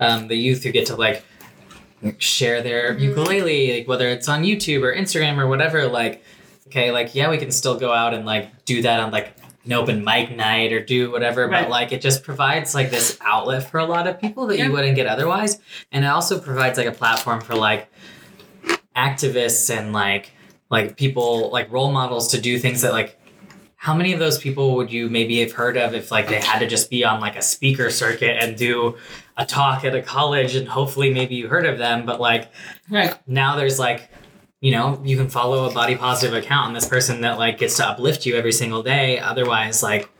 um, 0.00 0.26
the 0.26 0.34
youth 0.34 0.64
who 0.64 0.72
get 0.72 0.86
to 0.86 0.96
like 0.96 1.24
share 2.18 2.62
their 2.62 2.98
ukulele, 2.98 3.78
like 3.78 3.86
whether 3.88 4.08
it's 4.08 4.28
on 4.28 4.42
YouTube 4.42 4.82
or 4.82 4.92
Instagram 4.92 5.38
or 5.38 5.46
whatever. 5.46 5.86
Like, 5.86 6.24
okay, 6.66 6.90
like 6.90 7.14
yeah, 7.14 7.30
we 7.30 7.38
can 7.38 7.52
still 7.52 7.78
go 7.78 7.92
out 7.92 8.12
and 8.12 8.26
like 8.26 8.64
do 8.64 8.82
that 8.82 8.98
on 8.98 9.12
like 9.12 9.34
an 9.64 9.72
open 9.72 10.02
mic 10.04 10.34
night 10.34 10.72
or 10.72 10.84
do 10.84 11.12
whatever, 11.12 11.46
Right. 11.46 11.62
but 11.62 11.70
like 11.70 11.92
it 11.92 12.00
just 12.00 12.24
provides 12.24 12.74
like 12.74 12.90
this 12.90 13.18
outlet 13.20 13.70
for 13.70 13.78
a 13.78 13.84
lot 13.84 14.08
of 14.08 14.20
people 14.20 14.48
that 14.48 14.58
Yeah. 14.58 14.66
you 14.66 14.72
wouldn't 14.72 14.96
get 14.96 15.06
otherwise, 15.06 15.60
and 15.92 16.04
it 16.04 16.08
also 16.08 16.40
provides 16.40 16.76
like 16.76 16.88
a 16.88 16.92
platform 16.92 17.40
for 17.40 17.54
like 17.54 17.88
activists 18.96 19.70
and 19.76 19.92
like 19.92 20.32
like 20.70 20.96
people 20.96 21.50
like 21.50 21.70
role 21.70 21.92
models 21.92 22.28
to 22.32 22.40
do 22.40 22.58
things 22.58 22.82
that 22.82 22.92
like 22.92 23.17
how 23.80 23.94
many 23.94 24.12
of 24.12 24.18
those 24.18 24.38
people 24.38 24.74
would 24.74 24.92
you 24.92 25.08
maybe 25.08 25.38
have 25.38 25.52
heard 25.52 25.76
of 25.76 25.94
if 25.94 26.10
like 26.10 26.28
they 26.28 26.40
had 26.40 26.58
to 26.58 26.66
just 26.66 26.90
be 26.90 27.04
on 27.04 27.20
like 27.20 27.36
a 27.36 27.42
speaker 27.42 27.90
circuit 27.90 28.36
and 28.42 28.56
do 28.56 28.96
a 29.36 29.46
talk 29.46 29.84
at 29.84 29.94
a 29.94 30.02
college 30.02 30.56
and 30.56 30.68
hopefully 30.68 31.14
maybe 31.14 31.36
you 31.36 31.46
heard 31.46 31.64
of 31.64 31.78
them 31.78 32.04
but 32.04 32.20
like 32.20 32.50
Right. 32.90 33.14
now 33.28 33.54
there's 33.54 33.78
like 33.78 34.10
you 34.60 34.72
know 34.72 35.00
you 35.04 35.16
can 35.16 35.28
follow 35.28 35.70
a 35.70 35.72
body 35.72 35.94
positive 35.94 36.36
account 36.36 36.66
and 36.68 36.76
this 36.76 36.88
person 36.88 37.20
that 37.20 37.38
like 37.38 37.58
gets 37.58 37.76
to 37.76 37.86
uplift 37.86 38.26
you 38.26 38.34
every 38.34 38.52
single 38.52 38.82
day 38.82 39.20
otherwise 39.20 39.80
like 39.80 40.10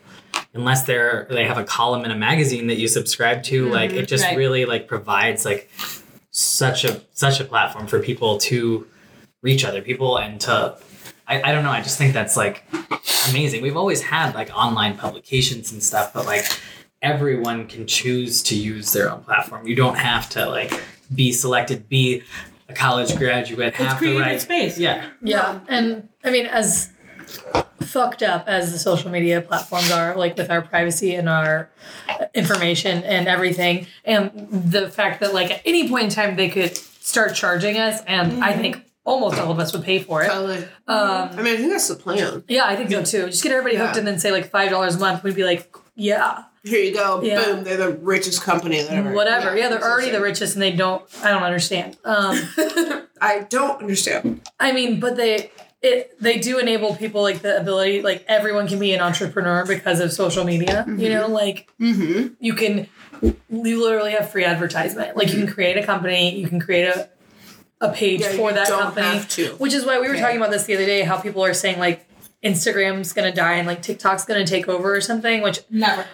unless 0.55 0.85
they're 0.85 1.27
they 1.29 1.44
have 1.44 1.59
a 1.59 1.64
column 1.64 2.05
in 2.05 2.12
a 2.12 2.16
magazine 2.16 2.68
that 2.68 2.79
you 2.79 2.87
subscribe 2.87 3.42
to 3.42 3.64
mm-hmm. 3.64 3.75
like 3.75 3.90
it 3.90 4.07
just 4.07 4.25
right. 4.25 4.37
really 4.37 4.66
like 4.66 4.87
provides 4.87 5.44
like 5.44 5.68
such 6.31 6.85
a 6.85 7.03
such 7.12 7.40
a 7.40 7.44
platform 7.44 7.88
for 7.88 7.99
people 7.99 8.38
to 8.38 8.87
reach 9.42 9.64
other 9.64 9.83
people 9.83 10.16
and 10.16 10.40
to 10.40 10.79
I, 11.29 11.43
I 11.43 11.53
don't 11.53 11.62
know 11.62 11.71
i 11.71 11.81
just 11.81 11.99
think 11.99 12.14
that's 12.14 12.37
like 12.37 12.64
amazing. 13.29 13.62
We've 13.62 13.77
always 13.77 14.03
had 14.03 14.35
like 14.35 14.51
online 14.57 14.97
publications 14.97 15.73
and 15.73 15.83
stuff 15.83 16.12
but 16.12 16.27
like 16.27 16.45
everyone 17.03 17.67
can 17.67 17.87
choose 17.87 18.43
to 18.45 18.57
use 18.57 18.93
their 18.93 19.11
own 19.11 19.23
platform. 19.23 19.67
You 19.67 19.77
don't 19.77 19.97
have 19.97 20.29
to 20.31 20.47
like 20.47 20.83
be 21.14 21.33
selected 21.33 21.88
be 21.88 22.23
a 22.69 22.75
college 22.75 23.17
graduate 23.17 23.69
It's 23.69 23.77
have 23.79 24.01
the 24.01 24.07
created 24.07 24.21
right 24.21 24.41
space. 24.41 24.79
yeah. 24.79 25.09
Yeah, 25.23 25.61
and 25.69 26.09
I 26.25 26.31
mean, 26.31 26.47
as 26.47 26.91
fucked 27.81 28.23
up 28.23 28.47
as 28.47 28.73
the 28.73 28.79
social 28.79 29.11
media 29.11 29.41
platforms 29.41 29.91
are, 29.91 30.17
like 30.17 30.37
with 30.37 30.51
our 30.51 30.61
privacy 30.61 31.14
and 31.14 31.29
our 31.29 31.71
information 32.35 33.03
and 33.05 33.29
everything, 33.29 33.87
and 34.05 34.49
the 34.51 34.91
fact 34.91 35.21
that 35.21 35.33
like 35.33 35.51
at 35.51 35.62
any 35.64 35.88
point 35.88 36.05
in 36.05 36.11
time 36.11 36.37
they 36.37 36.49
could 36.49 36.77
start 36.77 37.35
charging 37.35 37.79
us, 37.79 38.03
and 38.07 38.45
I 38.45 38.53
mm-hmm. 38.53 38.61
think 38.61 38.88
almost 39.09 39.38
all 39.40 39.51
of 39.51 39.59
us 39.59 39.73
would 39.73 39.83
pay 39.83 39.99
for 39.99 40.23
it. 40.23 40.29
Totally. 40.29 40.59
Um, 40.87 41.31
I 41.38 41.42
mean, 41.42 41.55
I 41.55 41.57
think 41.57 41.71
that's 41.71 41.88
the 41.88 41.94
plan. 41.97 42.44
yeah, 42.49 42.64
I 42.66 42.77
think 42.77 42.90
so 42.90 43.03
too. 43.03 43.27
Just 43.27 43.42
get 43.42 43.53
everybody 43.53 43.77
hooked 43.77 43.94
Yeah. 43.94 43.99
and 43.99 44.07
then 44.07 44.18
say 44.18 44.31
like 44.31 44.51
five 44.51 44.71
dollars 44.71 44.97
a 44.97 44.99
month. 44.99 45.23
We'd 45.25 45.35
be 45.35 45.44
like, 45.44 45.75
yeah, 45.97 46.44
Here 46.64 46.81
you 46.81 46.92
go. 46.94 47.23
Yeah. 47.23 47.44
Boom. 47.44 47.64
They're 47.64 47.77
the 47.77 47.92
richest 47.99 48.42
company 48.42 48.83
that 48.83 48.90
ever. 48.92 49.12
whatever. 49.12 49.57
Yeah, 49.57 49.68
they're 49.68 49.83
already 49.83 50.11
the 50.11 50.21
richest, 50.21 50.55
and 50.55 50.62
they 50.62 50.73
don't. 50.73 51.03
I 51.25 51.31
don't 51.31 51.42
understand. 51.42 51.97
Um, 52.05 52.38
I 53.21 53.47
don't 53.49 53.81
understand. 53.81 54.42
I 54.61 54.73
mean, 54.73 55.01
but 55.01 55.16
they 55.16 55.51
it 55.83 56.21
they 56.21 56.38
do 56.38 56.59
enable 56.59 56.94
people 56.97 57.23
like 57.23 57.40
the 57.40 57.57
ability 57.59 58.03
like 58.03 58.25
everyone 58.29 58.66
can 58.68 58.79
be 58.79 58.92
an 58.94 59.01
entrepreneur 59.01 59.64
because 59.66 60.01
of 60.01 60.12
social 60.12 60.44
media. 60.44 60.85
You 60.88 61.09
know, 61.09 61.27
like 61.29 61.68
Mm-hmm. 61.81 62.35
you 62.40 62.55
can 62.55 62.88
you 63.23 63.81
literally 63.83 64.12
have 64.12 64.31
free 64.31 64.44
advertisement. 64.44 65.16
Like 65.16 65.29
you 65.33 65.38
can 65.44 65.53
create 65.53 65.77
a 65.77 65.85
company, 65.85 66.38
you 66.38 66.49
can 66.49 66.61
create 66.61 66.87
a 66.87 67.09
a 67.81 67.91
page 67.93 68.21
Yeah, 68.21 68.33
for 68.33 68.53
that 68.53 68.69
company. 68.69 69.21
Which 69.59 69.73
is 69.75 69.85
why 69.85 70.01
we 70.01 70.09
were 70.09 70.14
Okay. 70.14 70.23
talking 70.23 70.37
about 70.37 70.51
this 70.51 70.64
the 70.64 70.75
other 70.75 70.87
day, 70.87 71.03
how 71.03 71.19
people 71.19 71.45
are 71.45 71.55
saying 71.55 71.79
like 71.79 72.07
Instagram's 72.45 73.12
gonna 73.12 73.33
die 73.35 73.55
and 73.55 73.67
like 73.67 73.83
TikTok's 73.83 74.25
gonna 74.25 74.47
take 74.47 74.69
over 74.69 74.95
or 74.95 75.01
something, 75.01 75.43
which 75.43 75.61
Never. 75.71 76.05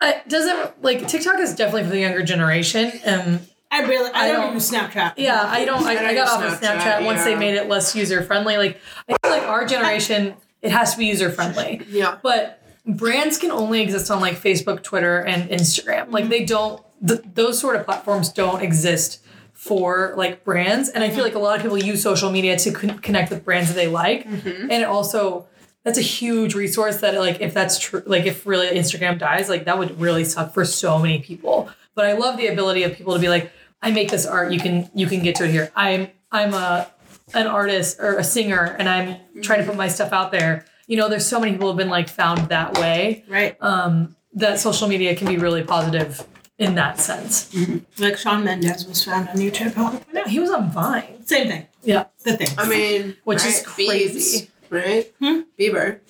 uh, 0.00 0.12
doesn't 0.28 0.82
like 0.82 1.06
TikTok 1.08 1.38
is 1.40 1.54
definitely 1.54 1.84
for 1.84 1.90
the 1.90 2.00
younger 2.00 2.22
generation. 2.22 2.92
Um 3.06 3.40
I 3.70 3.80
really. 3.86 4.10
I, 4.12 4.24
I 4.28 4.32
don't, 4.32 4.40
don't- 4.42 4.54
use 4.54 4.70
Snapchat. 4.70 5.14
yeah, 5.16 5.44
I 5.48 5.64
don't. 5.64 5.82
I, 5.82 5.94
I 5.96 6.08
I 6.08 6.14
got 6.14 6.28
off 6.28 6.44
of 6.52 6.60
Snapchat, 6.60 6.80
Snapchat 6.98 7.04
once 7.06 7.24
they 7.24 7.34
made 7.34 7.54
it 7.54 7.68
less 7.68 7.96
user 7.96 8.22
friendly. 8.22 8.58
Like 8.58 8.78
I 9.08 9.16
feel 9.22 9.30
like 9.30 9.48
our 9.48 9.64
generation, 9.64 10.34
it 10.60 10.70
has 10.70 10.92
to 10.92 10.98
be 10.98 11.06
user 11.06 11.30
friendly. 11.30 11.80
Yeah. 11.88 12.18
But 12.22 12.60
brands 12.84 13.38
can 13.38 13.50
only 13.50 13.80
exist 13.80 14.10
on 14.10 14.20
like 14.20 14.34
Facebook, 14.34 14.82
Twitter, 14.82 15.20
and 15.20 15.48
Instagram. 15.48 16.12
Like 16.12 16.28
they 16.28 16.44
don't. 16.44 16.82
Th- 17.06 17.20
those 17.34 17.58
sort 17.58 17.76
of 17.76 17.86
platforms 17.86 18.28
don't 18.30 18.60
exist 18.62 19.20
for 19.62 20.12
like 20.16 20.42
brands. 20.42 20.88
And 20.88 21.04
I 21.04 21.10
feel 21.10 21.22
like 21.22 21.36
a 21.36 21.38
lot 21.38 21.54
of 21.54 21.62
people 21.62 21.78
use 21.78 22.02
social 22.02 22.32
media 22.32 22.58
to 22.58 22.72
con- 22.72 22.98
connect 22.98 23.30
with 23.30 23.44
brands 23.44 23.68
that 23.68 23.76
they 23.76 23.86
like, 23.86 24.26
and 24.26 24.72
it 24.72 24.84
also. 24.84 25.46
That's 25.84 25.98
a 25.98 26.02
huge 26.02 26.54
resource 26.54 26.98
that 26.98 27.12
like 27.18 27.40
if 27.40 27.52
that's 27.52 27.76
true 27.76 28.04
like 28.06 28.24
if 28.24 28.46
really 28.46 28.68
Instagram 28.68 29.18
dies 29.18 29.48
like 29.48 29.64
that 29.64 29.80
would 29.80 30.00
really 30.00 30.22
suck 30.22 30.54
for 30.54 30.64
so 30.64 30.96
many 30.96 31.18
people. 31.18 31.68
But 31.96 32.06
I 32.06 32.12
love 32.12 32.36
the 32.36 32.46
ability 32.46 32.84
of 32.84 32.94
people 32.94 33.14
to 33.14 33.18
be 33.18 33.28
like 33.28 33.50
I 33.82 33.90
make 33.90 34.08
this 34.08 34.24
art. 34.24 34.52
You 34.52 34.60
can 34.60 34.88
you 34.94 35.08
can 35.08 35.24
get 35.24 35.34
to 35.36 35.44
it 35.44 35.50
here. 35.50 35.72
I'm 35.74 36.08
I'm 36.30 36.54
a 36.54 36.88
an 37.34 37.48
artist 37.48 37.98
or 37.98 38.16
a 38.16 38.22
singer, 38.22 38.76
and 38.78 38.88
I'm 38.88 39.16
trying 39.42 39.58
to 39.58 39.66
put 39.66 39.76
my 39.76 39.88
stuff 39.88 40.12
out 40.12 40.30
there. 40.30 40.66
You 40.86 40.96
know, 40.98 41.08
there's 41.08 41.26
so 41.26 41.40
many 41.40 41.50
people 41.50 41.66
who 41.66 41.72
have 41.72 41.78
been 41.78 41.90
like 41.90 42.08
found 42.08 42.48
that 42.50 42.78
way. 42.78 43.24
Right. 43.28 43.56
Um, 43.60 44.14
that 44.34 44.60
social 44.60 44.86
media 44.86 45.16
can 45.16 45.26
be 45.26 45.36
really 45.36 45.64
positive 45.64 46.24
in 46.58 46.74
that 46.76 47.00
sense. 47.00 47.54
Like 47.98 48.16
Shawn 48.18 48.44
Mendes 48.44 48.86
was 48.86 49.04
found 49.04 49.28
on 49.28 49.36
YouTube. 49.36 49.72
Oh, 49.76 50.00
no. 50.12 50.24
He 50.24 50.38
was 50.38 50.50
on 50.50 50.70
Vine. 50.70 51.24
Same 51.26 51.48
thing. 51.48 51.66
Yeah. 51.82 52.04
The 52.24 52.36
thing. 52.36 52.48
I 52.58 52.68
mean, 52.68 53.16
Which 53.24 53.40
right? 53.40 53.48
is 53.48 53.62
crazy. 53.66 54.46
Biebs, 54.46 54.48
right? 54.70 55.12
Hmm? 55.18 55.40
Bieber, 55.58 56.00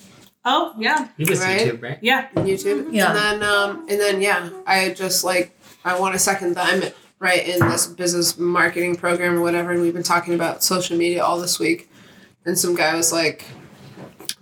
oh 0.45 0.75
yeah. 0.79 1.09
he 1.17 1.25
was 1.25 1.41
Right. 1.41 1.61
youtube 1.69 1.83
right 1.83 1.99
Yeah. 2.03 2.29
YouTube. 2.35 2.93
Yeah. 2.93 3.09
And 3.09 3.17
then, 3.43 3.43
um, 3.49 3.87
and 3.89 4.01
then, 4.01 4.21
yeah, 4.21 4.51
I 4.67 4.91
just 4.91 5.25
like, 5.25 5.57
I 5.85 5.99
want 5.99 6.15
to 6.15 6.19
second 6.19 6.55
that 6.57 6.73
I'm 6.73 6.93
right 7.19 7.47
in 7.47 7.61
this 7.69 7.87
business 7.87 8.37
marketing 8.39 8.97
program 8.97 9.37
or 9.39 9.41
whatever. 9.41 9.71
And 9.71 9.81
we've 9.81 9.95
been 9.95 10.03
talking 10.03 10.35
about 10.35 10.63
social 10.63 10.97
media 10.97 11.23
all 11.25 11.41
this 11.41 11.59
week. 11.59 11.89
And 12.45 12.59
some 12.59 12.75
guy 12.75 12.95
was 12.97 13.13
like, 13.13 13.47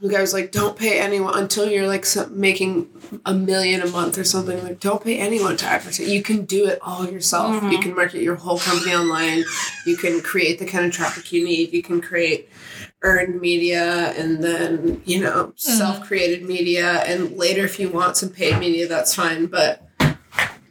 the 0.01 0.09
guy 0.09 0.21
was 0.21 0.33
like, 0.33 0.51
don't 0.51 0.79
pay 0.79 0.99
anyone 0.99 1.39
until 1.39 1.71
you're 1.71 1.87
like 1.87 2.07
making 2.31 2.89
a 3.27 3.35
million 3.35 3.83
a 3.83 3.87
month 3.89 4.17
or 4.17 4.25
something. 4.25 4.63
Like, 4.63 4.81
don't 4.81 5.05
pay 5.05 5.19
anyone 5.19 5.59
to 5.59 5.67
advertise. 5.67 6.09
You 6.09 6.23
can 6.23 6.47
do 6.47 6.67
it 6.67 6.79
all 6.81 7.07
yourself. 7.07 7.55
You 7.55 7.61
mm-hmm. 7.61 7.83
can 7.83 7.95
market 7.95 8.23
your 8.23 8.37
whole 8.37 8.59
company 8.59 8.95
online. 8.95 9.45
You 9.87 9.97
can 9.97 10.23
create 10.23 10.59
the 10.59 10.67
kind 10.67 10.87
of 10.87 10.93
traffic 10.93 11.33
you 11.33 11.45
need. 11.45 11.75
You 11.75 11.83
can 11.83 12.01
create 12.01 12.49
earned 13.03 13.41
media 13.41 14.13
and 14.17 14.43
then, 14.43 15.03
you 15.05 15.21
know, 15.21 15.49
mm-hmm. 15.49 15.57
self 15.57 16.03
created 16.03 16.47
media. 16.49 17.03
And 17.07 17.37
later, 17.37 17.65
if 17.65 17.79
you 17.79 17.91
want 17.91 18.17
some 18.17 18.31
paid 18.31 18.59
media, 18.59 18.89
that's 18.89 19.15
fine. 19.15 19.47
But 19.47 19.87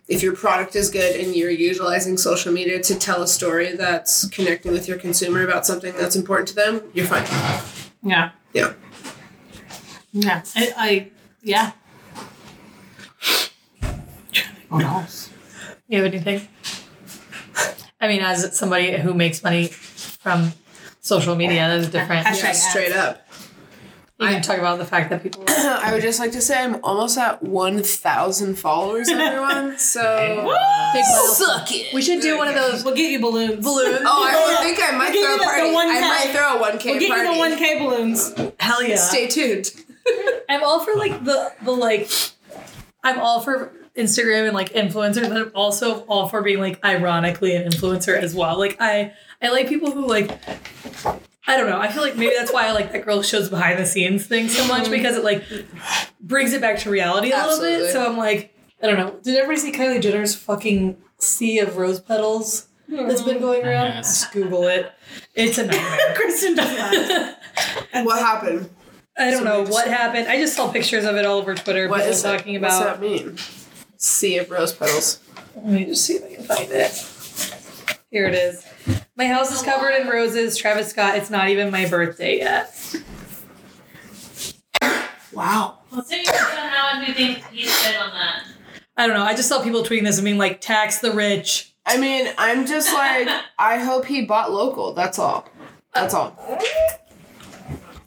if 0.08 0.24
your 0.24 0.36
product 0.36 0.76
is 0.76 0.90
good 0.90 1.20
and 1.20 1.36
you're 1.36 1.52
utilizing 1.52 2.18
social 2.18 2.52
media 2.52 2.82
to 2.82 2.96
tell 2.98 3.22
a 3.22 3.28
story 3.28 3.76
that's 3.76 4.28
connecting 4.30 4.72
with 4.72 4.88
your 4.88 4.98
consumer 4.98 5.44
about 5.44 5.68
something 5.68 5.94
that's 5.96 6.16
important 6.16 6.48
to 6.48 6.56
them, 6.56 6.82
you're 6.96 7.06
fine. 7.06 7.26
Yeah. 8.02 8.32
Yeah. 8.54 8.74
Yeah. 10.12 10.44
I. 10.56 10.74
I 10.78 11.08
yeah. 11.42 11.72
What 14.70 14.84
else? 14.84 15.30
You 15.88 16.04
have 16.04 16.14
anything? 16.14 16.48
I 18.00 18.08
mean, 18.08 18.22
as 18.22 18.58
somebody 18.58 18.96
who 18.98 19.14
makes 19.14 19.44
money 19.44 19.68
from 19.68 20.54
social 21.02 21.36
media, 21.36 21.68
that's 21.68 21.88
different. 21.92 22.26
Hashtag 22.28 22.44
Yeah, 22.44 22.52
straight 22.54 22.92
up. 22.94 23.26
You 24.20 24.28
can 24.28 24.42
talk 24.42 24.58
about 24.60 24.80
the 24.80 24.86
fact 24.86 25.10
that 25.12 25.24
people. 25.24 25.46
I 25.48 25.94
would 25.94 26.02
just 26.02 26.20
like 26.20 26.34
to 26.34 26.42
say 26.42 26.62
I'm 26.62 26.84
almost 26.84 27.18
at 27.18 27.42
1,000 27.42 28.56
followers, 28.60 29.08
everyone. 29.10 29.78
So 29.80 30.54
Big 30.94 31.06
suck 31.06 31.72
it. 31.72 31.94
We 31.94 32.02
should 32.02 32.22
do 32.22 32.38
one 32.38 32.48
of 32.50 32.56
those 32.56 32.84
We'll 32.84 32.96
get 32.96 33.12
you 33.12 33.20
balloons. 33.22 33.64
balloons. 33.64 34.00
Oh, 34.04 34.58
I 34.60 34.64
think 34.64 34.78
I 34.82 34.92
might 34.98 35.12
We'll 35.14 35.24
throw 35.24 35.30
you 35.30 35.36
a 35.36 35.38
the- 35.38 35.44
the 35.46 35.46
party. 35.46 35.74
one 35.74 35.88
might 36.02 36.30
throw 36.34 36.58
a 36.58 36.78
1K 36.78 36.86
We'll 36.86 37.00
get 37.00 37.10
party. 37.10 37.28
you 37.28 37.34
the 37.34 37.40
one 37.40 37.58
K 37.58 37.80
balloons. 37.80 38.34
Hell 38.60 38.84
yeah! 38.84 38.96
Stay 38.98 39.28
tuned. 39.28 39.72
I'm 40.50 40.64
all 40.64 40.84
for 40.84 40.96
like 40.96 41.24
the 41.24 41.54
the 41.64 41.72
like. 41.72 42.10
I'm 43.04 43.20
all 43.20 43.40
for 43.40 43.72
Instagram 43.96 44.46
and 44.46 44.54
like 44.54 44.74
influencers, 44.74 45.30
but 45.30 45.38
I'm 45.38 45.52
also 45.56 46.02
all 46.02 46.28
for 46.28 46.42
being 46.42 46.60
like 46.60 46.84
ironically 46.84 47.56
an 47.56 47.70
influencer 47.70 48.18
as 48.18 48.36
well. 48.36 48.58
Like 48.58 48.78
I 48.80 49.14
I 49.42 49.50
like 49.50 49.68
people 49.70 49.92
who 49.92 50.08
like. 50.08 50.32
I 51.48 51.58
don't 51.58 51.68
know. 51.68 51.80
I 51.80 51.88
feel 51.88 52.04
like 52.04 52.16
maybe 52.16 52.36
that's 52.38 52.54
why 52.54 52.68
I 52.68 52.74
like 52.74 52.92
that 52.92 53.04
girl 53.06 53.24
shows 53.24 53.50
behind 53.50 53.80
the 53.80 53.86
scenes 53.86 54.28
thing 54.28 54.50
so 54.50 54.68
much 54.68 54.92
because 54.92 55.16
it 55.16 55.24
like 55.24 55.44
brings 56.22 56.54
it 56.54 56.62
back 56.62 56.78
to 56.80 56.92
reality 56.92 57.32
a 57.32 57.36
little 57.36 57.52
Absolutely. 57.52 57.78
bit. 57.86 57.92
So 57.94 58.06
I'm 58.06 58.18
like, 58.18 58.54
I 58.84 58.88
don't 58.88 58.98
know. 58.98 59.20
Did 59.24 59.36
everybody 59.36 59.60
see 59.60 59.72
Kylie 59.72 60.00
Jenner's 60.02 60.36
fucking 60.36 60.98
sea 61.18 61.58
of 61.60 61.78
rose 61.78 62.00
petals 62.00 62.68
that's 62.88 63.24
been 63.24 63.40
going 63.40 63.66
around? 63.66 63.88
Yes. 63.88 64.30
Google 64.30 64.68
it. 64.68 64.92
It's 65.34 65.58
a 65.58 65.66
nightmare. 65.66 66.00
Kristen 66.16 66.56
does 66.56 66.70
that. 66.70 67.40
What 68.06 68.20
happened? 68.20 68.70
I 69.20 69.32
don't 69.32 69.44
know 69.44 69.62
what 69.62 69.86
just- 69.86 69.88
happened. 69.88 70.28
I 70.28 70.38
just 70.38 70.56
saw 70.56 70.72
pictures 70.72 71.06
of 71.06 71.16
it 71.16 71.26
all 71.26 71.38
over 71.38 71.54
Twitter. 71.56 71.88
What 71.88 71.98
people 71.98 72.12
is 72.12 72.24
it? 72.24 72.28
talking 72.38 72.62
What's 72.62 72.78
about. 72.78 73.00
that 73.00 73.02
mean? 73.02 73.38
Sea 73.98 74.38
of 74.38 74.50
rose 74.50 74.72
petals. 74.74 75.20
Let 75.56 75.66
me 75.66 75.86
just 75.86 76.06
see 76.06 76.14
if 76.16 76.24
I 76.24 76.36
can 76.36 76.44
find 76.46 76.72
it. 76.72 78.00
Here 78.12 78.26
it 78.28 78.34
is. 78.34 78.66
My 79.18 79.28
house 79.28 79.52
is 79.54 79.62
covered 79.62 79.92
in 79.92 80.08
roses. 80.08 80.58
Travis 80.58 80.90
Scott. 80.90 81.18
It's 81.18 81.30
not 81.30 81.50
even 81.50 81.70
my 81.70 81.88
birthday 81.90 82.38
yet. 82.38 82.74
Wow. 85.34 85.80
So 85.92 86.16
you 86.16 86.24
how 86.32 87.00
do 87.00 87.06
you 87.06 87.14
think 87.14 87.46
he 87.52 87.66
spit 87.66 87.98
on 87.98 88.10
that? 88.12 88.44
I 88.98 89.06
don't 89.08 89.16
know. 89.16 89.24
I 89.24 89.36
just 89.36 89.48
saw 89.48 89.62
people 89.64 89.84
tweeting 89.84 90.04
this 90.04 90.18
and 90.18 90.26
being 90.26 90.38
like, 90.38 90.60
"Tax 90.62 91.00
the 91.00 91.12
rich." 91.12 91.74
I 91.86 91.98
mean, 91.98 92.30
I'm 92.38 92.66
just 92.66 92.94
like, 92.94 93.28
I 93.60 93.78
hope 93.80 94.06
he 94.06 94.24
bought 94.26 94.52
local. 94.52 94.94
That's 94.94 95.20
all. 95.20 95.48
That's 95.94 96.14
all. 96.14 96.36
Uh, 96.48 96.58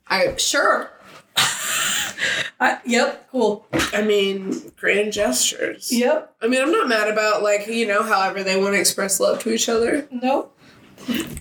I 0.08 0.36
Sure. 0.36 0.90
I, 1.36 2.78
yep. 2.86 3.28
Cool. 3.30 3.66
I 3.92 4.02
mean, 4.02 4.70
grand 4.76 5.12
gestures. 5.12 5.90
Yep. 5.90 6.34
I 6.42 6.46
mean, 6.46 6.62
I'm 6.62 6.70
not 6.70 6.88
mad 6.88 7.08
about 7.10 7.42
like 7.42 7.66
you 7.66 7.86
know, 7.86 8.02
however 8.02 8.42
they 8.44 8.60
want 8.60 8.74
to 8.74 8.80
express 8.80 9.18
love 9.18 9.40
to 9.40 9.52
each 9.52 9.68
other. 9.68 10.06
Nope. 10.10 10.56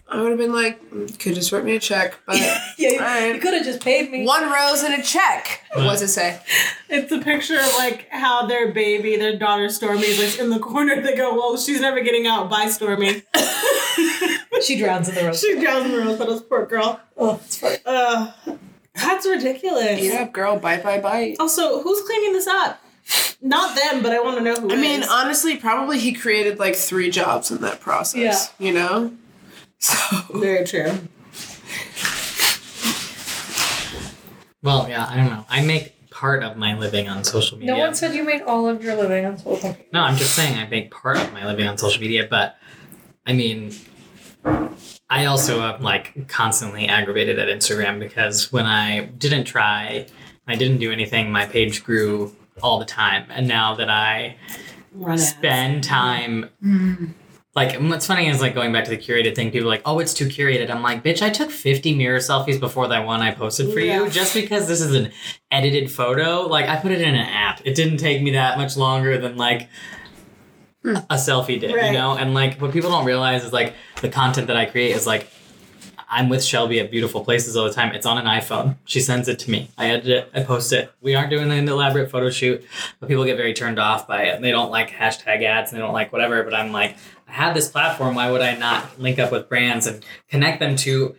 I 0.09 0.19
would 0.19 0.29
have 0.31 0.39
been 0.39 0.51
like, 0.53 0.81
"Mm, 0.89 1.19
could 1.19 1.35
just 1.35 1.51
write 1.51 1.63
me 1.63 1.75
a 1.75 1.79
check, 1.79 2.15
but 2.25 2.35
Yeah. 2.39 2.59
You, 2.77 2.93
Alright. 2.97 3.39
could 3.39 3.53
have 3.53 3.63
just 3.63 3.81
paid 3.81 4.09
me. 4.09 4.25
one 4.25 4.49
rose 4.51 4.81
and 4.81 4.95
a 4.95 5.03
check. 5.03 5.61
What 5.73 5.85
What's 5.85 6.01
it 6.01 6.07
say? 6.07 6.39
It's 6.89 7.11
a 7.11 7.19
picture 7.19 7.59
of 7.59 7.71
like 7.77 8.07
how 8.09 8.47
their 8.47 8.71
baby, 8.73 9.17
their 9.17 9.37
daughter 9.37 9.67
Stormi, 9.67 10.01
is 10.03 10.19
like 10.19 10.39
in 10.43 10.49
the 10.49 10.57
corner. 10.59 10.99
They 10.99 11.15
go, 11.15 11.35
"Well, 11.35 11.57
she's 11.57 11.79
never 11.79 12.01
getting 12.01 12.25
out." 12.25 12.49
Bye, 12.49 12.65
Stormi. 12.65 13.23
She 14.61 14.77
drowns 14.77 15.09
in 15.09 15.15
the 15.15 15.23
rose. 15.23 15.39
She 15.41 15.59
drowns 15.59 15.85
in 15.85 15.91
the 15.91 15.97
rose 15.97 16.17
petals. 16.19 16.43
Poor 16.43 16.67
girl. 16.67 16.99
Oh, 17.17 17.41
it's 17.43 17.57
funny. 17.57 17.77
Uh, 17.83 18.31
that's 19.11 19.27
ridiculous. 19.27 19.99
Eat 19.99 20.13
up, 20.13 20.31
girl. 20.31 20.57
Bite, 20.57 20.83
bite, 20.83 21.01
bite. 21.01 21.35
Also, 21.39 21.81
who's 21.81 22.01
cleaning 22.07 22.33
this 22.33 22.47
up? 22.47 22.81
Not 23.41 23.75
them, 23.75 24.03
but 24.03 24.11
I 24.11 24.19
want 24.19 24.37
to 24.37 24.43
know 24.43 24.55
who. 24.55 24.71
I 24.71 24.75
mean, 24.75 25.03
honestly, 25.03 25.57
probably 25.57 25.99
he 25.99 26.13
created 26.13 26.59
like 26.59 26.75
three 26.75 27.09
jobs 27.09 27.51
in 27.51 27.61
that 27.61 27.81
process. 27.81 28.53
Yeah. 28.59 28.67
You 28.67 28.73
know. 28.73 29.13
So 29.79 29.97
very 30.35 30.63
true. 30.63 30.91
Well, 34.61 34.87
yeah, 34.87 35.07
I 35.09 35.15
don't 35.15 35.25
know. 35.25 35.45
I 35.49 35.65
make 35.65 36.11
part 36.11 36.43
of 36.43 36.55
my 36.55 36.77
living 36.77 37.09
on 37.09 37.23
social 37.23 37.57
media. 37.57 37.73
No 37.73 37.79
one 37.79 37.95
said 37.95 38.13
you 38.13 38.23
made 38.23 38.43
all 38.43 38.67
of 38.67 38.83
your 38.83 38.95
living 38.95 39.25
on 39.25 39.39
social 39.39 39.69
media. 39.69 39.85
No, 39.91 40.01
I'm 40.01 40.15
just 40.17 40.35
saying 40.35 40.55
I 40.55 40.67
make 40.67 40.91
part 40.91 41.17
of 41.17 41.33
my 41.33 41.47
living 41.47 41.67
on 41.67 41.79
social 41.79 41.99
media, 41.99 42.27
but 42.29 42.57
I 43.25 43.33
mean, 43.33 43.73
I 45.11 45.25
also 45.25 45.59
am 45.61 45.81
like 45.81 46.27
constantly 46.29 46.87
aggravated 46.87 47.37
at 47.37 47.49
Instagram 47.49 47.99
because 47.99 48.51
when 48.51 48.65
I 48.65 49.01
didn't 49.17 49.43
try, 49.43 50.07
I 50.47 50.55
didn't 50.55 50.77
do 50.77 50.89
anything, 50.89 51.31
my 51.31 51.45
page 51.45 51.83
grew 51.83 52.33
all 52.63 52.79
the 52.79 52.85
time. 52.85 53.25
And 53.29 53.45
now 53.45 53.75
that 53.75 53.89
I 53.89 54.37
Run 54.93 55.13
ads. 55.13 55.27
spend 55.29 55.83
time, 55.83 56.49
mm. 56.63 57.13
like, 57.55 57.77
what's 57.81 58.07
funny 58.07 58.27
is 58.29 58.39
like 58.39 58.55
going 58.55 58.71
back 58.71 58.85
to 58.85 58.89
the 58.89 58.97
curated 58.97 59.35
thing, 59.35 59.51
people 59.51 59.67
are 59.67 59.71
like, 59.71 59.81
oh, 59.85 59.99
it's 59.99 60.13
too 60.13 60.27
curated. 60.27 60.69
I'm 60.69 60.81
like, 60.81 61.03
bitch, 61.03 61.21
I 61.21 61.29
took 61.29 61.51
50 61.51 61.93
mirror 61.95 62.19
selfies 62.19 62.57
before 62.57 62.87
that 62.87 63.05
one 63.05 63.19
I 63.19 63.31
posted 63.31 63.73
for 63.73 63.81
Yeah. 63.81 64.05
you 64.05 64.09
just 64.09 64.33
because 64.33 64.69
this 64.69 64.79
is 64.79 64.95
an 64.95 65.11
edited 65.51 65.91
photo. 65.91 66.47
Like, 66.47 66.69
I 66.69 66.77
put 66.77 66.91
it 66.93 67.01
in 67.01 67.15
an 67.15 67.27
app. 67.27 67.59
It 67.65 67.75
didn't 67.75 67.97
take 67.97 68.21
me 68.21 68.31
that 68.31 68.57
much 68.57 68.77
longer 68.77 69.17
than 69.17 69.35
like, 69.35 69.67
Hmm. 70.83 70.95
a 71.09 71.15
selfie 71.15 71.59
did, 71.59 71.75
Right. 71.75 71.87
you 71.87 71.91
know? 71.93 72.17
And 72.17 72.33
like 72.33 72.59
what 72.59 72.71
people 72.71 72.89
don't 72.89 73.05
realize 73.05 73.43
is 73.43 73.53
like 73.53 73.73
the 74.01 74.09
content 74.09 74.47
that 74.47 74.57
I 74.57 74.65
create 74.65 74.95
is 74.95 75.05
like 75.05 75.27
I'm 76.13 76.27
with 76.27 76.43
Shelby 76.43 76.79
at 76.81 76.91
beautiful 76.91 77.23
places 77.23 77.55
all 77.55 77.63
the 77.65 77.71
time. 77.73 77.93
It's 77.95 78.05
on 78.05 78.17
an 78.17 78.25
iPhone. 78.25 78.75
She 78.83 78.99
sends 78.99 79.29
it 79.29 79.39
to 79.39 79.51
me. 79.51 79.69
I 79.77 79.91
edit 79.91 80.07
it. 80.09 80.31
I 80.33 80.43
post 80.43 80.73
it. 80.73 80.91
We 80.99 81.15
aren't 81.15 81.29
doing 81.29 81.49
an 81.51 81.69
elaborate 81.69 82.11
photo 82.11 82.29
shoot, 82.29 82.65
but 82.99 83.07
people 83.07 83.23
get 83.23 83.37
very 83.37 83.53
turned 83.53 83.79
off 83.79 84.07
by 84.09 84.23
it. 84.23 84.41
They 84.41 84.51
don't 84.51 84.71
like 84.71 84.89
hashtag 84.89 85.41
ads 85.43 85.71
and 85.71 85.77
they 85.79 85.85
don't 85.85 85.93
like 85.93 86.11
whatever. 86.11 86.43
But 86.43 86.53
I'm 86.53 86.73
like, 86.73 86.97
I 87.29 87.31
have 87.31 87.53
this 87.53 87.69
platform. 87.69 88.15
Why 88.15 88.29
would 88.29 88.41
I 88.41 88.57
not 88.57 88.99
link 88.99 89.19
up 89.19 89.31
with 89.31 89.47
brands 89.47 89.87
and 89.87 90.03
connect 90.29 90.59
them 90.59 90.75
to 90.77 91.15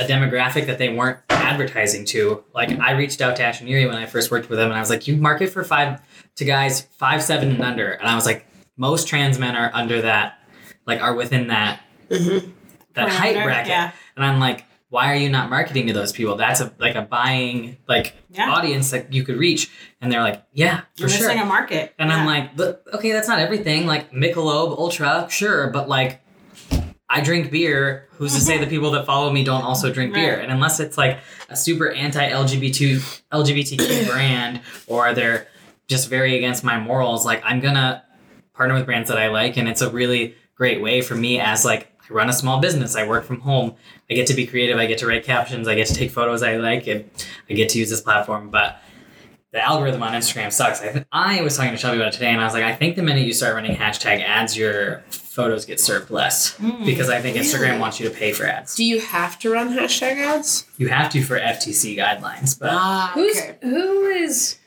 a 0.00 0.04
demographic 0.04 0.64
that 0.66 0.78
they 0.78 0.88
weren't 0.94 1.18
advertising 1.28 2.06
to? 2.06 2.42
Like 2.54 2.70
I 2.80 2.92
reached 2.92 3.20
out 3.20 3.36
to 3.36 3.42
Ash 3.42 3.60
and 3.60 3.68
Erie 3.68 3.84
when 3.86 3.96
I 3.96 4.06
first 4.06 4.30
worked 4.30 4.48
with 4.48 4.58
them, 4.58 4.68
and 4.68 4.76
I 4.76 4.80
was 4.80 4.88
like, 4.88 5.06
you 5.06 5.16
market 5.16 5.50
for 5.50 5.62
five 5.62 6.00
to 6.36 6.44
guys 6.46 6.82
five 6.96 7.22
seven 7.22 7.50
and 7.50 7.62
under, 7.62 7.90
and 7.90 8.08
I 8.08 8.14
was 8.14 8.24
like, 8.24 8.46
most 8.76 9.08
trans 9.08 9.38
men 9.38 9.56
are 9.56 9.70
under 9.74 10.02
that, 10.02 10.38
like 10.86 11.00
are 11.00 11.14
within 11.14 11.48
that 11.48 11.80
mm-hmm. 12.10 12.50
that 12.94 13.08
height 13.08 13.42
bracket. 13.42 13.68
yeah. 13.68 13.92
And 14.16 14.24
I'm 14.24 14.40
like, 14.40 14.64
why 14.88 15.10
are 15.10 15.16
you 15.16 15.30
not 15.30 15.48
marketing 15.48 15.86
to 15.86 15.92
those 15.94 16.12
people? 16.12 16.36
That's 16.36 16.60
a 16.60 16.72
like 16.78 16.94
a 16.94 17.02
buying 17.02 17.78
like 17.88 18.14
Yeah. 18.30 18.50
audience 18.50 18.90
that 18.90 19.12
you 19.12 19.24
could 19.24 19.36
reach. 19.38 19.70
And 20.00 20.12
they're 20.12 20.20
like, 20.20 20.44
yeah, 20.52 20.80
for 20.80 21.02
You're 21.02 21.08
sure. 21.08 21.28
missing 21.28 21.42
a 21.42 21.46
market. 21.46 21.94
And 21.98 22.12
I'm 22.12 22.26
like, 22.26 22.58
okay, 22.94 23.12
that's 23.12 23.28
not 23.28 23.38
everything. 23.38 23.86
Like 23.86 24.12
Michelob 24.12 24.76
Ultra, 24.76 25.28
sure, 25.30 25.70
but 25.70 25.88
like 25.88 26.20
I 27.08 27.20
drink 27.20 27.50
beer. 27.50 28.08
Who's 28.12 28.34
to 28.34 28.40
say 28.40 28.58
the 28.58 28.66
people 28.74 28.90
that 28.92 29.06
follow 29.06 29.30
me 29.32 29.44
don't 29.44 29.62
also 29.62 29.92
drink 29.92 30.14
beer? 30.14 30.34
Right. 30.36 30.42
And 30.42 30.52
unless 30.52 30.78
it's 30.80 30.98
like 30.98 31.18
a 31.48 31.56
super 31.56 31.90
anti-LGBT 31.90 33.22
LGBTQ 33.32 34.10
brand 34.10 34.60
or 34.86 35.14
they're 35.14 35.46
just 35.88 36.08
very 36.08 36.36
against 36.36 36.64
my 36.64 36.78
morals, 36.78 37.24
like 37.24 37.42
I'm 37.44 37.60
gonna 37.60 38.04
partner 38.54 38.74
with 38.74 38.86
brands 38.86 39.08
that 39.08 39.18
I 39.18 39.28
like, 39.28 39.56
and 39.56 39.68
it's 39.68 39.80
a 39.82 39.90
really 39.90 40.34
great 40.54 40.80
way 40.82 41.00
for 41.00 41.14
me 41.14 41.40
as 41.40 41.64
like 41.64 41.88
I 42.08 42.12
run 42.12 42.28
a 42.28 42.32
small 42.32 42.60
business. 42.60 42.96
I 42.96 43.06
work 43.06 43.24
from 43.24 43.40
home. 43.40 43.74
I 44.10 44.14
get 44.14 44.26
to 44.28 44.34
be 44.34 44.46
creative. 44.46 44.78
I 44.78 44.86
get 44.86 44.98
to 44.98 45.06
write 45.06 45.24
captions. 45.24 45.68
I 45.68 45.74
get 45.74 45.86
to 45.88 45.94
take 45.94 46.10
photos 46.10 46.42
I 46.42 46.56
like, 46.56 46.86
and 46.86 47.08
I 47.48 47.54
get 47.54 47.68
to 47.70 47.78
use 47.78 47.90
this 47.90 48.00
platform. 48.00 48.50
But 48.50 48.80
the 49.52 49.60
algorithm 49.62 50.02
on 50.02 50.12
Instagram 50.12 50.50
sucks. 50.52 50.80
I, 50.80 50.92
th- 50.92 51.04
I 51.12 51.42
was 51.42 51.56
talking 51.56 51.72
to 51.72 51.76
Shelby 51.76 51.96
about 51.98 52.08
it 52.08 52.12
today, 52.14 52.30
and 52.30 52.40
I 52.40 52.44
was 52.44 52.54
like, 52.54 52.64
I 52.64 52.74
think 52.74 52.96
the 52.96 53.02
minute 53.02 53.24
you 53.26 53.32
start 53.32 53.54
running 53.54 53.76
hashtag 53.76 54.22
ads, 54.24 54.56
your 54.56 55.00
photos 55.10 55.64
get 55.64 55.78
served 55.80 56.10
less 56.10 56.58
because 56.84 57.08
I 57.08 57.20
think 57.20 57.36
Instagram 57.38 57.60
Really? 57.60 57.78
wants 57.78 57.98
you 58.00 58.08
to 58.08 58.14
pay 58.14 58.32
for 58.32 58.44
ads. 58.44 58.74
Do 58.76 58.84
you 58.84 59.00
have 59.00 59.38
to 59.40 59.50
run 59.50 59.68
hashtag 59.76 60.16
ads? 60.18 60.66
You 60.76 60.88
have 60.88 61.10
to 61.12 61.22
for 61.22 61.38
FTC 61.38 61.96
guidelines, 61.96 62.58
but 62.58 62.70
Ah, 62.72 63.12
Who's 63.14 63.40
who 63.62 64.04
is 64.06 64.58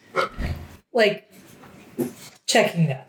like 0.93 1.31
checking 2.47 2.87
that? 2.87 3.04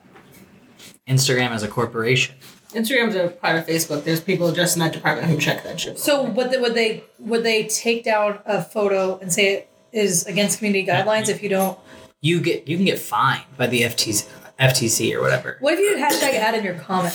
Instagram 1.09 1.50
as 1.50 1.62
a 1.62 1.68
corporation. 1.68 2.34
Instagram's 2.72 3.14
a 3.14 3.28
part 3.28 3.57
of 3.57 3.66
Facebook. 3.66 4.04
There's 4.04 4.20
people 4.20 4.52
just 4.52 4.76
in 4.76 4.80
that 4.80 4.92
department 4.92 5.28
who 5.28 5.38
check 5.38 5.62
that 5.64 5.80
shit. 5.80 5.98
So 5.98 6.24
would 6.24 6.50
they, 6.50 6.59
would 6.59 6.74
they 6.74 7.04
would 7.18 7.42
they 7.42 7.66
take 7.68 8.04
down 8.04 8.40
a 8.44 8.62
photo 8.62 9.18
and 9.18 9.32
say 9.32 9.54
it 9.54 9.70
is 9.92 10.26
against 10.26 10.59
community 10.59 10.86
guidelines 10.86 11.28
if 11.28 11.42
you 11.42 11.48
don't? 11.48 11.78
You 12.20 12.40
get 12.40 12.66
you 12.68 12.76
can 12.76 12.84
get 12.84 12.98
fined 12.98 13.44
by 13.57 13.66
the 13.68 13.82
FTC, 13.82 14.26
FTC 14.59 15.14
or 15.14 15.20
whatever. 15.22 15.57
What 15.61 15.74
if 15.74 15.80
you 15.80 15.96
hashtag 15.96 16.34
ad 16.38 16.54
in 16.54 16.64
your 16.64 16.74
comment 16.74 17.14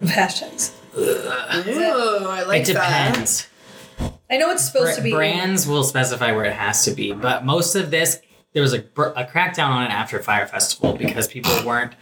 of 0.00 0.08
hashtags? 0.08 0.72
Ooh, 0.96 2.26
I 2.28 2.44
like 2.44 2.68
it 2.68 2.74
that. 2.74 3.12
depends. 3.12 3.48
I 4.30 4.36
know 4.36 4.50
it's 4.50 4.64
supposed 4.64 4.86
Bra- 4.86 4.96
to 4.96 5.02
be 5.02 5.10
brands 5.12 5.66
will 5.66 5.84
specify 5.84 6.32
where 6.32 6.44
it 6.44 6.54
has 6.54 6.84
to 6.84 6.90
be, 6.92 7.12
but 7.12 7.44
most 7.44 7.74
of 7.74 7.90
this 7.90 8.20
there 8.52 8.62
was 8.62 8.74
a, 8.74 8.80
a 8.80 9.24
crackdown 9.24 9.68
on 9.68 9.82
it 9.84 9.90
after 9.90 10.22
Fyre 10.22 10.46
Festival 10.46 10.92
because 10.92 11.26
people 11.26 11.52
weren't. 11.64 11.94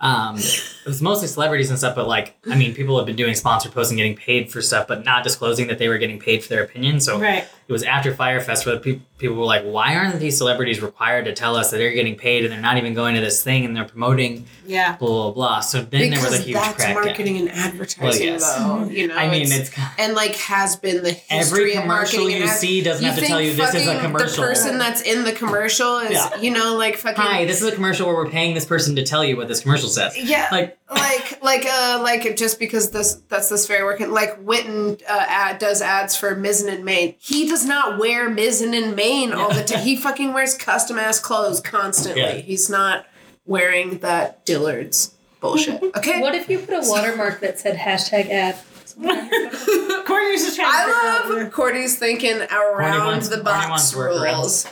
Um, 0.00 0.36
it 0.38 0.86
was 0.86 1.02
mostly 1.02 1.28
celebrities 1.28 1.68
and 1.68 1.78
stuff, 1.78 1.94
but 1.94 2.08
like 2.08 2.34
I 2.50 2.56
mean, 2.56 2.74
people 2.74 2.96
have 2.96 3.06
been 3.06 3.16
doing 3.16 3.34
sponsored 3.34 3.72
posts 3.72 3.90
and 3.90 3.98
getting 3.98 4.16
paid 4.16 4.50
for 4.50 4.62
stuff, 4.62 4.88
but 4.88 5.04
not 5.04 5.24
disclosing 5.24 5.66
that 5.68 5.78
they 5.78 5.88
were 5.88 5.98
getting 5.98 6.18
paid 6.18 6.42
for 6.42 6.48
their 6.48 6.62
opinion. 6.62 7.00
So 7.00 7.20
Right. 7.20 7.46
It 7.70 7.72
was 7.72 7.84
after 7.84 8.12
Fyrefest 8.12 8.66
where 8.66 8.78
pe- 8.80 8.98
people 9.16 9.36
were 9.36 9.44
like, 9.44 9.62
why 9.62 9.94
aren't 9.94 10.18
these 10.18 10.36
celebrities 10.36 10.80
required 10.82 11.26
to 11.26 11.32
tell 11.32 11.54
us 11.54 11.70
that 11.70 11.76
they're 11.76 11.92
getting 11.92 12.16
paid 12.16 12.42
and 12.44 12.52
they're 12.52 12.60
not 12.60 12.78
even 12.78 12.94
going 12.94 13.14
to 13.14 13.20
this 13.20 13.44
thing 13.44 13.64
and 13.64 13.76
they're 13.76 13.84
promoting 13.84 14.44
Yeah. 14.66 14.96
blah 14.96 15.08
blah 15.08 15.30
blah. 15.30 15.60
So 15.60 15.80
then 15.82 16.10
there 16.10 16.20
was 16.20 16.34
a 16.36 16.42
huge 16.42 16.56
that's 16.56 16.84
crackdown. 16.84 16.94
marketing 17.06 17.36
and 17.38 17.50
advertising, 17.52 18.02
Well, 18.08 18.16
yes. 18.40 18.56
though. 18.58 18.84
You 18.88 19.06
know, 19.08 19.14
I 19.16 19.30
mean, 19.30 19.42
it's, 19.42 19.68
it's 19.68 19.78
and 19.98 20.14
like 20.14 20.34
has 20.34 20.74
been 20.74 21.04
the 21.04 21.12
history 21.12 21.38
every 21.38 21.72
commercial 21.80 22.18
marketing 22.22 22.42
you 22.42 22.48
ad- 22.48 22.58
see 22.58 22.82
doesn't 22.82 23.04
have 23.04 23.16
to 23.20 23.24
tell 23.24 23.40
you 23.40 23.52
this 23.54 23.72
is 23.74 23.86
a 23.86 24.00
commercial. 24.00 24.42
The 24.42 24.48
person 24.48 24.78
that's 24.78 25.02
in 25.02 25.22
the 25.22 25.32
commercial 25.32 25.98
is, 25.98 26.10
Yeah. 26.10 26.36
you 26.40 26.50
know, 26.50 26.76
like 26.76 26.96
fucking. 26.96 27.22
Hi, 27.22 27.44
this 27.44 27.62
is 27.62 27.68
a 27.68 27.72
commercial 27.72 28.08
where 28.08 28.16
we're 28.16 28.30
paying 28.30 28.54
this 28.54 28.64
person 28.66 28.96
to 28.96 29.04
tell 29.04 29.24
you 29.24 29.36
what 29.36 29.46
this 29.46 29.60
commercial 29.60 29.88
says. 29.88 30.18
Yeah, 30.18 30.48
Like, 30.50 30.76
like 30.90 31.38
like 31.42 31.66
uh 31.66 32.00
like 32.02 32.36
just 32.36 32.58
because 32.58 32.90
this 32.90 33.14
that's 33.28 33.48
this 33.48 33.64
fair 33.66 33.84
working 33.84 34.10
like 34.10 34.44
Witten 34.44 35.00
uh, 35.08 35.24
ad 35.28 35.58
does 35.60 35.80
ads 35.82 36.16
for 36.16 36.34
Mizzen 36.34 36.68
and 36.72 36.84
Main. 36.84 37.14
He 37.20 37.48
does 37.48 37.59
not 37.64 37.98
wear 37.98 38.28
Mizzen 38.30 38.74
and 38.74 38.94
Main 38.96 39.32
all 39.32 39.52
the 39.52 39.62
time. 39.64 39.82
He 39.82 39.96
fucking 39.96 40.32
wears 40.32 40.56
custom 40.56 40.98
ass 40.98 41.18
clothes 41.20 41.60
constantly. 41.60 42.22
Yeah. 42.22 42.32
He's 42.34 42.68
not 42.70 43.06
wearing 43.46 43.98
that 43.98 44.44
Dillard's 44.44 45.14
bullshit. 45.40 45.82
Okay. 45.96 46.20
What 46.20 46.34
if 46.34 46.48
you 46.48 46.58
put 46.58 46.74
a 46.74 46.82
watermark 46.88 47.40
that 47.40 47.58
said 47.58 47.76
hashtag 47.76 48.28
ad? 48.30 48.56
Courtney's 49.00 50.44
just 50.44 50.56
trying 50.56 50.70
to 50.72 50.92
figure 50.92 50.94
I 50.94 51.22
out 51.24 51.30
love 51.30 51.52
Cordy's 51.52 51.98
thinking 51.98 52.40
around 52.42 53.22
the 53.22 53.28
Cordy 53.36 53.42
box 53.44 53.94
wants 53.94 53.94
rules. 53.94 54.66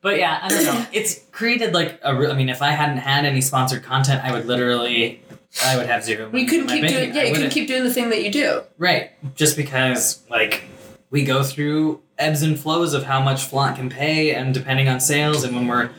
but 0.00 0.18
yeah, 0.18 0.38
I 0.42 0.48
don't 0.48 0.64
know. 0.64 0.86
It's 0.92 1.20
created 1.30 1.72
like 1.72 1.98
a. 2.02 2.14
re- 2.14 2.28
I 2.30 2.34
mean, 2.34 2.48
if 2.48 2.60
I 2.62 2.70
hadn't 2.70 2.98
had 2.98 3.24
any 3.24 3.40
sponsored 3.40 3.82
content, 3.82 4.22
I 4.24 4.32
would 4.32 4.46
literally, 4.46 5.22
I 5.64 5.76
would 5.76 5.86
have 5.86 6.04
zero. 6.04 6.26
money 6.26 6.42
You 6.42 6.48
couldn't 6.48 6.66
keep 6.68 6.80
doing 6.86 6.92
yeah, 6.92 7.00
you 7.00 7.12
couldn't 7.12 7.32
wouldn't- 7.32 7.52
keep 7.52 7.68
doing 7.68 7.84
the 7.84 7.92
thing 7.94 8.10
that 8.10 8.22
you 8.22 8.30
do. 8.30 8.62
Right. 8.78 9.10
Just 9.36 9.56
because, 9.56 10.22
like, 10.28 10.64
we 11.10 11.24
go 11.24 11.42
through 11.42 12.00
ebbs 12.22 12.42
and 12.42 12.58
flows 12.58 12.94
of 12.94 13.04
how 13.04 13.20
much 13.22 13.44
Flavnt 13.44 13.76
can 13.76 13.90
pay, 13.90 14.34
and 14.34 14.54
depending 14.54 14.88
on 14.88 15.00
sales, 15.00 15.44
and 15.44 15.54
when 15.54 15.66
we're 15.66 15.90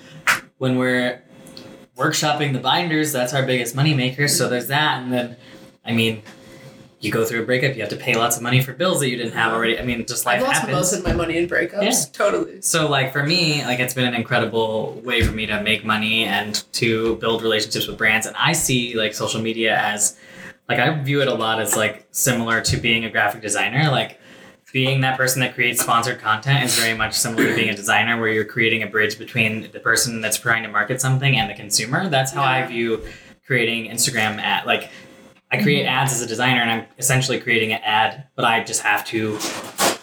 when 0.57 0.78
we're 0.78 1.21
workshopping 1.97 2.53
the 2.53 2.59
binders, 2.59 3.11
that's 3.11 3.34
our 3.34 3.45
biggest 3.45 3.76
moneymaker. 3.76 4.30
So 4.30 4.49
there's 4.49 4.67
that, 4.67 5.03
and 5.03 5.11
then, 5.11 5.38
I 5.86 5.91
mean, 5.91 6.24
you 7.03 7.11
go 7.11 7.26
through 7.26 7.43
a 7.43 7.45
breakup, 7.45 7.76
you 7.76 7.82
have 7.82 7.89
to 7.89 7.97
pay 7.97 8.15
lots 8.15 8.38
of 8.38 8.43
money 8.43 8.61
for 8.61 8.71
bills 8.71 9.01
that 9.01 9.09
you 9.09 9.17
didn't 9.17 9.34
have 9.34 9.51
already. 9.51 9.78
I 9.78 9.84
mean, 9.84 10.05
just 10.05 10.26
life 10.26 10.39
I've 10.39 10.47
lost 10.47 10.59
happens. 10.61 10.74
most 10.74 10.93
of 10.93 11.03
my 11.03 11.11
money 11.11 11.38
in 11.38 11.49
breakups. 11.49 11.84
Yeah. 11.84 12.11
Totally. 12.13 12.61
So 12.61 12.89
like 12.89 13.11
for 13.11 13.24
me, 13.24 13.63
like 13.65 13.80
it's 13.80 13.93
been 13.93 14.05
an 14.05 14.13
incredible 14.13 15.01
way 15.03 15.21
for 15.21 15.34
me 15.34 15.45
to 15.47 15.61
make 15.61 15.84
money 15.84 16.24
and 16.24 16.63
to 16.74 17.17
build 17.17 17.41
relationships 17.41 17.88
with 17.88 17.97
brands. 17.97 18.26
And 18.26 18.36
I 18.38 18.53
see 18.53 18.95
like 18.95 19.13
social 19.13 19.41
media 19.41 19.78
as 19.78 20.17
like 20.69 20.80
I 20.80 20.97
view 21.01 21.21
it 21.21 21.28
a 21.28 21.34
lot 21.34 21.59
as 21.59 21.76
like 21.76 22.07
similar 22.11 22.61
to 22.61 22.78
being 22.78 23.03
a 23.03 23.09
graphic 23.09 23.41
designer. 23.41 23.91
Like 23.91 24.17
being 24.74 25.01
that 25.01 25.15
person 25.15 25.39
that 25.39 25.53
creates 25.53 25.82
sponsored 25.82 26.19
content 26.19 26.63
is 26.65 26.78
very 26.78 26.97
much 26.97 27.13
similar 27.13 27.47
to 27.47 27.55
being 27.55 27.69
a 27.69 27.76
designer 27.76 28.19
where 28.19 28.30
you're 28.30 28.43
creating 28.43 28.82
a 28.82 28.88
bridge 28.88 29.19
between 29.19 29.71
the 29.71 29.80
person 29.80 30.19
that's 30.19 30.38
trying 30.38 30.63
to 30.63 30.69
market 30.69 30.99
something 30.99 31.38
and 31.38 31.47
the 31.49 31.53
consumer. 31.53 32.09
That's 32.09 32.32
how 32.32 32.41
I 32.43 32.65
view 32.65 33.03
creating 33.45 33.89
Instagram 33.91 34.39
ad 34.39 34.65
like 34.65 34.89
I 35.51 35.61
create 35.61 35.86
ads 35.86 36.11
as 36.11 36.21
a 36.21 36.26
designer 36.28 36.61
and 36.61 36.71
I'm 36.71 36.86
essentially 36.97 37.39
creating 37.39 37.71
an 37.74 37.82
ad, 37.84 38.26
but 38.36 38.43
I 38.45 38.63
just 38.63 38.82
have 38.82 39.05
to 39.07 39.38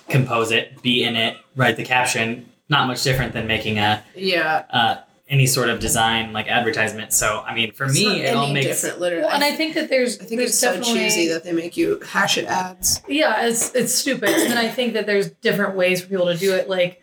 compose 0.09 0.53
it, 0.53 0.81
be 0.83 1.03
in 1.03 1.17
it, 1.17 1.37
write 1.57 1.77
the 1.77 1.85
caption. 1.85 2.47
Not 2.69 2.87
much 2.87 3.03
different 3.03 3.33
than 3.33 3.49
making 3.49 3.81
a 3.81 4.05
Yeah. 4.15 4.65
uh, 4.71 4.97
any 5.31 5.47
sort 5.47 5.69
of 5.71 5.79
design 5.81 6.33
like 6.33 6.49
advertisement. 6.49 7.13
So 7.13 7.43
I 7.47 7.55
mean, 7.55 7.73
for 7.73 7.85
It's 7.85 7.95
me, 7.95 8.23
it 8.23 8.35
all 8.35 8.53
makes 8.53 8.67
different. 8.67 9.01
Literally, 9.01 9.25
Well, 9.25 9.33
and 9.33 9.45
I 9.45 9.53
think 9.55 9.75
that 9.75 9.89
there's 9.89 10.19
I 10.21 10.25
think 10.25 10.39
there's 10.41 10.51
it's 10.51 10.59
so 10.59 10.81
cheesy 10.83 11.29
that 11.29 11.45
they 11.45 11.53
make 11.53 11.77
you 11.77 12.01
hash 12.07 12.37
it 12.37 12.47
ads. 12.47 13.01
yeah, 13.09 13.47
it's 13.47 13.75
it's 13.75 13.95
stupid. 13.95 14.29
and 14.31 14.59
I 14.59 14.69
think 14.69 14.95
that 14.95 15.07
there's 15.07 15.31
different 15.31 15.77
ways 15.77 16.03
for 16.03 16.09
people 16.09 16.27
to 16.27 16.37
do 16.37 16.53
it. 16.55 16.69
Like 16.69 17.03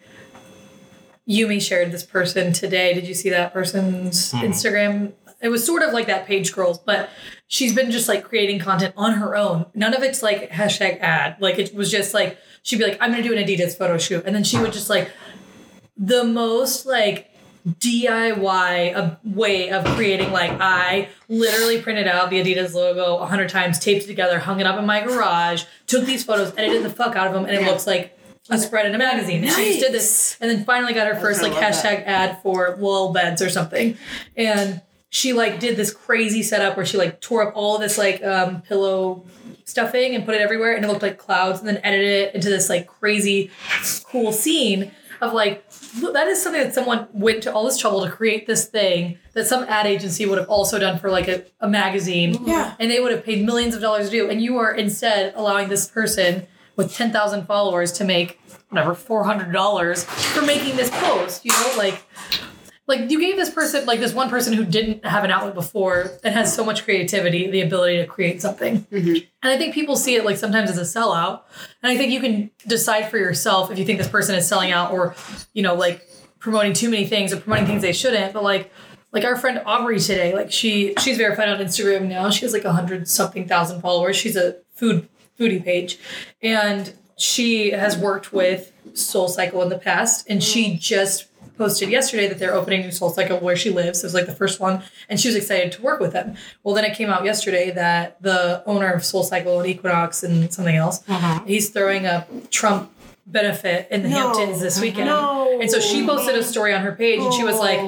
Yumi 1.27 1.61
shared 1.61 1.91
this 1.91 2.03
person 2.03 2.53
today. 2.53 2.93
Did 2.93 3.07
you 3.07 3.13
see 3.13 3.29
that 3.29 3.53
person's 3.53 4.31
Mhm. 4.33 4.41
Instagram? 4.43 5.11
It 5.41 5.49
was 5.49 5.63
sort 5.65 5.83
of 5.83 5.93
like 5.93 6.07
that 6.07 6.25
page 6.25 6.51
girls, 6.53 6.79
but 6.79 7.09
she's 7.47 7.73
been 7.73 7.91
just 7.91 8.07
like 8.07 8.23
creating 8.23 8.59
content 8.59 8.93
on 8.97 9.13
her 9.13 9.35
own. 9.35 9.67
None 9.75 9.93
of 9.93 10.01
it's 10.03 10.23
like 10.23 10.49
hashtag 10.51 10.99
ad. 10.99 11.35
Like 11.39 11.59
it 11.59 11.73
was 11.75 11.91
just 11.91 12.13
like 12.13 12.37
she'd 12.63 12.77
be 12.79 12.83
like, 12.85 12.97
I'm 12.99 13.11
gonna 13.11 13.23
do 13.23 13.33
an 13.35 13.43
Adidas 13.43 13.77
photo 13.77 13.97
shoot. 13.97 14.23
And 14.25 14.35
then 14.35 14.43
she 14.43 14.57
would 14.57 14.73
just 14.73 14.89
like 14.89 15.11
the 15.95 16.23
most 16.23 16.85
like 16.85 17.29
DIY 17.67 18.95
a 18.95 19.19
way 19.25 19.69
of 19.69 19.83
creating 19.85 20.31
like 20.31 20.51
I 20.61 21.09
literally 21.27 21.81
printed 21.81 22.07
out 22.07 22.29
the 22.29 22.41
Adidas 22.41 22.73
logo 22.73 23.17
a 23.17 23.25
hundred 23.25 23.49
times, 23.49 23.79
taped 23.79 24.05
it 24.05 24.07
together, 24.07 24.39
hung 24.39 24.59
it 24.59 24.65
up 24.65 24.79
in 24.79 24.85
my 24.85 25.03
garage, 25.03 25.65
took 25.85 26.05
these 26.05 26.23
photos, 26.23 26.53
edited 26.57 26.83
the 26.83 26.89
fuck 26.89 27.15
out 27.15 27.27
of 27.27 27.33
them, 27.33 27.45
and 27.45 27.55
it 27.55 27.63
looks 27.63 27.85
like 27.85 28.17
a 28.49 28.57
spread 28.57 28.85
in 28.85 28.95
a 28.95 28.97
magazine. 28.97 29.43
And 29.43 29.51
she 29.51 29.65
just 29.65 29.79
did 29.81 29.91
this, 29.91 30.37
and 30.39 30.49
then 30.49 30.63
finally 30.63 30.93
got 30.93 31.07
her 31.07 31.19
first 31.19 31.41
like 31.41 31.51
hashtag 31.51 32.05
ad 32.05 32.41
for 32.41 32.77
Lull 32.79 33.11
beds 33.11 33.41
or 33.41 33.49
something, 33.49 33.97
and 34.37 34.81
she 35.09 35.33
like 35.33 35.59
did 35.59 35.75
this 35.75 35.91
crazy 35.93 36.43
setup 36.43 36.77
where 36.77 36.85
she 36.85 36.97
like 36.97 37.19
tore 37.19 37.49
up 37.49 37.53
all 37.55 37.77
this 37.79 37.97
like 37.97 38.23
um, 38.23 38.61
pillow 38.61 39.25
stuffing 39.65 40.15
and 40.15 40.25
put 40.25 40.35
it 40.35 40.41
everywhere, 40.41 40.73
and 40.73 40.85
it 40.85 40.87
looked 40.87 41.01
like 41.01 41.17
clouds, 41.17 41.59
and 41.59 41.67
then 41.67 41.79
edited 41.83 42.29
it 42.29 42.35
into 42.35 42.49
this 42.49 42.69
like 42.69 42.87
crazy 42.87 43.51
cool 44.05 44.31
scene 44.31 44.91
of 45.21 45.33
like 45.33 45.67
that 46.13 46.27
is 46.27 46.41
something 46.41 46.61
that 46.61 46.73
someone 46.73 47.07
went 47.13 47.43
to 47.43 47.53
all 47.53 47.65
this 47.65 47.77
trouble 47.77 48.03
to 48.05 48.11
create 48.11 48.47
this 48.47 48.65
thing 48.65 49.17
that 49.33 49.47
some 49.47 49.63
ad 49.65 49.85
agency 49.85 50.25
would 50.25 50.37
have 50.37 50.49
also 50.49 50.79
done 50.79 50.99
for 50.99 51.09
like 51.09 51.27
a, 51.27 51.43
a 51.59 51.67
magazine. 51.69 52.37
Yeah. 52.45 52.75
and 52.79 52.89
they 52.91 52.99
would 52.99 53.11
have 53.11 53.23
paid 53.23 53.45
millions 53.45 53.75
of 53.75 53.81
dollars 53.81 54.05
to 54.05 54.11
do. 54.11 54.29
And 54.29 54.41
you 54.41 54.57
are 54.57 54.73
instead 54.73 55.33
allowing 55.35 55.69
this 55.69 55.87
person 55.87 56.47
with 56.75 56.93
10,000 56.93 57.45
followers 57.45 57.91
to 57.93 58.03
make 58.03 58.39
whatever 58.69 58.93
$400 58.93 60.03
for 60.05 60.41
making 60.41 60.75
this 60.75 60.89
post 60.91 61.45
you 61.45 61.51
know 61.51 61.73
like 61.77 62.03
like 62.87 63.11
you 63.11 63.19
gave 63.19 63.35
this 63.35 63.49
person 63.49 63.85
like 63.85 63.99
this 63.99 64.13
one 64.13 64.29
person 64.29 64.53
who 64.53 64.65
didn't 64.65 65.05
have 65.05 65.23
an 65.23 65.31
outlet 65.31 65.53
before 65.53 66.11
and 66.23 66.33
has 66.33 66.53
so 66.53 66.63
much 66.63 66.83
creativity 66.83 67.49
the 67.49 67.61
ability 67.61 67.97
to 67.97 68.05
create 68.05 68.41
something. 68.41 68.81
Mm-hmm. 68.83 69.15
And 69.43 69.53
i 69.53 69.57
think 69.57 69.73
people 69.73 69.95
see 69.95 70.15
it 70.15 70.25
like 70.25 70.37
sometimes 70.37 70.69
as 70.69 70.77
a 70.77 70.99
sellout. 70.99 71.41
And 71.83 71.91
i 71.91 71.97
think 71.97 72.11
you 72.11 72.19
can 72.19 72.51
decide 72.65 73.09
for 73.09 73.17
yourself 73.17 73.71
if 73.71 73.77
you 73.77 73.85
think 73.85 73.99
this 73.99 74.09
person 74.09 74.35
is 74.35 74.47
selling 74.47 74.71
out 74.71 74.91
or 74.91 75.15
you 75.53 75.63
know 75.63 75.75
like 75.75 76.07
promoting 76.39 76.73
too 76.73 76.89
many 76.89 77.05
things 77.05 77.33
or 77.33 77.37
promoting 77.37 77.65
things 77.65 77.81
they 77.81 77.93
shouldn't. 77.93 78.33
But 78.33 78.43
like 78.43 78.71
like 79.11 79.25
our 79.25 79.35
friend 79.35 79.61
aubrey 79.65 79.99
today 79.99 80.33
like 80.33 80.51
she 80.51 80.93
she's 80.99 81.17
verified 81.17 81.49
on 81.49 81.59
instagram 81.59 82.07
now. 82.07 82.29
She 82.29 82.45
has 82.45 82.53
like 82.53 82.65
a 82.65 82.73
hundred 82.73 83.07
something 83.07 83.47
thousand 83.47 83.81
followers. 83.81 84.15
She's 84.15 84.35
a 84.35 84.57
food 84.73 85.07
foodie 85.39 85.63
page. 85.63 85.99
And 86.41 86.93
she 87.17 87.71
has 87.71 87.97
worked 87.97 88.31
with 88.31 88.71
soul 88.93 89.27
cycle 89.27 89.61
in 89.61 89.69
the 89.69 89.77
past. 89.77 90.25
And 90.29 90.43
she 90.43 90.77
just 90.77 91.26
posted 91.57 91.89
yesterday 91.89 92.27
that 92.27 92.39
they're 92.39 92.53
opening 92.53 92.81
new 92.81 92.91
soul 92.91 93.09
cycle 93.09 93.37
where 93.39 93.55
she 93.55 93.69
lives 93.69 94.03
it 94.03 94.05
was 94.05 94.13
like 94.13 94.25
the 94.27 94.35
first 94.35 94.59
one 94.59 94.83
and 95.09 95.19
she 95.19 95.27
was 95.27 95.35
excited 95.35 95.71
to 95.71 95.81
work 95.81 95.99
with 95.99 96.13
them 96.13 96.35
well 96.63 96.75
then 96.75 96.85
it 96.85 96.95
came 96.95 97.09
out 97.09 97.25
yesterday 97.25 97.71
that 97.71 98.21
the 98.21 98.63
owner 98.65 98.91
of 98.91 99.03
soul 99.03 99.23
cycle 99.23 99.59
and 99.59 99.67
equinox 99.69 100.23
and 100.23 100.53
something 100.53 100.75
else 100.75 101.03
he's 101.45 101.69
throwing 101.69 102.05
a 102.05 102.25
trump 102.51 102.91
benefit 103.25 103.87
in 103.91 104.03
the 104.03 104.09
No. 104.09 104.15
hamptons 104.33 104.61
this 104.61 104.79
weekend 104.79 105.07
No. 105.07 105.59
and 105.59 105.69
so 105.69 105.79
she 105.81 106.05
posted 106.05 106.35
a 106.35 106.43
story 106.43 106.73
on 106.73 106.81
her 106.81 106.93
page 106.93 107.19
and 107.19 107.33
she 107.33 107.43
was 107.43 107.57
like 107.59 107.79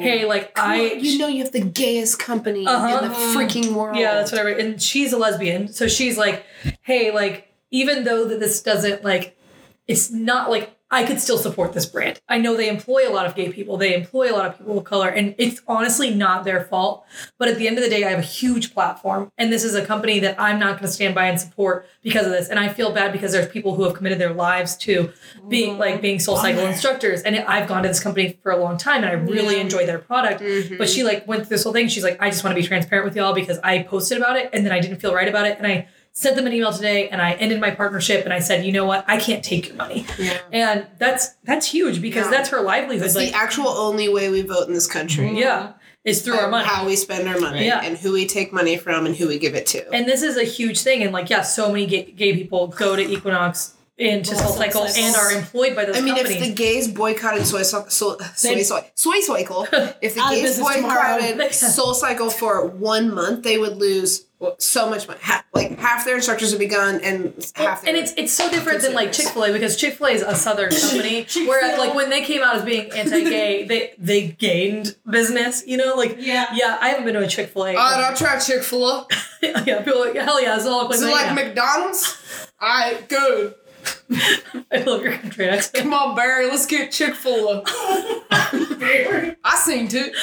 hey 0.00 0.24
like 0.24 0.52
i 0.56 0.92
you 0.92 1.18
know 1.18 1.26
you 1.26 1.42
have 1.42 1.50
the 1.52 1.60
gayest 1.60 2.18
company 2.20 2.64
Uh-huh. 2.66 2.98
in 3.02 3.08
the 3.08 3.14
freaking 3.34 3.72
world. 3.72 3.96
yeah, 3.96 4.14
that's 4.14 4.30
what 4.30 4.40
I 4.40 4.44
read. 4.44 4.60
And 4.60 4.80
she's 4.80 5.12
a 5.12 5.18
lesbian. 5.18 5.66
So 5.68 5.88
she's 5.88 6.16
like, 6.16 6.44
hey, 6.82 7.10
like, 7.10 7.48
even 7.70 8.04
though 8.04 8.24
that 8.26 8.38
this 8.38 8.62
doesn't 8.62 9.02
like 9.04 9.36
it's 9.88 10.10
not 10.12 10.48
like 10.50 10.70
I 10.90 11.04
could 11.04 11.18
still 11.18 11.38
support 11.38 11.72
this 11.72 11.86
brand. 11.86 12.20
I 12.28 12.38
know 12.38 12.56
they 12.56 12.68
employ 12.68 13.08
a 13.08 13.10
lot 13.12 13.26
of 13.26 13.34
gay 13.34 13.50
people. 13.50 13.76
They 13.78 13.94
employ 13.94 14.30
a 14.30 14.34
lot 14.34 14.46
of 14.46 14.58
people 14.58 14.78
of 14.78 14.84
color, 14.84 15.08
and 15.08 15.34
it's 15.38 15.60
honestly 15.66 16.14
not 16.14 16.44
their 16.44 16.64
fault. 16.64 17.04
But 17.38 17.48
at 17.48 17.56
the 17.56 17.66
end 17.66 17.78
of 17.78 17.84
the 17.84 17.90
day, 17.90 18.04
I 18.04 18.10
have 18.10 18.18
a 18.18 18.22
huge 18.22 18.72
platform, 18.74 19.32
and 19.38 19.52
this 19.52 19.64
is 19.64 19.74
a 19.74 19.84
company 19.84 20.20
that 20.20 20.38
I'm 20.38 20.58
not 20.60 20.72
going 20.78 20.82
to 20.86 20.88
stand 20.92 21.14
by 21.14 21.26
and 21.26 21.40
support 21.40 21.86
because 22.02 22.26
of 22.26 22.32
this. 22.32 22.48
And 22.48 22.60
I 22.60 22.68
feel 22.68 22.92
bad 22.92 23.12
because 23.12 23.32
there's 23.32 23.48
people 23.48 23.74
who 23.74 23.82
have 23.84 23.94
committed 23.94 24.18
their 24.18 24.34
lives 24.34 24.76
to 24.78 25.10
being 25.48 25.78
like 25.78 26.00
being 26.00 26.20
Soul 26.20 26.36
Cycle 26.36 26.64
instructors, 26.66 27.22
and 27.22 27.34
I've 27.36 27.66
gone 27.66 27.82
to 27.82 27.88
this 27.88 28.00
company 28.00 28.38
for 28.42 28.52
a 28.52 28.56
long 28.56 28.76
time, 28.76 29.02
and 29.02 29.06
I 29.06 29.14
really 29.14 29.56
Yeah. 29.56 29.62
enjoy 29.62 29.86
their 29.86 29.98
product. 29.98 30.42
Mhm. 30.42 30.78
But 30.78 30.88
she 30.88 31.02
like 31.02 31.26
went 31.26 31.42
through 31.46 31.56
this 31.56 31.64
whole 31.64 31.72
thing. 31.72 31.88
She's 31.88 32.04
like, 32.04 32.18
I 32.20 32.30
just 32.30 32.44
want 32.44 32.54
to 32.56 32.60
be 32.60 32.66
transparent 32.66 33.04
with 33.06 33.16
y'all 33.16 33.32
because 33.34 33.58
I 33.64 33.82
posted 33.82 34.18
about 34.18 34.36
it 34.36 34.50
and 34.52 34.64
then 34.64 34.72
I 34.72 34.80
didn't 34.80 35.00
feel 35.00 35.14
right 35.14 35.28
about 35.28 35.46
it. 35.46 35.56
And 35.58 35.66
I 35.66 35.88
sent 36.16 36.36
them 36.36 36.46
an 36.46 36.52
email 36.52 36.72
today 36.72 37.08
and 37.08 37.20
I 37.20 37.32
ended 37.32 37.60
my 37.60 37.72
partnership 37.72 38.24
and 38.24 38.32
I 38.32 38.38
said, 38.38 38.64
you 38.64 38.70
know 38.72 38.84
what? 38.86 39.04
I 39.08 39.18
can't 39.18 39.44
take 39.44 39.66
your 39.68 39.76
money. 39.76 40.06
Yeah. 40.18 40.38
And 40.52 40.86
that's 40.98 41.30
that's 41.42 41.66
huge 41.66 42.00
because 42.00 42.26
Yeah. 42.26 42.30
that's 42.30 42.48
her 42.50 42.60
livelihood. 42.60 43.04
That's 43.04 43.16
like 43.16 43.30
the 43.30 43.36
actual 43.36 43.68
only 43.68 44.08
way 44.08 44.30
we 44.30 44.42
vote 44.42 44.68
in 44.68 44.74
this 44.74 44.86
country. 44.86 45.36
yeah, 45.38 45.72
is 46.04 46.22
through 46.22 46.34
our 46.38 46.48
money. 46.48 46.66
How 46.68 46.86
we 46.86 46.94
spend 46.96 47.28
our 47.28 47.38
money 47.40 47.66
Yeah. 47.66 47.80
and 47.82 47.98
who 47.98 48.12
we 48.12 48.26
take 48.26 48.52
money 48.52 48.76
from 48.76 49.06
and 49.06 49.16
who 49.16 49.26
we 49.26 49.38
give 49.38 49.54
it 49.56 49.66
to. 49.68 49.90
And 49.90 50.06
this 50.06 50.22
is 50.22 50.36
a 50.36 50.44
huge 50.44 50.82
thing. 50.82 51.02
And 51.02 51.12
like, 51.12 51.30
yeah, 51.30 51.42
so 51.42 51.68
many 51.68 51.86
gay, 51.86 52.04
gay 52.04 52.32
people 52.34 52.68
go 52.68 52.94
to 52.94 53.02
Equinox 53.02 53.74
into 53.98 54.34
Well, 54.34 54.48
Soul 54.48 54.52
Cycle 54.56 54.84
and 54.86 55.16
are 55.16 55.32
employed 55.32 55.74
by 55.76 55.84
those 55.84 55.96
I 55.96 56.00
mean, 56.00 56.14
companies. 56.16 56.40
if 56.42 56.48
the 56.48 56.52
gays 56.54 56.88
boycotted 56.88 57.46
soy 57.46 57.62
so, 57.62 57.86
so, 57.88 58.18
soy 58.34 58.60
soy 58.62 58.84
soy 58.94 59.20
cycle, 59.20 59.66
if 60.02 60.14
the 60.16 60.26
gays 60.30 60.42
business 60.42 60.74
tomorrow. 60.76 61.18
boycotted 61.20 61.52
Soul 61.54 61.94
Cycle 61.94 62.28
for 62.30 62.66
one 62.66 63.12
month, 63.14 63.44
they 63.44 63.56
would 63.58 63.76
lose 63.76 64.26
so 64.58 64.88
much 64.90 65.06
money. 65.08 65.20
Ha- 65.22 65.44
like 65.52 65.78
half 65.78 66.04
their 66.04 66.16
instructors 66.16 66.50
would 66.52 66.58
be 66.58 66.66
gone, 66.66 67.00
and 67.02 67.32
half. 67.54 67.82
Their 67.82 67.94
and 67.94 68.02
it's 68.02 68.12
it's 68.16 68.32
so 68.32 68.50
different 68.50 68.82
than 68.82 68.92
like 68.94 69.12
Chick 69.12 69.28
Fil 69.28 69.44
A 69.44 69.52
because 69.52 69.76
Chick 69.76 69.94
Fil 69.94 70.06
A 70.08 70.10
is 70.10 70.22
a 70.22 70.34
Southern 70.34 70.70
company. 70.80 71.24
Chick-fil-A. 71.24 71.46
where 71.48 71.78
like 71.78 71.94
when 71.94 72.10
they 72.10 72.22
came 72.22 72.42
out 72.42 72.56
as 72.56 72.64
being 72.64 72.90
anti-gay, 72.92 73.64
they 73.68 73.94
they 73.98 74.28
gained 74.28 74.96
business. 75.08 75.64
You 75.66 75.76
know, 75.76 75.94
like 75.94 76.16
Yeah. 76.18 76.46
yeah. 76.54 76.78
I 76.80 76.88
haven't 76.90 77.04
been 77.04 77.14
to 77.14 77.20
a 77.20 77.28
Chick 77.28 77.50
Fil 77.50 77.66
A. 77.66 77.74
Oh, 77.76 78.00
don't 78.02 78.16
try 78.16 78.38
Chick 78.38 78.62
Fil 78.62 78.86
A. 78.88 79.06
yeah, 79.42 79.82
people 79.82 80.02
are 80.02 80.06
like 80.12 80.16
hell 80.16 80.40
yeah, 80.42 80.56
it's 80.56 80.66
all. 80.66 80.92
So 80.92 81.10
like 81.10 81.26
out." 81.28 81.34
McDonald's. 81.34 82.48
I 82.60 83.02
good. 83.08 83.54
I 84.72 84.78
love 84.86 85.02
your 85.02 85.12
country 85.18 85.46
accent. 85.48 85.84
Come 85.84 85.92
on, 85.92 86.14
Barry. 86.16 86.46
Let's 86.48 86.64
get 86.66 86.90
Chick 86.90 87.14
Fil 87.14 87.50
A. 87.50 87.62
I 88.30 89.56
seen 89.62 89.88
it. 89.90 90.14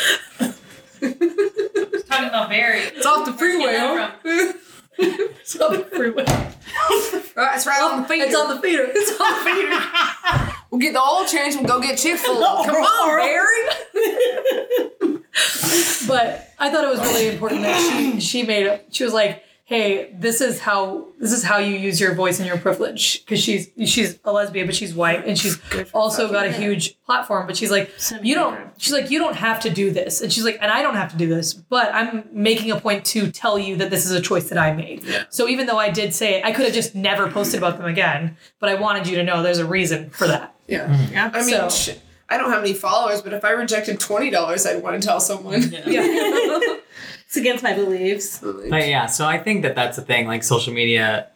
Talking 1.02 2.28
about 2.30 2.50
Barry. 2.50 2.80
It's 2.80 3.06
off 3.06 3.26
the 3.26 3.34
freeway, 3.34 3.76
huh? 3.78 4.12
It's 4.98 5.60
on 5.60 5.74
the 5.74 5.86
freeway. 5.86 6.26
Right, 7.36 7.56
it's 7.56 7.66
right 7.66 7.82
on 7.82 8.02
the 8.02 8.08
feeder. 8.08 8.26
It's 8.26 8.36
on 8.36 8.56
the 8.56 8.62
feeder. 8.62 8.86
It's 8.94 9.20
on 9.20 9.34
the 9.34 9.40
feeder. 9.50 10.56
We'll 10.70 10.80
get 10.80 10.94
the 10.94 11.02
oil 11.02 11.26
change. 11.26 11.56
We'll 11.56 11.66
go 11.66 11.82
get 11.82 11.98
Chick 11.98 12.18
Fil 12.18 12.38
A. 12.38 12.64
Come 12.66 12.76
on, 12.76 13.18
Barry. 13.18 13.68
but 16.08 16.50
I 16.60 16.70
thought 16.70 16.84
it 16.84 16.90
was 16.90 17.00
really 17.00 17.30
important 17.30 17.62
that 17.64 17.80
she 17.80 18.20
she 18.20 18.44
made 18.44 18.68
it. 18.68 18.86
She 18.92 19.04
was 19.04 19.14
like, 19.14 19.44
"Hey, 19.72 20.14
this 20.20 20.42
is 20.42 20.60
how 20.60 21.08
this 21.18 21.32
is 21.32 21.44
how 21.44 21.58
you 21.58 21.78
use 21.78 21.98
your 22.02 22.14
voice 22.14 22.40
and 22.40 22.48
your 22.48 22.58
privilege." 22.58 23.24
Because 23.24 23.40
she's 23.42 23.70
she's 23.86 24.20
a 24.26 24.32
lesbian, 24.34 24.66
but 24.66 24.76
she's 24.76 24.94
white, 24.94 25.26
and 25.26 25.40
she's 25.40 25.58
also 25.94 26.30
got 26.30 26.46
a 26.46 26.52
huge 26.52 27.02
platform. 27.06 27.48
But 27.48 27.56
she's 27.56 27.72
like, 27.72 27.90
"You 28.22 28.36
don't." 28.36 28.60
She's 28.78 28.92
like, 28.92 29.10
"You 29.10 29.18
don't 29.20 29.38
have 29.38 29.62
to 29.62 29.70
do 29.70 29.90
this," 29.92 30.22
and 30.22 30.32
she's 30.34 30.44
like, 30.44 30.58
"And 30.62 30.70
I 30.70 30.82
don't 30.82 30.96
have 30.96 31.10
to 31.14 31.18
do 31.18 31.28
this, 31.30 31.54
but 31.54 31.88
I'm 31.96 32.28
making 32.34 32.70
a 32.72 32.80
point 32.82 33.06
to 33.14 33.32
tell 33.32 33.58
you 33.58 33.78
that 33.78 33.90
this 33.90 34.06
is 34.06 34.12
a 34.12 34.20
choice 34.22 34.50
that 34.50 34.58
I 34.58 34.74
made." 34.74 35.06
So 35.30 35.48
even 35.48 35.68
though 35.68 35.80
I 35.80 35.90
did 35.90 36.14
say 36.14 36.36
it, 36.40 36.46
I 36.46 36.52
could 36.52 36.66
have 36.66 36.74
just 36.74 36.94
never 36.94 37.30
posted 37.32 37.58
about 37.60 37.78
them 37.78 37.86
again. 37.88 38.36
But 38.60 38.68
I 38.70 38.76
wanted 38.76 39.08
you 39.08 39.16
to 39.16 39.24
know 39.24 39.42
there's 39.42 39.58
a 39.58 39.66
reason 39.66 40.10
for 40.10 40.28
that. 40.28 40.54
Yeah. 40.68 40.88
Mm-hmm. 40.88 41.14
Yeah. 41.14 41.32
I 41.34 41.40
mean, 41.46 41.56
So- 41.56 41.70
sh- 41.70 41.96
I 42.30 42.38
don't 42.38 42.50
have 42.50 42.64
any 42.64 42.74
followers, 42.74 43.22
but 43.22 43.34
if 43.34 43.44
I 43.44 43.52
rejected 43.52 44.00
twenty 44.02 44.30
dollars, 44.30 44.66
I'd 44.66 44.82
want 44.84 45.02
to 45.02 45.06
tell 45.08 45.20
someone. 45.22 45.62
Yeah. 45.86 46.60
It's 47.32 47.38
against 47.38 47.64
my 47.64 47.72
beliefs. 47.72 48.40
But 48.40 48.90
yeah, 48.90 49.06
so 49.06 49.26
I 49.26 49.38
think 49.38 49.62
that 49.62 49.74
that's 49.74 49.96
the 49.96 50.02
thing. 50.02 50.28
Like 50.28 50.44
social 50.44 50.74
media 50.74 51.30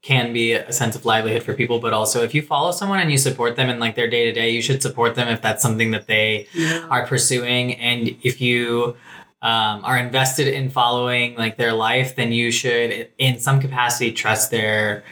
can 0.00 0.32
be 0.32 0.52
a 0.52 0.72
sense 0.72 0.96
of 0.96 1.04
livelihood 1.04 1.42
for 1.42 1.52
people, 1.52 1.78
but 1.78 1.92
also 1.92 2.22
if 2.22 2.34
you 2.34 2.40
follow 2.40 2.72
someone 2.72 3.00
and 3.00 3.12
you 3.12 3.18
support 3.18 3.54
them 3.54 3.68
in 3.68 3.78
like 3.78 3.96
their 3.96 4.08
day 4.08 4.24
to 4.24 4.32
day, 4.32 4.48
you 4.48 4.62
should 4.62 4.80
support 4.80 5.14
them 5.14 5.28
if 5.28 5.42
that's 5.42 5.62
something 5.62 5.90
that 5.90 6.06
they 6.06 6.46
are 6.88 7.06
pursuing. 7.06 7.74
And 7.74 8.16
if 8.22 8.40
you 8.40 8.96
um, 9.42 9.84
are 9.84 9.98
invested 9.98 10.48
in 10.48 10.70
following 10.70 11.34
like 11.34 11.58
their 11.58 11.74
life, 11.74 12.16
then 12.16 12.32
you 12.32 12.50
should, 12.50 13.10
in 13.18 13.38
some 13.38 13.60
capacity, 13.60 14.12
trust 14.12 14.50
their 14.50 15.04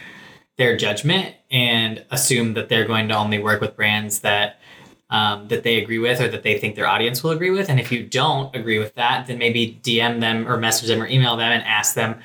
their 0.56 0.74
judgment 0.74 1.34
and 1.50 2.02
assume 2.10 2.54
that 2.54 2.70
they're 2.70 2.86
going 2.86 3.08
to 3.08 3.14
only 3.14 3.40
work 3.40 3.60
with 3.60 3.76
brands 3.76 4.20
that 4.20 4.58
um, 5.10 5.48
that 5.48 5.62
they 5.62 5.82
agree 5.82 5.98
with 5.98 6.20
or 6.20 6.28
that 6.28 6.42
they 6.42 6.58
think 6.58 6.74
their 6.74 6.86
audience 6.86 7.22
will 7.22 7.30
agree 7.30 7.50
with. 7.50 7.68
And 7.68 7.78
if 7.78 7.92
you 7.92 8.04
don't 8.04 8.54
agree 8.54 8.78
with 8.78 8.94
that, 8.94 9.26
then 9.26 9.38
maybe 9.38 9.78
DM 9.82 10.20
them 10.20 10.48
or 10.48 10.56
message 10.56 10.88
them 10.88 11.02
or 11.02 11.06
email 11.06 11.36
them 11.36 11.52
and 11.52 11.62
ask 11.64 11.94
them 11.94 12.16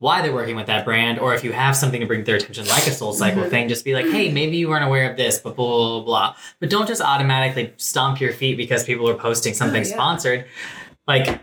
why 0.00 0.22
they're 0.22 0.32
working 0.32 0.54
with 0.54 0.66
that 0.66 0.84
brand. 0.84 1.18
Or 1.18 1.34
if 1.34 1.42
you 1.42 1.52
have 1.52 1.74
something 1.74 2.00
to 2.00 2.06
bring 2.06 2.20
to 2.20 2.24
their 2.24 2.36
attention, 2.36 2.66
like 2.68 2.86
a 2.86 2.92
soul 2.92 3.12
cycle 3.12 3.42
Mhm. 3.42 3.50
thing, 3.50 3.68
just 3.68 3.84
be 3.84 3.94
like, 3.94 4.06
hey, 4.06 4.30
maybe 4.30 4.56
you 4.56 4.68
weren't 4.68 4.84
aware 4.84 5.10
of 5.10 5.16
this, 5.16 5.38
but 5.38 5.56
blah, 5.56 5.66
blah, 5.66 5.88
blah, 5.88 6.04
blah. 6.04 6.34
But 6.60 6.70
don't 6.70 6.86
just 6.86 7.00
automatically 7.00 7.72
stomp 7.78 8.20
your 8.20 8.32
feet 8.32 8.56
because 8.56 8.84
people 8.84 9.08
are 9.08 9.14
posting 9.14 9.54
something 9.54 9.82
yeah. 9.82 9.92
sponsored. 9.92 10.44
Like, 11.08 11.40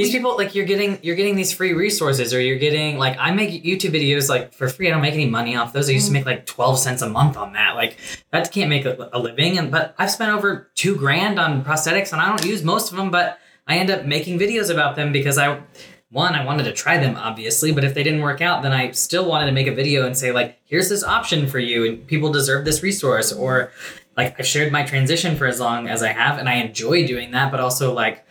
these 0.00 0.12
people 0.12 0.34
like 0.36 0.54
you're 0.54 0.64
getting 0.64 0.98
you're 1.02 1.14
getting 1.14 1.36
these 1.36 1.52
free 1.52 1.74
resources 1.74 2.32
or 2.32 2.40
you're 2.40 2.58
getting 2.58 2.96
like 2.96 3.16
I 3.18 3.32
make 3.32 3.62
YouTube 3.62 3.92
videos 3.92 4.30
like 4.30 4.54
for 4.54 4.66
free. 4.66 4.88
I 4.88 4.92
don't 4.92 5.02
make 5.02 5.12
any 5.12 5.26
money 5.26 5.56
off 5.56 5.74
those. 5.74 5.90
I 5.90 5.92
used 5.92 6.06
to 6.06 6.10
mm. 6.10 6.14
make 6.14 6.26
like 6.26 6.46
twelve 6.46 6.78
cents 6.78 7.02
a 7.02 7.08
month 7.08 7.36
on 7.36 7.52
that. 7.52 7.76
Like 7.76 7.98
that 8.30 8.50
can't 8.50 8.70
make 8.70 8.86
a, 8.86 9.10
a 9.12 9.18
living. 9.18 9.58
And 9.58 9.70
but 9.70 9.94
I've 9.98 10.10
spent 10.10 10.32
over 10.32 10.70
two 10.74 10.96
grand 10.96 11.38
on 11.38 11.62
prosthetics 11.62 12.12
and 12.12 12.20
I 12.22 12.28
don't 12.28 12.44
use 12.46 12.64
most 12.64 12.90
of 12.90 12.96
them, 12.96 13.10
but 13.10 13.38
I 13.66 13.76
end 13.76 13.90
up 13.90 14.06
making 14.06 14.38
videos 14.38 14.70
about 14.70 14.96
them 14.96 15.12
because 15.12 15.36
I 15.36 15.60
one 16.10 16.34
I 16.34 16.46
wanted 16.46 16.64
to 16.64 16.72
try 16.72 16.96
them 16.96 17.16
obviously, 17.16 17.70
but 17.70 17.84
if 17.84 17.92
they 17.92 18.02
didn't 18.02 18.22
work 18.22 18.40
out, 18.40 18.62
then 18.62 18.72
I 18.72 18.92
still 18.92 19.28
wanted 19.28 19.46
to 19.46 19.52
make 19.52 19.66
a 19.66 19.74
video 19.74 20.06
and 20.06 20.16
say 20.16 20.32
like 20.32 20.58
here's 20.64 20.88
this 20.88 21.04
option 21.04 21.46
for 21.46 21.58
you 21.58 21.86
and 21.86 22.06
people 22.06 22.32
deserve 22.32 22.64
this 22.64 22.82
resource 22.82 23.32
or 23.32 23.70
like 24.16 24.34
I've 24.38 24.46
shared 24.46 24.72
my 24.72 24.82
transition 24.82 25.36
for 25.36 25.46
as 25.46 25.60
long 25.60 25.88
as 25.88 26.02
I 26.02 26.12
have 26.12 26.38
and 26.38 26.48
I 26.48 26.54
enjoy 26.54 27.06
doing 27.06 27.32
that, 27.32 27.50
but 27.50 27.60
also 27.60 27.92
like 27.92 28.24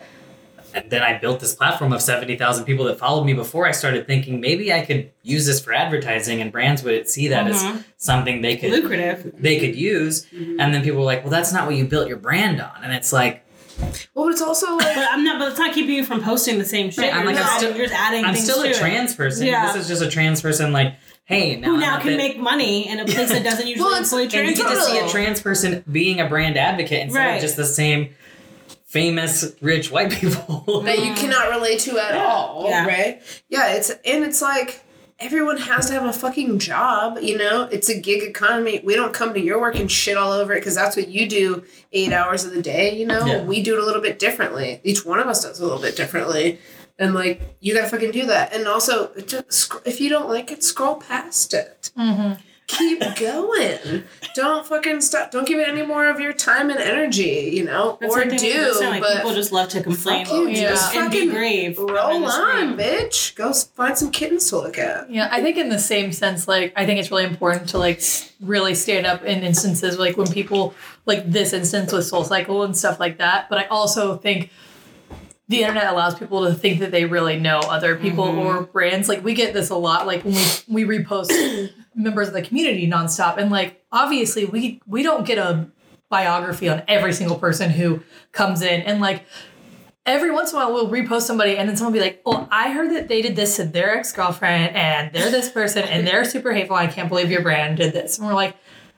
and 0.73 0.89
then 0.89 1.01
I 1.01 1.17
built 1.17 1.39
this 1.39 1.53
platform 1.55 1.93
of 1.93 2.01
70,000 2.01 2.65
people 2.65 2.85
that 2.85 2.99
followed 2.99 3.23
me 3.25 3.33
before 3.33 3.67
I 3.67 3.71
started 3.71 4.07
thinking 4.07 4.39
maybe 4.39 4.71
I 4.73 4.85
could 4.85 5.11
use 5.23 5.45
this 5.45 5.59
for 5.59 5.73
advertising 5.73 6.41
and 6.41 6.51
brands 6.51 6.83
would 6.83 7.09
see 7.09 7.27
that 7.29 7.47
as 7.47 7.61
mm-hmm. 7.61 7.81
something 7.97 8.41
they 8.41 8.55
could 8.57 8.71
Lucrative. 8.71 9.33
they 9.37 9.59
could 9.59 9.75
use 9.75 10.25
mm-hmm. 10.27 10.59
and 10.59 10.73
then 10.73 10.83
people 10.83 10.99
were 10.99 11.05
like 11.05 11.23
well 11.23 11.31
that's 11.31 11.51
not 11.53 11.65
what 11.65 11.75
you 11.75 11.85
built 11.85 12.07
your 12.07 12.17
brand 12.17 12.61
on 12.61 12.83
and 12.83 12.93
it's 12.93 13.11
like 13.13 13.43
Well, 14.13 14.25
but 14.25 14.31
it's 14.31 14.41
also 14.41 14.75
like 14.75 14.95
But 14.95 15.07
I'm 15.09 15.23
not. 15.23 15.39
But 15.39 15.49
it's 15.49 15.59
not 15.59 15.73
keeping 15.73 15.95
you 15.95 16.03
from 16.05 16.21
posting 16.21 16.59
the 16.59 16.65
same 16.65 16.91
shit. 16.91 17.05
Right, 17.05 17.13
I'm 17.15 17.25
like, 17.25 17.37
just 17.37 17.51
I'm 17.51 17.57
still- 17.59 17.75
you're 17.77 17.87
just 17.87 17.97
adding 17.99 18.25
I'm 18.25 18.33
things 18.33 18.43
still 18.43 18.61
to 18.63 18.67
a 18.67 18.71
it. 18.71 18.75
trans 18.75 19.15
person 19.15 19.47
Yeah. 19.47 19.71
this 19.71 19.83
is 19.83 19.87
just 19.87 20.01
a 20.01 20.09
trans 20.09 20.41
person 20.41 20.71
like 20.73 20.95
hey 21.25 21.55
now 21.55 21.67
Who 21.69 21.73
I'm 21.75 21.79
now 21.79 21.97
can 21.99 22.07
bit- 22.09 22.17
make 22.17 22.39
money 22.39 22.89
in 22.89 22.99
a 22.99 23.05
place 23.05 23.29
that 23.29 23.43
doesn't 23.43 23.67
usually 23.71 23.83
Well, 23.85 23.93
it's- 24.01 24.11
employ 24.11 24.23
and 24.23 24.49
you 24.49 24.55
trans 24.55 24.57
get 24.59 24.69
to 24.69 24.81
see 24.81 24.99
a 24.99 25.07
trans 25.07 25.41
person 25.41 25.83
being 25.91 26.19
a 26.19 26.27
brand 26.27 26.57
advocate 26.57 27.01
instead 27.03 27.19
Right. 27.25 27.35
of 27.35 27.41
just 27.41 27.55
the 27.55 27.65
same 27.65 28.13
famous 28.89 29.53
rich 29.61 29.91
white 29.91 30.11
people 30.11 30.81
that 30.85 30.99
you 30.99 31.13
cannot 31.13 31.49
relate 31.51 31.79
to 31.79 31.97
at 31.99 32.15
all, 32.15 32.65
Yeah. 32.67 32.85
right? 32.87 33.21
Yeah, 33.47 33.73
it's 33.73 33.89
and 33.91 34.23
it's 34.23 34.41
like 34.41 34.83
everyone 35.19 35.57
has 35.57 35.85
to 35.87 35.93
have 35.93 36.05
a 36.05 36.13
fucking 36.13 36.57
job, 36.59 37.19
you 37.21 37.37
know? 37.37 37.63
It's 37.71 37.89
a 37.89 37.99
gig 37.99 38.23
economy. 38.23 38.81
We 38.83 38.95
don't 38.95 39.13
come 39.13 39.33
to 39.33 39.39
your 39.39 39.59
work 39.59 39.75
and 39.77 39.91
shit 39.91 40.15
all 40.17 40.31
over 40.31 40.53
it 40.53 40.61
because 40.61 40.75
that's 40.75 40.95
what 40.95 41.09
you 41.09 41.27
do 41.27 41.63
eight 41.91 42.13
hours 42.13 42.45
of 42.45 42.53
the 42.53 42.61
day, 42.61 42.97
you 42.97 43.05
know? 43.05 43.25
Yeah. 43.25 43.43
We 43.43 43.61
do 43.61 43.75
it 43.77 43.83
a 43.83 43.85
little 43.85 44.01
bit 44.01 44.17
differently. 44.17 44.79
Each 44.83 45.05
one 45.05 45.19
of 45.19 45.27
us 45.27 45.43
does 45.43 45.59
it 45.59 45.63
a 45.63 45.65
little 45.67 45.81
bit 45.81 45.95
differently. 45.97 46.59
And 46.97 47.13
like, 47.13 47.41
you 47.59 47.73
gotta 47.75 47.89
fucking 47.89 48.11
do 48.11 48.25
that. 48.27 48.53
And 48.53 48.65
also, 48.67 49.13
just, 49.25 49.73
if 49.85 49.99
you 50.01 50.09
don't 50.09 50.29
like 50.29 50.51
it, 50.51 50.63
scroll 50.63 50.95
past 50.95 51.53
it. 51.53 51.91
Mm-hmm. 51.97 52.41
Keep 52.69 52.99
going. 53.15 54.03
don't 54.35 54.63
fucking 54.65 55.01
stop. 55.01 55.31
Don't 55.31 55.47
give 55.47 55.57
it 55.59 55.67
any 55.67 55.83
more 55.83 56.07
of 56.07 56.19
your 56.19 56.33
time 56.33 56.69
and 56.69 56.79
energy, 56.79 57.49
you 57.51 57.63
know? 57.63 57.97
That's 57.99 58.15
or 58.15 58.23
do, 58.25 58.37
that's 58.37 58.79
like 58.79 59.01
but 59.01 59.15
people 59.15 59.33
just 59.33 59.51
love 59.51 59.69
to 59.69 59.81
complain 59.81 60.27
fuck 60.27 60.35
you, 60.35 60.49
Yeah. 60.49 60.69
just 60.69 60.95
and 60.95 61.09
be 61.09 61.17
fucking 61.17 61.31
brave. 61.31 61.75
behind 61.77 61.91
Roll 61.91 62.25
on, 62.25 62.77
bitch. 62.77 63.35
Go 63.35 63.51
find 63.53 63.97
some 63.97 64.11
kittens 64.11 64.47
to 64.49 64.57
look 64.57 64.77
at. 64.77 65.09
Yeah, 65.09 65.29
I 65.31 65.41
think 65.41 65.57
in 65.57 65.69
the 65.69 65.79
same 65.79 66.11
sense, 66.11 66.47
like 66.47 66.71
I 66.75 66.85
think 66.85 66.99
it's 66.99 67.09
really 67.09 67.23
important 67.23 67.69
to 67.69 67.79
like 67.79 68.03
really 68.39 68.75
stand 68.75 69.07
up 69.07 69.23
in 69.23 69.41
instances 69.41 69.97
like 69.97 70.15
when 70.15 70.27
people 70.27 70.75
like 71.07 71.29
this 71.29 71.53
instance 71.53 71.91
with 71.91 72.05
Soul 72.05 72.23
Cycle 72.23 72.61
and 72.61 72.77
stuff 72.77 72.99
like 72.99 73.17
that. 73.17 73.49
But 73.49 73.57
I 73.57 73.65
also 73.65 74.15
think 74.15 74.51
the 75.47 75.61
internet 75.63 75.91
allows 75.91 76.13
people 76.13 76.45
to 76.45 76.53
think 76.53 76.79
that 76.81 76.91
they 76.91 77.05
really 77.05 77.39
know 77.39 77.57
other 77.59 77.95
people 77.95 78.25
mm-hmm. 78.25 78.39
or 78.39 78.61
brands. 78.61 79.09
Like 79.09 79.23
we 79.23 79.33
get 79.33 79.53
this 79.55 79.71
a 79.71 79.75
lot. 79.75 80.05
Like 80.05 80.23
when 80.23 80.35
we 80.67 80.85
we 80.85 80.99
repost 80.99 81.71
members 81.99 82.27
of 82.27 82.33
the 82.33 82.41
community 82.41 82.87
nonstop, 82.89 83.37
and 83.37 83.51
like 83.51 83.83
obviously 83.91 84.45
we 84.45 84.81
we 84.87 85.03
don't 85.03 85.25
get 85.25 85.37
a 85.37 85.69
biography 86.09 86.67
on 86.69 86.81
every 86.87 87.13
single 87.13 87.37
person 87.37 87.69
who 87.69 88.01
comes 88.31 88.61
in, 88.61 88.81
and 88.81 88.99
like 89.01 89.25
every 90.05 90.31
once 90.31 90.51
in 90.51 90.57
a 90.57 90.61
while 90.61 90.73
we'll 90.73 90.89
repost 90.89 91.21
somebody 91.23 91.55
and 91.55 91.69
then 91.69 91.77
someone 91.77 91.93
will 91.93 91.99
be 91.99 92.03
like, 92.03 92.19
Oh, 92.25 92.47
I 92.51 92.71
heard 92.71 92.89
that 92.95 93.09
they 93.09 93.21
did 93.21 93.35
this 93.35 93.57
to 93.57 93.65
their 93.65 93.95
ex-girlfriend 93.95 94.75
and 94.75 95.13
they're 95.13 95.29
this 95.29 95.51
person 95.51 95.83
and 95.83 96.07
they're 96.07 96.25
super 96.25 96.51
hateful. 96.51 96.75
I 96.75 96.87
can't 96.87 97.09
believe 97.09 97.29
your 97.29 97.43
brand 97.43 97.77
did 97.77 97.93
this. 97.93 98.17
And 98.17 98.25
we're 98.25 98.33
like, 98.33 98.55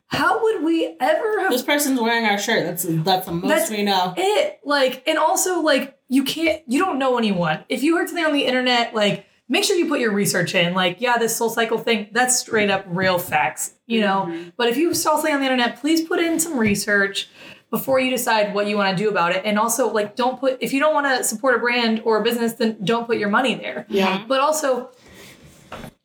how 0.07 0.41
would 0.41 0.63
we 0.63 0.95
ever 1.01 1.41
have 1.41 1.51
This 1.51 1.63
person's 1.63 1.99
wearing 1.99 2.25
our 2.25 2.37
shirt. 2.37 2.63
That's 2.63 2.85
that's 2.87 3.25
the 3.25 3.33
most 3.33 3.49
That's- 3.49 3.71
we 3.71 3.83
know. 3.83 4.13
it? 4.15 4.59
Like, 4.63 5.03
and 5.05 5.17
also 5.17 5.61
like 5.61 5.97
you 6.07 6.23
can't 6.23 6.61
you 6.67 6.79
don't 6.79 6.97
know 6.97 7.17
anyone. 7.17 7.65
If 7.67 7.83
you 7.83 7.97
heard 7.97 8.07
something 8.07 8.25
on 8.25 8.33
the 8.33 8.45
internet, 8.45 8.93
like 8.95 9.25
make 9.51 9.65
sure 9.65 9.75
you 9.75 9.87
put 9.87 9.99
your 9.99 10.13
research 10.13 10.55
in. 10.55 10.73
Like, 10.73 11.01
yeah, 11.01 11.17
this 11.17 11.35
soul 11.35 11.49
cycle 11.49 11.77
thing, 11.77 12.07
that's 12.13 12.39
straight 12.39 12.71
up 12.71 12.85
real 12.87 13.19
facts, 13.19 13.73
you 13.85 13.99
know. 13.99 14.25
Mm-hmm. 14.29 14.49
But 14.55 14.69
if 14.69 14.77
you 14.77 14.93
saw 14.93 15.15
something 15.17 15.33
on 15.33 15.41
the 15.41 15.45
internet, 15.45 15.79
please 15.81 16.01
put 16.07 16.19
in 16.19 16.39
some 16.39 16.57
research 16.57 17.29
before 17.69 17.99
you 17.99 18.09
decide 18.09 18.53
what 18.53 18.67
you 18.67 18.77
want 18.77 18.97
to 18.97 19.03
do 19.03 19.09
about 19.09 19.35
it. 19.35 19.43
And 19.43 19.59
also, 19.59 19.91
like, 19.91 20.15
don't 20.15 20.39
put 20.39 20.57
if 20.61 20.71
you 20.71 20.79
don't 20.79 20.93
want 20.93 21.05
to 21.05 21.23
support 21.25 21.55
a 21.57 21.59
brand 21.59 22.01
or 22.05 22.19
a 22.19 22.23
business, 22.23 22.53
then 22.53 22.77
don't 22.83 23.05
put 23.05 23.17
your 23.17 23.29
money 23.29 23.55
there. 23.55 23.85
Yeah. 23.89 24.19
Mm-hmm. 24.19 24.27
But 24.29 24.39
also, 24.39 24.89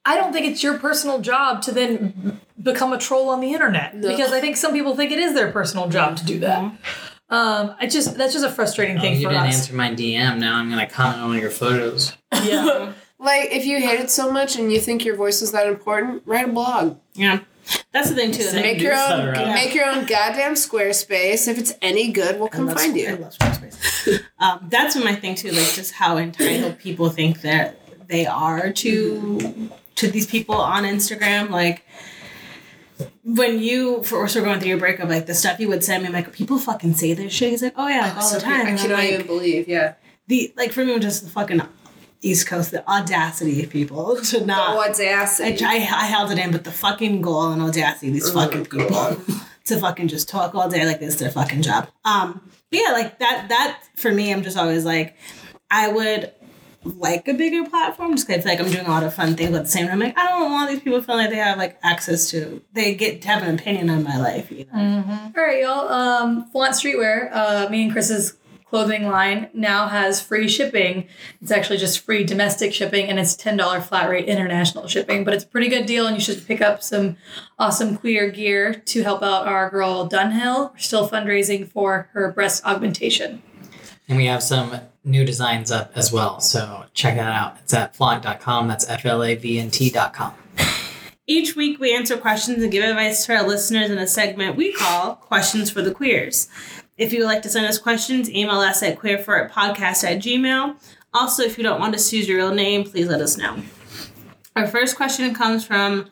I 0.04 0.16
don't 0.16 0.32
think 0.32 0.46
it's 0.46 0.62
your 0.64 0.78
personal 0.78 1.20
job 1.20 1.62
to 1.62 1.72
then 1.72 2.40
become 2.60 2.92
a 2.92 2.98
troll 2.98 3.30
on 3.30 3.40
the 3.40 3.52
internet 3.52 3.94
No. 3.94 4.08
because 4.08 4.32
I 4.32 4.40
think 4.40 4.56
some 4.56 4.72
people 4.72 4.96
think 4.96 5.12
it 5.12 5.20
is 5.20 5.34
their 5.34 5.52
personal 5.52 5.88
job 5.88 6.16
to 6.16 6.24
do 6.24 6.40
that. 6.40 6.62
Mm-hmm. 6.62 7.34
Um, 7.34 7.74
I 7.80 7.86
just 7.86 8.16
that's 8.16 8.32
just 8.32 8.44
a 8.44 8.50
frustrating 8.50 8.98
Oh, 8.98 9.00
thing 9.00 9.14
you 9.16 9.22
for 9.24 9.30
didn't 9.30 9.48
us. 9.48 9.56
answer 9.56 9.74
my 9.74 9.90
DM. 9.90 10.38
Now 10.38 10.56
I'm 10.56 10.68
gonna 10.68 10.88
comment 10.88 11.22
on 11.22 11.38
your 11.38 11.50
photos. 11.50 12.16
Yeah. 12.44 12.92
Like, 13.18 13.50
if 13.50 13.64
you 13.64 13.80
hate 13.80 14.00
it 14.00 14.10
so 14.10 14.30
much 14.30 14.56
and 14.56 14.70
you 14.72 14.78
think 14.80 15.04
your 15.04 15.16
voice 15.16 15.40
is 15.42 15.52
that 15.52 15.66
important, 15.66 16.22
write 16.26 16.48
a 16.48 16.52
blog. 16.52 16.98
Yeah, 17.14 17.40
that's 17.92 18.10
the 18.10 18.14
thing 18.14 18.30
too. 18.32 18.42
Same. 18.42 18.56
Like, 18.56 18.64
Make 18.74 18.80
your 18.82 18.92
own. 18.94 19.08
newsletter 19.26 19.34
out. 19.48 19.54
Make 19.54 19.74
your 19.74 19.86
own 19.86 20.04
goddamn 20.06 20.54
Squarespace. 20.54 21.48
If 21.48 21.58
it's 21.58 21.72
any 21.80 22.12
good, 22.12 22.38
we'll 22.38 22.48
come 22.48 22.68
I 22.68 22.72
love- 22.72 22.80
find 22.80 22.92
I 22.94 22.96
you. 22.98 23.16
love 23.16 23.32
Squarespace. 23.36 24.20
um, 24.38 24.66
that's 24.70 24.96
my 24.96 25.14
thing 25.14 25.34
too. 25.34 25.48
Like 25.50 25.72
just 25.72 25.92
how 25.94 26.18
entitled 26.18 26.78
people 26.78 27.08
think 27.08 27.40
that 27.40 27.80
they 28.08 28.26
are 28.26 28.70
to 28.72 29.70
to 29.96 30.08
these 30.10 30.26
people 30.26 30.54
on 30.56 30.84
Instagram. 30.84 31.48
Like 31.50 31.84
when 33.24 33.58
you 33.60 34.02
first 34.04 34.36
were 34.36 34.42
going 34.42 34.60
through 34.60 34.68
your 34.68 34.78
breakup, 34.78 35.08
like 35.08 35.26
the 35.26 35.34
stuff 35.34 35.58
you 35.58 35.68
would 35.68 35.82
send 35.84 36.02
me, 36.02 36.08
I'm 36.08 36.12
like 36.12 36.32
people 36.32 36.58
fucking 36.58 36.94
say 36.94 37.14
this 37.14 37.32
shit. 37.32 37.50
He's 37.50 37.62
like, 37.62 37.74
oh 37.76 37.88
yeah, 37.88 38.02
like, 38.08 38.16
all 38.16 38.22
So 38.22 38.36
the 38.36 38.42
time. 38.42 38.52
I 38.54 38.60
And 38.60 38.68
I'm 38.70 38.76
cannot 38.78 38.98
like, 38.98 39.10
even 39.12 39.26
believe. 39.26 39.68
Yeah. 39.68 39.94
the 40.28 40.52
like 40.56 40.72
for 40.72 40.84
me, 40.84 40.92
was 40.92 41.02
just 41.02 41.24
the 41.24 41.30
fucking 41.30 41.60
East 42.22 42.46
Coast, 42.46 42.70
the 42.70 42.88
audacity 42.88 43.62
of 43.62 43.70
people 43.70 44.16
to 44.24 44.44
not. 44.44 44.76
I, 44.78 44.88
audacity. 44.90 45.64
I, 45.64 45.74
I 45.74 46.06
held 46.06 46.30
it 46.30 46.38
in, 46.38 46.50
but 46.52 46.64
the 46.64 46.72
fucking 46.72 47.22
goal 47.22 47.52
and 47.52 47.62
audacity, 47.62 48.10
these 48.10 48.30
Oh, 48.30 48.34
fucking 48.34 48.66
people 48.66 49.16
to 49.66 49.78
fucking 49.78 50.08
just 50.08 50.28
talk 50.28 50.54
all 50.54 50.68
day 50.68 50.84
like 50.86 51.02
it's 51.02 51.16
their 51.16 51.30
fucking 51.30 51.62
job. 51.62 51.88
Um, 52.04 52.40
but 52.70 52.80
yeah, 52.80 52.92
like 52.92 53.18
that. 53.20 53.46
That 53.48 53.82
for 53.96 54.10
me, 54.12 54.32
I'm 54.32 54.42
just 54.42 54.56
always 54.56 54.84
like, 54.84 55.16
I 55.70 55.88
would 55.92 56.32
like 56.84 57.26
a 57.26 57.34
bigger 57.34 57.68
platform 57.68 58.12
just 58.14 58.28
'cause 58.28 58.36
I 58.36 58.40
feel 58.42 58.52
like 58.52 58.60
I'm 58.60 58.70
doing 58.70 58.86
a 58.86 58.90
lot 58.90 59.02
of 59.02 59.12
fun 59.12 59.34
things. 59.34 59.50
But 59.50 59.56
at 59.58 59.62
the 59.64 59.70
same 59.70 59.86
time, 59.86 59.94
I'm 59.94 59.98
like, 59.98 60.16
I 60.18 60.26
don't 60.28 60.52
want 60.52 60.70
these 60.70 60.80
people 60.80 61.02
feeling 61.02 61.22
like 61.22 61.30
they 61.30 61.36
have 61.36 61.58
like 61.58 61.78
access 61.82 62.30
to, 62.30 62.62
they 62.72 62.94
get 62.94 63.22
to 63.22 63.28
have 63.28 63.42
an 63.42 63.56
opinion 63.58 63.90
on 63.90 64.04
my 64.04 64.16
life. 64.18 64.50
You 64.52 64.66
know? 64.72 65.04
All 65.36 65.42
right, 65.42 65.62
y'all. 65.62 65.88
Um, 65.92 66.46
Flavnt 66.52 66.74
Streetwear, 66.76 67.30
uh, 67.32 67.68
me 67.70 67.82
and 67.84 67.92
Chris's 67.92 68.34
clothing 68.68 69.06
line 69.06 69.48
now 69.54 69.88
has 69.88 70.20
free 70.20 70.48
shipping. 70.48 71.06
It's 71.40 71.50
actually 71.50 71.78
just 71.78 72.00
free 72.00 72.24
domestic 72.24 72.74
shipping 72.74 73.06
and 73.06 73.18
it's 73.18 73.36
$10 73.36 73.82
flat 73.84 74.10
rate 74.10 74.26
international 74.26 74.88
shipping, 74.88 75.24
but 75.24 75.34
it's 75.34 75.44
a 75.44 75.48
pretty 75.48 75.68
good 75.68 75.86
deal 75.86 76.06
and 76.06 76.16
you 76.16 76.20
should 76.20 76.46
pick 76.46 76.60
up 76.60 76.82
some 76.82 77.16
awesome 77.58 77.96
queer 77.96 78.30
gear 78.30 78.74
to 78.74 79.02
help 79.02 79.22
out 79.22 79.46
our 79.46 79.70
girl 79.70 80.08
Dunhill. 80.08 80.72
We're 80.72 80.78
still 80.78 81.08
fundraising 81.08 81.70
for 81.70 82.08
her 82.12 82.32
breast 82.32 82.64
augmentation. 82.64 83.42
And 84.08 84.18
we 84.18 84.26
have 84.26 84.42
some 84.42 84.80
new 85.04 85.24
designs 85.24 85.70
up 85.70 85.92
as 85.94 86.12
well. 86.12 86.40
So 86.40 86.84
check 86.92 87.16
that 87.16 87.32
out. 87.32 87.58
It's 87.62 87.74
at 87.74 87.96
flavnt.com. 87.96 88.68
That's 88.68 88.88
F 88.88 89.04
L 89.04 89.22
A 89.22 89.34
V 89.34 89.58
N 89.58 89.70
T.com. 89.70 90.34
Each 91.28 91.56
week, 91.56 91.80
we 91.80 91.92
answer 91.92 92.16
questions 92.16 92.62
and 92.62 92.70
give 92.70 92.84
advice 92.84 93.26
to 93.26 93.34
our 93.34 93.42
listeners 93.46 93.90
in 93.90 93.98
a 93.98 94.06
segment 94.06 94.54
we 94.54 94.72
call 94.72 95.16
Questions 95.16 95.70
for 95.70 95.82
the 95.82 95.92
Queers. 95.92 96.48
If 96.96 97.12
you 97.12 97.20
would 97.20 97.26
like 97.26 97.42
to 97.42 97.48
send 97.48 97.66
us 97.66 97.78
questions, 97.78 98.30
email 98.30 98.60
us 98.60 98.82
at 98.82 98.98
queerforitpodcast 98.98 100.04
at 100.04 100.18
gmail. 100.22 100.76
Also, 101.12 101.42
if 101.42 101.58
you 101.58 101.64
don't 101.64 101.80
want 101.80 101.94
us 101.94 102.10
to 102.10 102.16
use 102.16 102.28
your 102.28 102.38
real 102.38 102.54
name, 102.54 102.84
please 102.84 103.06
let 103.08 103.20
us 103.20 103.36
know. 103.36 103.56
Our 104.54 104.66
first 104.66 104.96
question 104.96 105.34
comes 105.34 105.64
from 105.64 106.08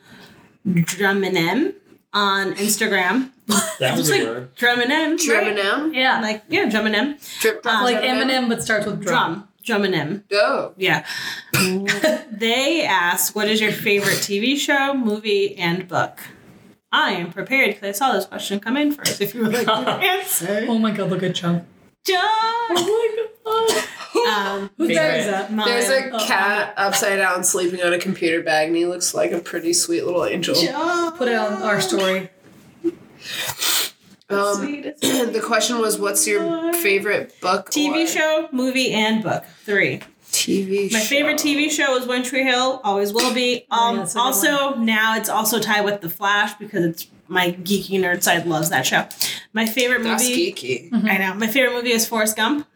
Druminem 0.67 1.75
on 2.13 2.55
Instagram. 2.55 3.31
That 3.79 3.99
was 3.99 4.09
Just 4.09 4.13
a 4.21 4.25
like 4.25 4.35
word. 4.35 4.57
Druminem. 4.57 5.19
Drum 5.23 5.45
right? 5.45 5.93
Yeah, 5.95 6.21
Like, 6.21 6.45
yeah, 6.49 6.65
Druminem. 6.67 7.19
Drip, 7.41 7.67
Um, 7.67 7.83
like 7.85 7.99
Eminem, 7.99 8.49
but 8.49 8.63
starts 8.63 8.87
with 8.87 9.03
drum. 9.03 9.49
Drum. 9.65 9.83
Druminem. 9.83 10.29
Go. 10.29 10.73
Yeah. 10.79 11.05
they 12.31 12.85
ask, 12.85 13.35
What 13.35 13.49
is 13.49 13.61
your 13.61 13.73
favorite 13.73 14.19
TV 14.19 14.57
show, 14.57 14.95
movie, 14.95 15.57
and 15.57 15.87
book? 15.89 16.21
I 16.97 17.11
am 17.13 17.33
prepared 17.33 17.71
because 17.75 17.89
I 17.89 17.93
saw 17.93 18.13
this 18.13 18.25
question 18.27 18.61
come 18.61 18.77
in 18.77 18.93
first. 18.93 19.21
If 19.21 19.35
you 19.35 19.43
would 19.43 19.53
like 19.53 19.67
to 19.67 19.73
answer. 19.73 20.65
Oh 20.69 20.79
my 20.79 20.93
god, 20.93 21.11
look 21.11 21.23
at 21.25 21.35
Chunk. 21.35 21.65
John! 22.05 22.21
Oh 22.23 23.27
my 23.45 23.73
god. 23.75 23.85
Um, 24.61 24.71
Whose 24.79 24.89
Favorite. 24.89 24.95
bag 25.03 25.21
is 25.21 25.27
that? 25.27 25.53
mine. 25.53 25.67
There's 25.67 25.89
a 25.89 26.11
Oh, 26.13 26.25
cat 26.25 26.75
upside 26.77 27.19
down 27.19 27.43
sleeping 27.43 27.83
on 27.83 27.93
a 27.93 27.99
computer 27.99 28.43
bag, 28.43 28.69
and 28.69 28.77
he 28.77 28.87
looks 28.87 29.13
like 29.13 29.33
a 29.33 29.41
pretty 29.41 29.73
sweet 29.73 30.05
little 30.05 30.25
angel. 30.25 30.55
John. 30.55 31.17
Put 31.17 31.29
it 31.29 31.35
on 31.35 31.63
our 31.63 31.81
story. 31.81 32.31
Um, 34.31 34.71
the 35.01 35.43
question 35.45 35.79
was, 35.81 35.99
"What's 35.99 36.27
your 36.29 36.73
favorite 36.75 37.41
book, 37.41 37.71
TV 37.71 38.05
or 38.05 38.07
show, 38.07 38.49
movie, 38.53 38.93
and 38.93 39.23
book. 39.23 39.45
Three. 39.65 40.01
TV 40.35 40.93
My 40.93 40.99
show. 40.99 41.05
favorite 41.07 41.39
TV 41.39 41.71
show 41.71 41.97
is 41.97 42.07
One 42.07 42.23
Tree 42.23 42.43
Hill. 42.45 42.81
Always 42.85 43.13
will 43.13 43.33
be. 43.33 43.67
Oh, 43.71 43.77
Um, 43.77 43.95
yeah, 43.97 44.01
that's 44.03 44.15
a 44.15 44.19
good 44.19 44.21
also, 44.23 44.75
now 44.77 45.17
it's 45.17 45.29
also 45.29 45.59
tied 45.61 45.85
with 45.85 46.01
The 46.01 46.11
Flash 46.11 46.55
because 46.55 46.85
it's 46.85 47.07
my 47.29 47.53
geeky 47.53 47.99
nerd 48.01 48.23
side 48.23 48.47
loves 48.47 48.71
that 48.71 48.87
show. 48.87 49.07
My 49.53 49.67
favorite 49.67 50.03
That's 50.03 50.23
movie. 50.29 50.53
geeky. 50.53 50.91
I 51.09 51.19
know. 51.19 51.35
My 51.35 51.47
favorite 51.47 51.73
movie 51.75 51.93
is 51.93 52.07
Forrest 52.07 52.37
Gump. 52.37 52.67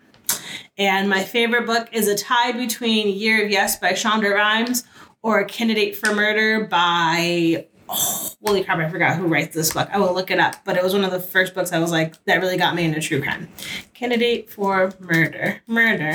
And 0.78 1.10
my 1.10 1.24
favorite 1.24 1.66
book 1.66 1.88
is 1.92 2.06
a 2.06 2.14
tie 2.16 2.52
between 2.52 3.08
Year 3.08 3.44
of 3.44 3.50
Yes 3.50 3.76
by 3.78 3.92
Shonda 3.92 4.32
Rhimes 4.32 4.84
or 5.22 5.40
A 5.40 5.44
Candidate 5.44 5.96
for 5.96 6.14
Murder 6.14 6.64
by 6.70 7.66
oh, 7.88 8.30
holy 8.46 8.62
crap, 8.62 8.78
I 8.78 8.88
forgot 8.88 9.16
who 9.16 9.26
writes 9.26 9.54
this 9.54 9.72
book. 9.72 9.88
I 9.92 9.98
will 9.98 10.14
look 10.14 10.30
it 10.30 10.38
up. 10.38 10.56
But 10.64 10.76
it 10.76 10.82
was 10.84 10.92
one 10.94 11.04
of 11.04 11.10
the 11.10 11.18
first 11.20 11.52
books 11.54 11.72
I 11.72 11.78
was 11.80 11.90
like, 11.90 12.22
that 12.26 12.40
really 12.40 12.56
got 12.56 12.74
me 12.76 12.84
into 12.84 13.00
true 13.00 13.20
crime. 13.20 13.48
Candidate 13.94 14.50
for 14.50 14.92
Murder. 15.00 15.60
Murder 15.66 16.14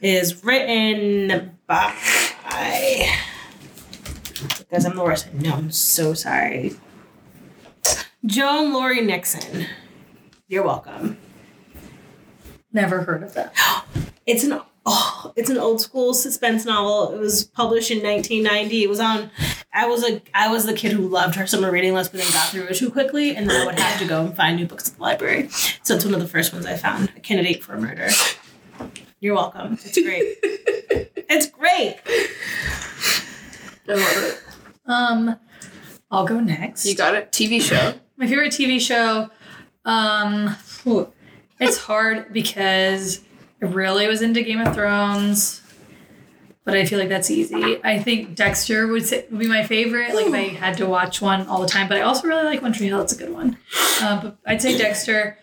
is 0.00 0.44
written 0.44 1.58
by 1.66 1.94
because 4.58 4.84
I'm 4.84 4.96
the 4.96 5.02
worst. 5.02 5.32
No, 5.34 5.54
I'm 5.54 5.70
so 5.70 6.14
sorry. 6.14 6.76
Joan 8.24 8.72
Lowery 8.72 9.00
Nixon. 9.00 9.66
You're 10.48 10.64
welcome. 10.64 11.18
Never 12.72 13.02
heard 13.02 13.22
of 13.22 13.34
that. 13.34 13.54
It's 14.26 14.42
an 14.42 14.60
oh, 14.84 15.32
it's 15.36 15.50
an 15.50 15.56
old 15.56 15.80
school 15.80 16.12
suspense 16.12 16.64
novel. 16.64 17.14
It 17.14 17.20
was 17.20 17.44
published 17.44 17.92
in 17.92 18.02
1990. 18.02 18.82
It 18.82 18.88
was 18.88 18.98
on. 18.98 19.30
I 19.72 19.86
was 19.86 20.02
a 20.02 20.20
I 20.34 20.48
was 20.48 20.66
the 20.66 20.72
kid 20.72 20.90
who 20.90 21.06
loved 21.06 21.36
her 21.36 21.46
summer 21.46 21.70
reading 21.70 21.94
list, 21.94 22.10
but 22.10 22.20
then 22.20 22.32
got 22.32 22.48
through 22.48 22.64
it 22.64 22.74
too 22.74 22.90
quickly, 22.90 23.36
and 23.36 23.48
then 23.48 23.62
I 23.62 23.66
would 23.66 23.78
have 23.78 24.00
to 24.00 24.04
go 24.04 24.24
and 24.24 24.36
find 24.36 24.56
new 24.56 24.66
books 24.66 24.88
at 24.88 24.96
the 24.96 25.02
library. 25.02 25.48
So 25.84 25.94
it's 25.94 26.04
one 26.04 26.12
of 26.14 26.18
the 26.20 26.26
first 26.26 26.52
ones 26.52 26.66
I 26.66 26.74
found. 26.74 27.12
A 27.16 27.20
Candidate 27.20 27.62
for 27.62 27.78
Murder. 27.78 28.08
You're 29.20 29.34
welcome. 29.34 29.78
It's 29.84 29.98
great. 29.98 30.36
it's 31.28 31.46
great. 31.48 31.96
I 33.88 33.92
love 33.94 34.24
it. 34.24 34.42
Um, 34.86 35.36
I'll 36.10 36.26
go 36.26 36.38
next. 36.40 36.84
You 36.86 36.94
got 36.94 37.14
it. 37.14 37.32
TV 37.32 37.60
show. 37.60 37.94
My 38.16 38.26
favorite 38.26 38.52
TV 38.52 38.80
show, 38.80 39.30
um, 39.84 40.54
it's 41.58 41.78
hard 41.78 42.32
because 42.32 43.20
I 43.62 43.66
really 43.66 44.06
was 44.06 44.22
into 44.22 44.42
Game 44.42 44.60
of 44.60 44.74
Thrones, 44.74 45.62
but 46.64 46.76
I 46.76 46.84
feel 46.84 46.98
like 46.98 47.08
that's 47.08 47.30
easy. 47.30 47.82
I 47.84 47.98
think 47.98 48.34
Dexter 48.34 48.86
would, 48.86 49.06
say, 49.06 49.26
would 49.30 49.40
be 49.40 49.48
my 49.48 49.64
favorite, 49.64 50.14
like 50.14 50.26
if 50.26 50.34
I 50.34 50.48
had 50.54 50.76
to 50.78 50.86
watch 50.86 51.20
one 51.20 51.46
all 51.46 51.60
the 51.60 51.68
time. 51.68 51.88
But 51.88 51.98
I 51.98 52.02
also 52.02 52.26
really 52.28 52.44
like 52.44 52.62
One 52.62 52.72
Tree 52.72 52.86
Hill; 52.86 53.00
it's 53.00 53.12
a 53.12 53.18
good 53.18 53.32
one. 53.32 53.58
Uh, 54.00 54.22
but 54.22 54.38
I'd 54.46 54.62
say 54.62 54.76
Dexter. 54.76 55.38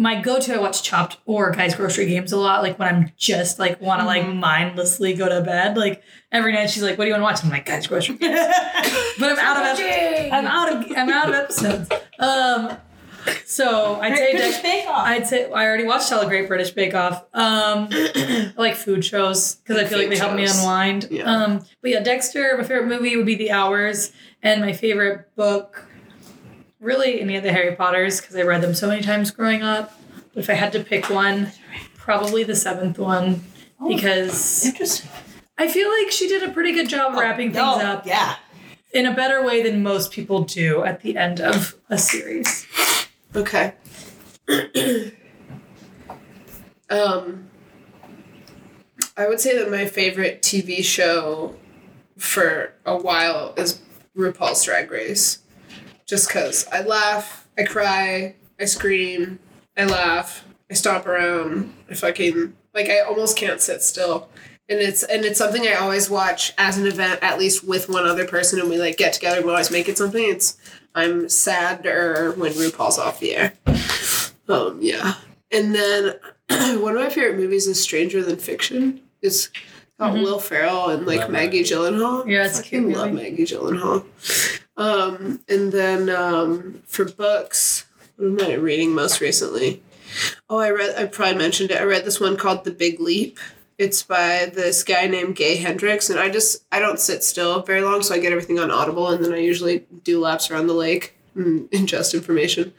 My 0.00 0.20
go-to, 0.20 0.54
I 0.54 0.58
watch 0.58 0.82
Chopped 0.82 1.18
or 1.26 1.50
Guys 1.50 1.74
Grocery 1.74 2.06
Games 2.06 2.32
a 2.32 2.38
lot. 2.38 2.62
Like 2.62 2.78
when 2.78 2.88
I'm 2.88 3.12
just 3.18 3.58
like 3.58 3.80
want 3.80 4.00
to 4.00 4.06
like 4.06 4.26
mindlessly 4.26 5.12
go 5.14 5.28
to 5.28 5.42
bed. 5.42 5.76
Like 5.76 6.02
every 6.32 6.52
night, 6.52 6.70
she's 6.70 6.82
like, 6.82 6.96
"What 6.96 7.04
do 7.04 7.08
you 7.08 7.20
want 7.20 7.20
to 7.20 7.24
watch?" 7.24 7.44
I'm 7.44 7.50
like, 7.50 7.66
"Guys 7.66 7.86
Grocery 7.86 8.16
Games." 8.16 8.34
but 9.18 9.30
I'm 9.30 9.38
out 9.38 9.56
of 9.58 9.78
ep- 9.78 10.32
I'm 10.32 10.46
out 10.46 10.72
of 10.72 10.96
I'm 10.96 11.10
out 11.10 11.28
of 11.28 11.34
episodes. 11.34 11.90
Um, 12.18 12.78
so 13.44 14.00
I'd 14.00 14.16
say 14.16 14.32
British 14.32 14.62
Bake 14.62 14.86
Off. 14.88 15.06
I'd 15.06 15.26
say 15.26 15.44
I 15.44 15.64
already 15.66 15.84
watched 15.84 16.12
all 16.12 16.20
the 16.20 16.26
Great 16.26 16.48
British 16.48 16.70
Bake 16.70 16.94
Off. 16.94 17.22
Um, 17.34 17.88
I 17.92 18.52
like 18.56 18.76
food 18.76 19.04
shows 19.04 19.56
because 19.56 19.76
I 19.76 19.84
feel 19.84 19.98
like 19.98 20.08
they 20.08 20.16
help 20.16 20.34
me 20.34 20.46
unwind. 20.46 21.08
Yeah. 21.10 21.30
Um, 21.30 21.64
but 21.82 21.90
yeah, 21.90 22.00
Dexter. 22.00 22.56
My 22.56 22.64
favorite 22.64 22.86
movie 22.86 23.16
would 23.16 23.26
be 23.26 23.34
The 23.34 23.50
Hours, 23.50 24.12
and 24.42 24.60
my 24.60 24.72
favorite 24.72 25.34
book, 25.36 25.84
really 26.80 27.20
any 27.20 27.36
of 27.36 27.42
the 27.42 27.52
Harry 27.52 27.74
Potters 27.76 28.20
because 28.20 28.34
I 28.36 28.42
read 28.42 28.62
them 28.62 28.74
so 28.74 28.88
many 28.88 29.02
times 29.02 29.30
growing 29.30 29.62
up. 29.62 29.98
But 30.34 30.44
if 30.44 30.50
I 30.50 30.54
had 30.54 30.72
to 30.72 30.80
pick 30.82 31.10
one, 31.10 31.52
probably 31.96 32.44
the 32.44 32.56
seventh 32.56 32.98
one 32.98 33.44
because 33.86 34.64
Interesting. 34.66 35.10
I 35.58 35.68
feel 35.68 35.88
like 35.90 36.10
she 36.10 36.28
did 36.28 36.42
a 36.42 36.52
pretty 36.52 36.72
good 36.72 36.88
job 36.88 37.12
of 37.12 37.18
wrapping 37.18 37.52
things 37.52 37.62
Oh, 37.64 37.80
up 37.80 38.06
Yeah. 38.06 38.36
in 38.92 39.06
a 39.06 39.14
better 39.14 39.44
way 39.44 39.62
than 39.62 39.82
most 39.82 40.10
people 40.10 40.42
do 40.44 40.82
at 40.84 41.02
the 41.02 41.16
end 41.16 41.40
of 41.40 41.74
a 41.90 41.98
series. 41.98 42.66
Okay. 43.36 43.74
um, 46.90 47.48
I 49.16 49.28
would 49.28 49.40
say 49.40 49.56
that 49.58 49.70
my 49.70 49.86
favorite 49.86 50.42
TV 50.42 50.82
show 50.82 51.54
for 52.16 52.72
a 52.84 52.96
while 52.96 53.54
is 53.56 53.80
RuPaul's 54.16 54.64
Drag 54.64 54.90
Race. 54.90 55.38
Just 56.10 56.26
because 56.26 56.66
I 56.72 56.82
laugh, 56.82 57.46
I 57.56 57.62
cry, 57.62 58.34
I 58.58 58.64
scream, 58.64 59.38
I 59.76 59.84
laugh, 59.84 60.44
I 60.68 60.74
stomp 60.74 61.06
around, 61.06 61.72
I 61.88 61.94
fucking 61.94 62.52
like 62.74 62.88
I 62.90 62.98
almost 63.02 63.36
can't 63.36 63.60
sit 63.60 63.80
still. 63.80 64.28
And 64.68 64.80
it's 64.80 65.04
and 65.04 65.24
it's 65.24 65.38
something 65.38 65.62
I 65.68 65.74
always 65.74 66.10
watch 66.10 66.52
as 66.58 66.78
an 66.78 66.86
event, 66.88 67.20
at 67.22 67.38
least 67.38 67.62
with 67.62 67.88
one 67.88 68.06
other 68.08 68.26
person, 68.26 68.58
and 68.58 68.68
we 68.68 68.76
like 68.78 68.96
get 68.96 69.12
together 69.12 69.36
and 69.36 69.46
we 69.46 69.52
always 69.52 69.70
make 69.70 69.88
it 69.88 69.98
something. 69.98 70.22
It's 70.24 70.58
I'm 70.96 71.28
sadder 71.28 72.32
when 72.36 72.52
RuPaul's 72.54 72.98
off 72.98 73.20
the 73.20 73.36
air. 73.36 73.52
Um, 74.48 74.78
yeah. 74.82 75.14
And 75.52 75.72
then 75.72 76.14
one 76.82 76.96
of 76.96 77.02
my 77.02 77.08
favorite 77.08 77.36
movies 77.36 77.68
is 77.68 77.80
Stranger 77.80 78.24
Than 78.24 78.36
Fiction. 78.36 79.00
It's 79.22 79.48
got 80.00 80.14
Mhm. 80.14 80.24
Will 80.24 80.40
Ferrell 80.40 80.88
and 80.90 81.06
like 81.06 81.20
Love 81.20 81.30
Maggie 81.30 81.62
Gyllenhaal. 81.62 82.28
Yeah, 82.28 82.46
it's 82.46 82.58
a 82.58 82.62
Fucking 82.64 82.86
cute 82.86 82.96
love. 82.98 83.12
Maggie 83.12 83.44
Gyllenhaal. 83.44 84.04
Um, 84.80 85.40
and 85.46 85.70
then 85.72 86.08
um, 86.08 86.82
for 86.86 87.04
books, 87.04 87.84
what 88.16 88.26
am 88.28 88.50
I 88.50 88.54
reading 88.54 88.94
most 88.94 89.20
recently? 89.20 89.82
Oh, 90.48 90.58
I 90.58 90.70
read. 90.70 90.96
I 90.96 91.04
probably 91.04 91.36
mentioned 91.36 91.70
it. 91.70 91.80
I 91.80 91.84
read 91.84 92.06
this 92.06 92.18
one 92.18 92.38
called 92.38 92.64
The 92.64 92.70
Big 92.70 92.98
Leap. 92.98 93.38
It's 93.76 94.02
by 94.02 94.50
this 94.52 94.82
guy 94.82 95.06
named 95.06 95.36
Gay 95.36 95.56
Hendricks, 95.56 96.08
and 96.08 96.18
I 96.18 96.30
just 96.30 96.64
I 96.72 96.80
don't 96.80 96.98
sit 96.98 97.22
still 97.22 97.62
very 97.62 97.82
long, 97.82 98.02
so 98.02 98.14
I 98.14 98.20
get 98.20 98.32
everything 98.32 98.58
on 98.58 98.70
Audible, 98.70 99.08
and 99.08 99.22
then 99.22 99.34
I 99.34 99.38
usually 99.38 99.86
do 100.02 100.18
laps 100.18 100.50
around 100.50 100.66
the 100.66 100.74
lake 100.74 101.14
and 101.34 101.70
ingest 101.72 102.14
information. 102.14 102.72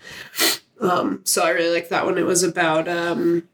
Um, 0.79 1.21
so 1.23 1.43
I 1.43 1.51
really 1.51 1.73
like 1.73 1.89
that 1.89 2.05
one. 2.05 2.17
It 2.17 2.25
was 2.25 2.41
about 2.41 2.87
um, 2.87 3.47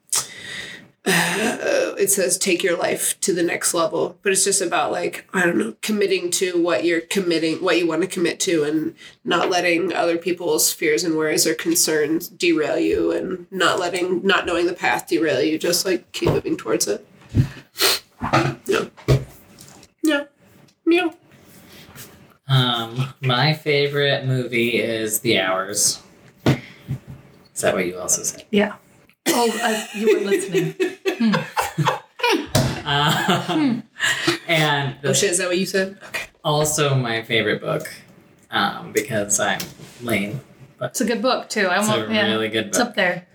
uh, 1.08 1.96
it 1.98 2.10
says 2.10 2.38
take 2.38 2.64
your 2.64 2.78
life 2.78 3.20
to 3.22 3.34
the 3.34 3.44
next 3.44 3.74
level, 3.74 4.18
but 4.22 4.32
it's 4.32 4.44
just 4.44 4.62
about 4.62 4.92
like 4.92 5.28
I 5.34 5.46
don't 5.46 5.58
know 5.58 5.76
committing 5.82 6.30
to 6.32 6.62
what 6.62 6.84
you're 6.84 7.02
committing, 7.02 7.58
what 7.58 7.78
you 7.78 7.88
want 7.88 8.02
to 8.02 8.08
commit 8.08 8.40
to, 8.42 8.64
and 8.64 8.96
not 9.24 9.50
letting 9.50 9.94
other 9.94 10.18
people's 10.18 10.74
fears 10.74 11.04
and 11.04 11.16
worries 11.16 11.48
or 11.48 11.56
concerns 11.56 12.28
derail 12.28 12.78
you, 12.78 13.12
and 13.12 13.48
not 13.52 13.80
letting 13.80 14.26
not 14.26 14.46
knowing 14.46 14.66
the 14.66 14.74
path 14.74 15.08
derail 15.08 15.42
you. 15.42 15.58
Just 15.58 15.86
like 15.86 16.12
keep 16.12 16.30
moving 16.30 16.58
towards 16.58 16.88
it. 16.88 17.08
Yeah. 18.66 18.86
Yeah. 20.04 20.24
Yeah. 20.86 21.10
Um, 22.50 23.14
my 23.22 23.54
favorite 23.54 24.26
movie 24.26 24.78
is 24.82 25.20
The 25.20 25.40
Hours. 25.40 26.02
Is 26.46 27.62
that 27.62 27.74
what 27.74 27.86
you 27.86 27.98
also 27.98 28.24
said? 28.24 28.46
Yeah. 28.52 28.76
Oh, 29.30 29.60
I, 29.64 29.88
you 29.96 30.08
weren't 30.08 30.26
listening. 30.26 30.76
Um, 32.86 33.84
and 34.48 34.96
Oh 35.04 35.12
shit! 35.14 35.32
Is 35.32 35.38
that 35.40 35.48
what 35.48 35.58
you 35.58 35.66
said? 35.66 35.98
Okay. 36.08 36.28
also 36.44 36.96
my 36.96 37.22
favorite 37.24 37.60
book 37.60 37.88
um, 38.50 38.94
because 38.94 39.40
I'm 39.40 39.60
lame. 40.02 40.40
It's 40.82 41.02
a 41.02 41.06
good 41.06 41.22
book 41.22 41.50
too. 41.50 41.68
I 41.68 41.80
It's 41.80 41.90
won't. 41.90 42.10
a 42.10 42.14
yeah, 42.14 42.28
really 42.32 42.48
good 42.50 42.68
it's 42.68 42.80
up 42.80 42.96
there. 42.96 43.28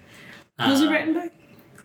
Who's 0.60 0.80
it 0.80 0.86
Um, 0.86 0.92
written 0.92 1.14
by? 1.14 1.30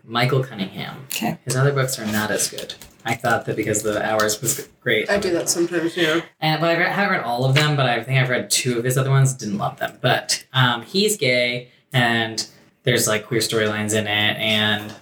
Michael 0.06 0.44
Cunningham. 0.44 1.02
Okay. 1.06 1.38
His 1.44 1.56
other 1.58 1.74
books 1.74 2.00
are 2.00 2.06
not 2.06 2.32
as 2.32 2.50
good. 2.50 2.76
I 3.04 3.16
thought 3.16 3.46
that 3.46 3.56
because 3.58 3.84
the 3.84 4.02
hours 4.06 4.42
was 4.42 4.68
great. 4.82 5.10
I 5.10 5.18
do 5.18 5.32
that 5.32 5.50
sometimes. 5.50 5.98
Yeah. 5.98 6.22
And 6.40 6.62
but 6.62 6.70
I 6.70 6.78
re- 6.78 6.86
haven't 6.90 7.18
read 7.18 7.24
all 7.26 7.44
of 7.44 7.56
them, 7.56 7.76
but 7.76 7.86
I 7.88 8.02
think 8.04 8.18
I've 8.22 8.30
read 8.30 8.50
two 8.50 8.78
of 8.78 8.86
his 8.86 8.98
other 8.98 9.10
ones. 9.10 9.34
Didn't 9.34 9.58
love 9.58 9.78
them, 9.80 9.98
but 10.02 10.46
um, 10.54 10.84
he's 10.84 11.18
gay, 11.18 11.72
and 11.92 12.48
there's 12.88 13.06
like 13.06 13.26
queer 13.26 13.42
storylines 13.42 13.94
in 13.94 14.08
it, 14.08 14.38
and 14.38 14.96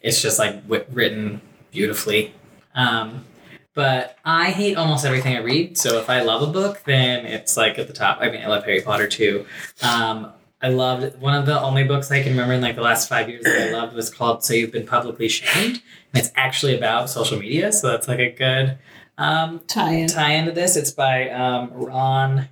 it's 0.00 0.22
just 0.22 0.38
like 0.38 0.62
w- 0.62 0.86
written 0.90 1.42
beautifully. 1.70 2.32
Um, 2.74 3.26
but 3.74 4.16
I 4.24 4.52
hate 4.52 4.78
almost 4.78 5.04
everything 5.04 5.36
I 5.36 5.40
read. 5.40 5.76
So 5.76 5.98
if 5.98 6.08
I 6.08 6.22
love 6.22 6.40
a 6.40 6.50
book, 6.50 6.82
then 6.86 7.26
it's 7.26 7.58
like 7.58 7.78
at 7.78 7.88
the 7.88 7.92
top. 7.92 8.18
I 8.22 8.30
mean, 8.30 8.40
I 8.40 8.46
love 8.46 8.64
Harry 8.64 8.80
Potter 8.80 9.06
too. 9.06 9.44
Um, 9.82 10.32
I 10.62 10.68
loved 10.70 11.20
one 11.20 11.34
of 11.34 11.44
the 11.44 11.60
only 11.60 11.84
books 11.84 12.10
I 12.10 12.22
can 12.22 12.32
remember 12.32 12.54
in 12.54 12.62
like 12.62 12.76
the 12.76 12.82
last 12.82 13.06
five 13.06 13.28
years 13.28 13.44
that 13.44 13.68
I 13.68 13.70
loved 13.78 13.94
was 13.94 14.08
called 14.08 14.42
"So 14.42 14.54
You've 14.54 14.72
Been 14.72 14.86
Publicly 14.86 15.28
Shamed," 15.28 15.82
and 16.14 16.24
it's 16.24 16.32
actually 16.36 16.74
about 16.74 17.10
social 17.10 17.38
media. 17.38 17.70
So 17.70 17.88
that's 17.88 18.08
like 18.08 18.18
a 18.20 18.30
good 18.32 18.78
um, 19.18 19.60
Tie-in. 19.68 20.08
tie 20.08 20.32
into 20.32 20.52
this. 20.52 20.74
It's 20.74 20.90
by 20.90 21.28
um, 21.28 21.70
Ron. 21.74 22.48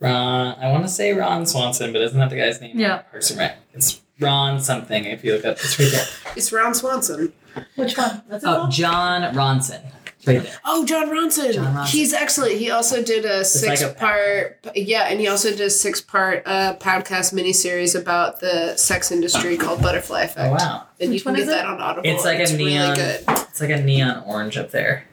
Ron, 0.00 0.56
I 0.60 0.70
want 0.72 0.84
to 0.84 0.88
say 0.90 1.12
Ron 1.14 1.46
Swanson, 1.46 1.92
but 1.92 2.02
isn't 2.02 2.18
that 2.18 2.30
the 2.30 2.36
guy's 2.36 2.60
name? 2.60 2.78
Yeah. 2.78 2.98
Parks 2.98 3.30
and 3.30 3.38
Rec. 3.38 3.56
It's 3.72 4.02
Ron 4.20 4.60
something. 4.60 5.04
If 5.04 5.24
you 5.24 5.32
look 5.34 5.44
up, 5.44 5.56
it's 5.58 5.78
right 5.78 5.90
there. 5.90 6.06
It's 6.36 6.52
Ron 6.52 6.74
Swanson. 6.74 7.32
Which 7.76 7.96
one? 7.96 8.22
That's 8.28 8.44
it. 8.44 8.46
Oh, 8.48 8.68
Jon 8.68 9.34
Ronson. 9.34 9.82
Right 10.26 10.42
there. 10.42 10.52
Oh, 10.64 10.84
Jon 10.84 11.08
Ronson. 11.08 11.54
Jon 11.54 11.74
Ronson. 11.74 11.86
He's 11.88 12.12
excellent. 12.12 12.52
He 12.54 12.70
also 12.70 13.02
did 13.02 13.24
a 13.24 13.44
six 13.44 13.80
psychopath. 13.80 13.98
part, 14.00 14.66
yeah, 14.74 15.04
and 15.04 15.20
he 15.20 15.28
also 15.28 15.50
did 15.50 15.60
a 15.60 15.70
six 15.70 16.00
part 16.02 16.42
uh, 16.46 16.76
podcast 16.76 17.32
miniseries 17.32 17.98
about 17.98 18.40
the 18.40 18.76
sex 18.76 19.10
industry 19.12 19.56
called 19.56 19.80
Butterfly 19.80 20.22
Effect. 20.22 20.48
Oh 20.48 20.52
wow, 20.52 20.86
And 21.00 21.14
you 21.14 21.20
can 21.20 21.34
get 21.34 21.42
is 21.42 21.48
that 21.48 21.64
on 21.64 21.80
Audible. 21.80 22.08
it's 22.10 22.24
like 22.24 22.40
a 22.40 22.52
neon. 22.56 22.82
really 22.90 22.96
good. 22.96 23.24
It's 23.28 23.60
like 23.60 23.70
a 23.70 23.80
neon 23.80 24.24
orange 24.26 24.58
up 24.58 24.70
there. 24.72 25.04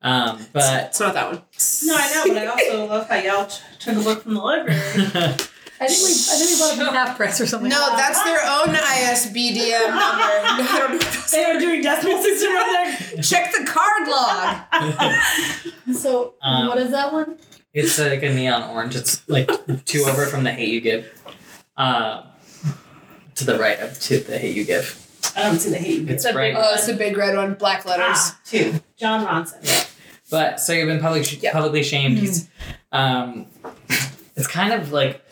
Um, 0.00 0.46
but 0.52 0.86
It's 0.86 1.00
not 1.00 1.14
that 1.14 1.26
one. 1.26 1.42
No, 1.84 1.96
I 1.96 2.14
know, 2.14 2.34
but 2.34 2.42
I 2.42 2.46
also 2.46 2.86
love 2.86 3.08
how 3.08 3.16
y'all 3.16 3.46
t- 3.46 3.60
took 3.80 3.96
a 3.96 4.00
book 4.00 4.22
from 4.22 4.34
the 4.34 4.40
library. 4.40 4.78
I 5.80 5.86
think 5.86 6.02
we. 6.02 6.10
I 6.10 6.36
think 6.38 6.50
we 6.50 6.58
bought 6.58 6.72
it 6.72 6.76
from 6.86 6.94
half 6.94 7.16
price 7.16 7.40
or 7.40 7.46
something. 7.46 7.68
No, 7.70 7.96
that's 7.96 8.20
their 8.24 8.40
own 8.42 8.74
ISBDM 8.74 9.88
number. 9.88 9.96
I 10.00 10.76
don't 10.78 10.92
know. 11.00 11.08
they 11.30 11.44
are 11.44 11.58
doing 11.58 11.82
decimal 11.82 12.20
system 12.22 12.52
right 12.52 12.96
there. 13.14 13.22
Check 13.22 13.52
the 13.52 13.64
card 13.64 14.08
log. 14.08 15.94
So 15.94 16.34
Um, 16.42 16.68
what 16.68 16.78
is 16.78 16.90
that 16.90 17.12
one? 17.12 17.38
it's 17.74 17.98
like 17.98 18.22
a 18.24 18.32
neon 18.34 18.70
orange. 18.70 18.96
It's 18.96 19.28
like 19.28 19.48
two 19.84 20.02
over 20.08 20.26
from 20.26 20.42
the 20.44 20.50
hate 20.52 20.68
you 20.70 20.80
give. 20.80 21.06
Uh, 21.76 22.24
to 23.36 23.44
the 23.44 23.56
right 23.58 23.78
of 23.78 23.98
to 24.00 24.18
the 24.18 24.36
hate 24.38 24.56
you 24.56 24.64
give. 24.64 25.04
I 25.36 25.42
don't 25.44 25.58
see 25.60 25.70
the 25.70 25.78
hate. 25.78 26.08
It's 26.10 26.24
a 26.24 26.34
right. 26.34 26.54
big 26.54 26.62
Oh, 26.64 26.74
it's 26.74 26.86
the 26.86 26.94
big 26.94 27.16
red 27.16 27.36
one, 27.36 27.54
black 27.54 27.84
letters. 27.84 28.06
Ah, 28.18 28.38
two. 28.44 28.80
Jon 28.96 29.24
Ronson. 29.24 29.87
But 30.30 30.60
so 30.60 30.72
you've 30.72 30.88
been 30.88 31.00
public, 31.00 31.42
Yeah. 31.42 31.52
publicly 31.52 31.82
shamed. 31.82 32.18
He's, 32.18 32.48
um, 32.92 33.46
it's 34.36 34.46
kind 34.46 34.72
of 34.72 34.92
like 34.92 35.22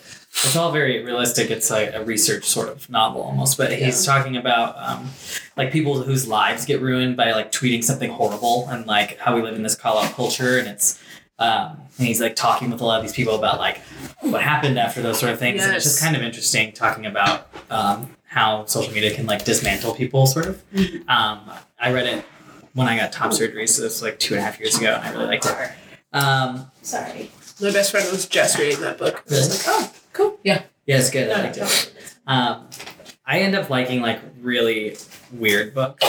it's 0.44 0.54
all 0.56 0.70
very 0.70 1.02
realistic. 1.02 1.50
It's 1.50 1.70
like 1.70 1.94
a 1.94 2.04
research 2.04 2.44
sort 2.44 2.68
of 2.68 2.88
novel 2.90 3.22
almost. 3.22 3.56
But 3.56 3.72
he's 3.72 4.04
talking 4.04 4.36
about 4.36 4.76
um, 4.78 5.08
like 5.56 5.72
people 5.72 6.02
whose 6.02 6.26
lives 6.28 6.64
get 6.66 6.80
ruined 6.82 7.16
by 7.16 7.32
like 7.32 7.52
tweeting 7.52 7.82
something 7.82 8.10
horrible 8.10 8.66
and 8.68 8.86
like 8.86 9.18
how 9.18 9.34
we 9.34 9.42
live 9.42 9.54
in 9.54 9.62
this 9.62 9.74
call 9.74 9.98
out 9.98 10.12
culture 10.12 10.58
and 10.58 10.68
it's. 10.68 11.00
Um, 11.38 11.82
and 11.98 12.06
he's 12.06 12.18
like 12.18 12.34
talking 12.34 12.70
with 12.70 12.80
a 12.80 12.84
lot 12.86 12.96
of 12.98 13.02
these 13.02 13.12
people 13.12 13.34
about 13.34 13.58
like 13.58 13.78
what 14.22 14.40
happened 14.42 14.78
after 14.78 15.02
those 15.02 15.18
sort 15.18 15.32
of 15.32 15.38
things, 15.38 15.62
and 15.62 15.74
it's 15.76 15.84
just 15.84 16.00
kind 16.02 16.16
of 16.16 16.22
interesting 16.22 16.72
talking 16.72 17.04
about 17.04 17.50
um, 17.70 18.08
how 18.24 18.64
social 18.64 18.90
media 18.94 19.14
can 19.14 19.26
like 19.26 19.44
dismantle 19.44 19.94
people, 19.94 20.26
sort 20.26 20.46
of. 20.46 20.62
Um, 21.08 21.40
I 21.78 21.92
read 21.92 22.06
it 22.06 22.24
when 22.76 22.86
I 22.88 22.96
got 22.96 23.10
top 23.12 23.32
surgery, 23.32 23.66
so 23.66 23.82
this 23.82 23.94
was 23.94 24.02
like 24.02 24.18
two 24.18 24.34
and 24.34 24.42
a 24.42 24.44
half 24.46 24.60
years 24.60 24.76
ago, 24.78 24.94
and 24.94 25.04
I 25.04 25.10
really 25.12 25.26
liked 25.26 25.46
it. 25.46 25.70
Um, 26.12 26.70
Sorry. 26.82 27.30
My 27.60 27.72
best 27.72 27.90
friend 27.90 28.06
was 28.12 28.26
just 28.26 28.58
reading 28.58 28.80
that 28.82 28.98
book. 28.98 29.24
I 29.28 29.34
was 29.34 29.66
like, 29.66 29.74
oh, 29.76 29.92
cool. 30.12 30.38
yeah, 30.44 30.62
Yeah, 30.84 30.98
it's 30.98 31.10
good. 31.10 31.30
I 31.30 31.36
No, 31.38 31.42
liked 31.44 31.56
it. 31.56 31.92
Um, 32.26 32.68
I 33.26 33.40
end 33.40 33.54
up 33.54 33.70
liking 33.70 34.02
like 34.02 34.20
really 34.40 34.96
weird 35.32 35.74
books, 35.74 36.04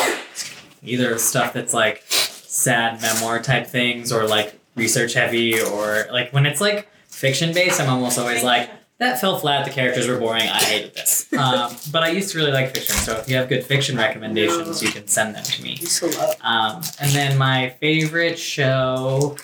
either 0.84 1.18
stuff 1.18 1.54
that's 1.54 1.74
like 1.74 2.04
sad 2.10 3.02
memoir 3.02 3.42
type 3.42 3.66
things, 3.68 4.12
or 4.12 4.28
like 4.28 4.60
research 4.76 5.14
heavy, 5.14 5.60
or 5.62 6.08
like 6.12 6.32
when 6.34 6.46
it's 6.46 6.60
like 6.62 6.88
fiction 7.08 7.54
based. 7.54 7.80
I'm 7.80 7.90
almost 7.90 8.20
always 8.20 8.44
like 8.44 8.70
that 9.00 9.20
fell 9.22 9.38
flat. 9.38 9.66
The 9.66 9.72
characters 9.72 10.08
were 10.08 10.18
boring. 10.18 10.44
I 10.44 10.64
hated 10.64 10.94
this. 10.96 11.26
Um, 11.38 11.76
but 11.92 12.02
I 12.02 12.10
used 12.10 12.32
to 12.32 12.40
really 12.40 12.52
like 12.52 12.74
fiction, 12.74 12.96
so 12.96 13.16
if 13.18 13.30
you 13.30 13.36
have 13.36 13.48
good 13.48 13.64
fiction 13.64 13.96
recommendations, 13.96 14.82
you 14.82 14.90
can 14.90 15.08
send 15.08 15.36
them 15.36 15.44
to 15.44 15.62
me. 15.62 15.76
I 15.78 15.82
used 15.82 16.00
to 16.00 16.08
love. 16.08 16.36
Um, 16.42 16.82
and 17.00 17.12
then 17.12 17.38
my 17.38 17.76
favorite 17.80 18.40
show 18.40 19.38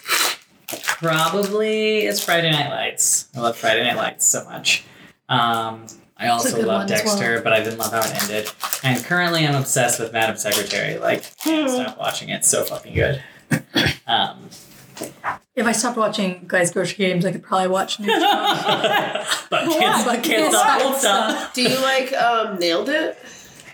probably 0.82 2.06
is 2.06 2.24
Friday 2.24 2.50
Night 2.50 2.70
Lights. 2.72 3.30
I 3.36 3.42
love 3.42 3.56
Friday 3.58 3.84
Night 3.84 3.98
Lights 3.98 4.26
so 4.26 4.44
much. 4.46 4.86
Um, 5.30 5.86
I 6.18 6.30
also 6.30 6.50
love 6.50 6.60
as 6.60 6.66
well. 6.66 6.88
Dexter, 6.88 7.42
but 7.42 7.54
I 7.54 7.62
didn't 7.64 7.78
love 7.78 7.92
how 7.92 8.00
it 8.00 8.24
ended. 8.24 8.50
And 8.84 9.04
currently, 9.04 9.46
I'm 9.46 9.56
obsessed 9.56 10.00
with 10.00 10.14
Madam 10.14 10.38
Secretary. 10.38 10.98
Like, 10.98 11.38
can't 11.38 11.70
stop 11.70 12.00
watching 12.00 12.30
it. 12.30 12.38
It's 12.38 12.50
so 12.50 12.64
fucking 12.64 12.96
good. 12.96 13.22
If 15.56 15.68
I 15.68 15.72
stopped 15.72 15.98
watching 15.98 16.46
Guys 16.48 16.72
Grocery 16.72 17.06
Games, 17.06 17.26
I 17.26 17.32
could 17.32 17.44
probably 17.44 17.68
watch 17.68 18.00
New 18.00 18.08
but 18.08 19.26
can't, 19.50 20.06
But 20.06 20.24
can't 20.24 20.52
stop, 20.52 20.82
won't 20.82 20.98
stop. 20.98 21.54
Do 21.54 21.62
you 21.62 21.80
like 21.80 22.12
um, 22.14 22.58
Nailed 22.58 22.90
It? 22.90 23.18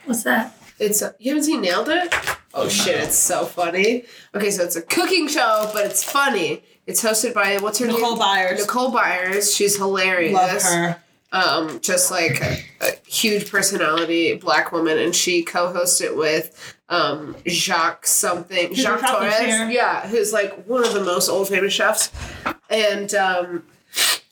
What's 0.04 0.24
that? 0.24 0.56
It's 0.78 1.02
uh, 1.02 1.14
you 1.20 1.32
haven't 1.32 1.46
seen 1.46 1.62
Nailed 1.62 1.88
It? 1.88 2.14
Oh 2.54 2.68
shit, 2.68 2.96
it's 3.02 3.16
so 3.18 3.46
funny. 3.46 4.04
Okay, 4.36 4.52
so 4.52 4.64
it's 4.64 4.76
a 4.76 4.82
cooking 4.82 5.28
show, 5.30 5.70
but 5.74 5.86
it's 5.86 6.04
funny. 6.04 6.64
It's 6.86 7.04
hosted 7.04 7.34
by 7.34 7.58
what's 7.60 7.80
her 7.80 7.86
Nicole 7.86 8.02
name? 8.02 8.10
Nicole 8.10 8.20
Byers. 8.20 8.60
Nicole 8.60 8.92
Byers. 8.92 9.56
She's 9.56 9.78
hilarious. 9.78 10.34
Love 10.34 10.62
her. 10.64 11.04
Um, 11.32 11.80
just 11.82 12.10
like 12.10 12.42
a, 12.42 12.58
a 12.82 12.92
huge 13.06 13.52
personality, 13.52 14.34
black 14.36 14.72
woman, 14.72 14.98
and 14.98 15.14
she 15.16 15.44
co-hosted 15.44 16.06
it 16.06 16.18
with 16.18 16.76
um 16.90 17.36
Jacques 17.48 18.08
something, 18.08 18.74
Jacques 18.74 19.02
Torres. 19.08 19.36
chair. 19.36 19.70
Yeah, 19.70 20.08
who's 20.08 20.34
like 20.34 20.66
one 20.66 20.84
of 20.84 20.94
the 20.94 21.04
most 21.04 21.30
old 21.30 21.48
famous 21.50 21.74
chefs, 21.74 22.12
and 22.70 23.14
um. 23.16 23.64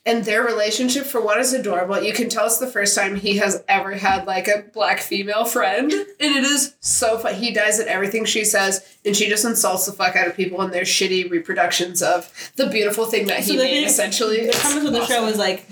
And 0.06 0.24
their 0.24 0.42
relationship, 0.42 1.04
for 1.04 1.20
one, 1.20 1.38
is 1.38 1.52
adorable. 1.52 2.00
You 2.02 2.14
can 2.14 2.30
tell 2.30 2.46
it's 2.46 2.56
the 2.56 2.66
first 2.66 2.96
time 2.96 3.16
he 3.16 3.36
has 3.38 3.62
ever 3.68 3.90
had 3.92 4.26
like 4.26 4.48
a 4.48 4.64
black 4.72 5.00
female 5.00 5.44
friend, 5.44 5.92
and 5.92 6.06
it 6.18 6.44
is 6.44 6.76
so 6.80 7.18
fun. 7.18 7.34
He 7.34 7.52
dies 7.52 7.78
at 7.78 7.88
everything 7.88 8.24
she 8.24 8.42
says, 8.42 8.96
and 9.04 9.14
she 9.14 9.28
just 9.28 9.44
insults 9.44 9.84
the 9.84 9.92
fuck 9.92 10.16
out 10.16 10.26
of 10.26 10.34
people 10.34 10.62
in 10.62 10.70
their 10.70 10.84
shitty 10.84 11.30
reproductions 11.30 12.00
of 12.02 12.32
the 12.56 12.68
beautiful 12.70 13.04
thing 13.04 13.26
that 13.26 13.40
he 13.40 13.44
So 13.44 13.52
the 13.58 13.64
made. 13.64 13.84
essentially, 13.84 14.46
The 14.46 14.52
premise 14.52 14.84
of 14.86 14.92
the 14.94 15.00
awesome. 15.02 15.14
show 15.14 15.26
is 15.26 15.36
like 15.36 15.66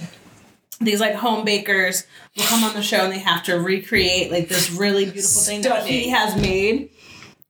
these 0.81 1.01
like 1.01 1.15
home 1.15 1.45
bakers 1.45 2.07
will 2.37 2.45
come 2.45 2.63
on 2.65 2.75
the 2.75 2.83
show 2.83 2.99
and 2.99 3.13
they 3.13 3.19
have 3.19 3.43
to 3.45 3.59
recreate 3.59 4.31
like 4.31 4.49
this 4.49 4.71
really 4.71 5.05
beautiful 5.05 5.41
thing 5.43 5.63
that 5.63 5.87
he 5.87 6.11
has 6.11 6.37
made. 6.41 6.91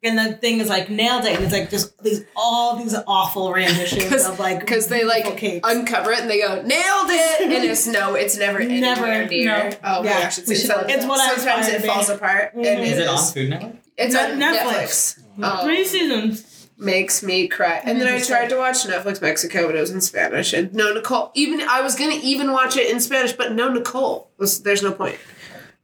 And 0.02 0.16
the 0.16 0.34
thing 0.36 0.60
is 0.60 0.68
like 0.68 0.88
nailed 0.88 1.24
it. 1.24 1.34
And 1.34 1.42
it's 1.44 1.52
like 1.52 1.68
just 1.70 2.00
these 2.02 2.24
all 2.36 2.76
these 2.76 2.94
awful 3.08 3.52
renditions 3.52 4.24
of 4.24 4.38
like 4.38 4.60
Because 4.60 4.86
they 4.86 5.02
like 5.04 5.36
cakes. 5.36 5.68
uncover 5.68 6.12
it 6.12 6.20
and 6.20 6.30
they 6.30 6.38
go, 6.40 6.62
nailed 6.62 7.08
it! 7.10 7.40
And 7.40 7.52
it's 7.64 7.86
no, 7.88 8.14
it's 8.14 8.36
never 8.38 8.62
Never, 8.62 9.04
anywhere 9.06 9.26
near. 9.28 9.70
no. 9.70 9.76
Oh 9.82 10.04
Yeah. 10.04 10.22
gosh, 10.22 10.38
it's, 10.38 10.48
We 10.48 10.54
should 10.54 10.66
so- 10.68 10.76
look 10.76 10.90
It's 10.90 11.04
what 11.04 11.18
I 11.18 11.34
sometimes 11.34 11.66
it 11.68 11.76
to 11.76 11.82
be. 11.82 11.88
falls 11.88 12.08
apart. 12.10 12.52
And 12.54 12.64
Mhm. 12.64 12.78
it 12.78 12.88
Is 12.88 12.98
it 12.98 13.08
on 13.08 13.32
Food 13.32 13.50
Network? 13.50 13.72
It's 13.98 14.14
on 14.14 14.30
Netflix. 14.38 15.18
Netflix. 15.18 15.18
Oh. 15.42 15.64
Three 15.64 15.84
seasons. 15.84 16.55
Makes 16.78 17.22
me 17.22 17.48
cry. 17.48 17.80
And 17.84 18.00
then 18.00 18.08
I 18.08 18.20
tried 18.20 18.48
to 18.48 18.56
watch 18.56 18.84
Netflix 18.84 19.22
Mexico, 19.22 19.66
but 19.66 19.76
it 19.76 19.80
was 19.80 19.90
in 19.90 20.00
Spanish. 20.00 20.52
And 20.52 20.74
no 20.74 20.92
Nicole. 20.92 21.30
Even 21.34 21.60
I 21.62 21.80
was 21.80 21.94
gonna 21.96 22.18
even 22.22 22.52
watch 22.52 22.76
it 22.76 22.90
in 22.90 23.00
Spanish, 23.00 23.32
but 23.32 23.52
no 23.52 23.72
Nicole. 23.72 24.30
Was 24.38 24.62
there's 24.62 24.82
no 24.82 24.92
point. 24.92 25.18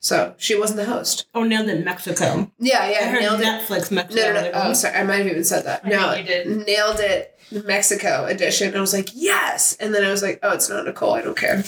So 0.01 0.35
she 0.37 0.59
wasn't 0.59 0.79
the 0.79 0.85
host. 0.87 1.27
Oh, 1.33 1.45
nailed 1.45 1.69
it 1.69 1.79
in 1.79 1.85
Mexico. 1.85 2.51
Yeah, 2.59 2.81
I 2.81 2.91
yeah, 2.91 3.09
heard 3.09 3.21
nailed 3.21 3.41
it. 3.41 3.45
Netflix 3.45 3.91
Mexico. 3.93 4.21
No, 4.21 4.33
no, 4.33 4.43
no. 4.43 4.51
Oh, 4.53 4.71
oh. 4.71 4.73
sorry. 4.73 4.97
I 4.97 5.05
might 5.05 5.19
have 5.19 5.29
even 5.29 5.45
said 5.45 5.65
that. 5.65 5.83
I 5.85 5.89
no, 5.91 6.15
you 6.15 6.25
did. 6.25 6.67
nailed 6.67 6.99
it. 6.99 7.39
Mexico 7.65 8.25
edition. 8.25 8.75
I 8.75 8.81
was 8.81 8.93
like, 8.93 9.11
yes. 9.15 9.77
And 9.79 9.95
then 9.95 10.05
I 10.05 10.11
was 10.11 10.23
like, 10.23 10.41
oh, 10.43 10.53
it's 10.53 10.69
not 10.69 10.87
Nicole. 10.87 11.15
I 11.15 11.23
don't 11.23 11.37
care. 11.37 11.63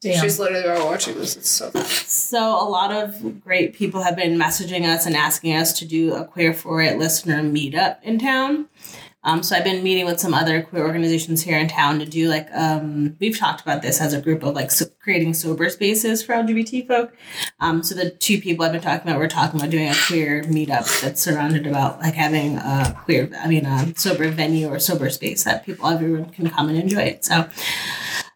Damn. 0.00 0.22
She's 0.22 0.38
literally 0.38 0.84
watching 0.84 1.18
this. 1.18 1.36
It's 1.36 1.50
so 1.50 1.70
fun. 1.70 1.84
So 1.84 2.38
a 2.38 2.68
lot 2.68 2.92
of 2.92 3.40
great 3.40 3.74
people 3.74 4.02
have 4.02 4.14
been 4.14 4.38
messaging 4.38 4.84
us 4.86 5.06
and 5.06 5.16
asking 5.16 5.54
us 5.56 5.76
to 5.80 5.84
do 5.84 6.14
a 6.14 6.24
Queer 6.24 6.54
for 6.54 6.80
It 6.80 6.98
listener 6.98 7.42
meetup 7.42 8.00
in 8.04 8.20
town. 8.20 8.68
Um, 9.24 9.42
so 9.42 9.56
I've 9.56 9.64
been 9.64 9.82
meeting 9.82 10.06
with 10.06 10.20
some 10.20 10.32
other 10.32 10.62
queer 10.62 10.86
organizations 10.86 11.42
here 11.42 11.58
in 11.58 11.66
town 11.66 11.98
to 11.98 12.06
do 12.06 12.28
like 12.28 12.48
um, 12.54 13.16
we've 13.18 13.36
talked 13.36 13.60
about 13.60 13.82
this 13.82 14.00
as 14.00 14.14
a 14.14 14.22
group 14.22 14.44
of 14.44 14.54
like 14.54 14.70
so 14.70 14.86
creating 15.02 15.34
sober 15.34 15.68
spaces 15.68 16.22
for 16.22 16.34
LGBT 16.34 16.86
folk. 16.86 17.14
Um, 17.58 17.82
so 17.82 17.96
the 17.96 18.10
two 18.10 18.40
people 18.40 18.64
I've 18.64 18.72
been 18.72 18.80
talking 18.80 19.10
about, 19.10 19.18
we're 19.18 19.28
talking 19.28 19.58
about 19.58 19.70
doing 19.70 19.88
a 19.88 19.94
queer 20.06 20.44
meetup 20.44 21.02
that's 21.02 21.20
surrounded 21.20 21.66
about 21.66 21.98
like 21.98 22.14
having 22.14 22.56
a 22.58 22.96
queer, 23.04 23.28
I 23.38 23.48
mean, 23.48 23.66
a 23.66 23.92
sober 23.96 24.30
venue 24.30 24.68
or 24.68 24.78
sober 24.78 25.10
space 25.10 25.42
that 25.44 25.66
people 25.66 25.88
everyone 25.88 26.30
can 26.30 26.48
come 26.48 26.68
and 26.68 26.78
enjoy 26.78 27.02
it. 27.02 27.24
So 27.24 27.50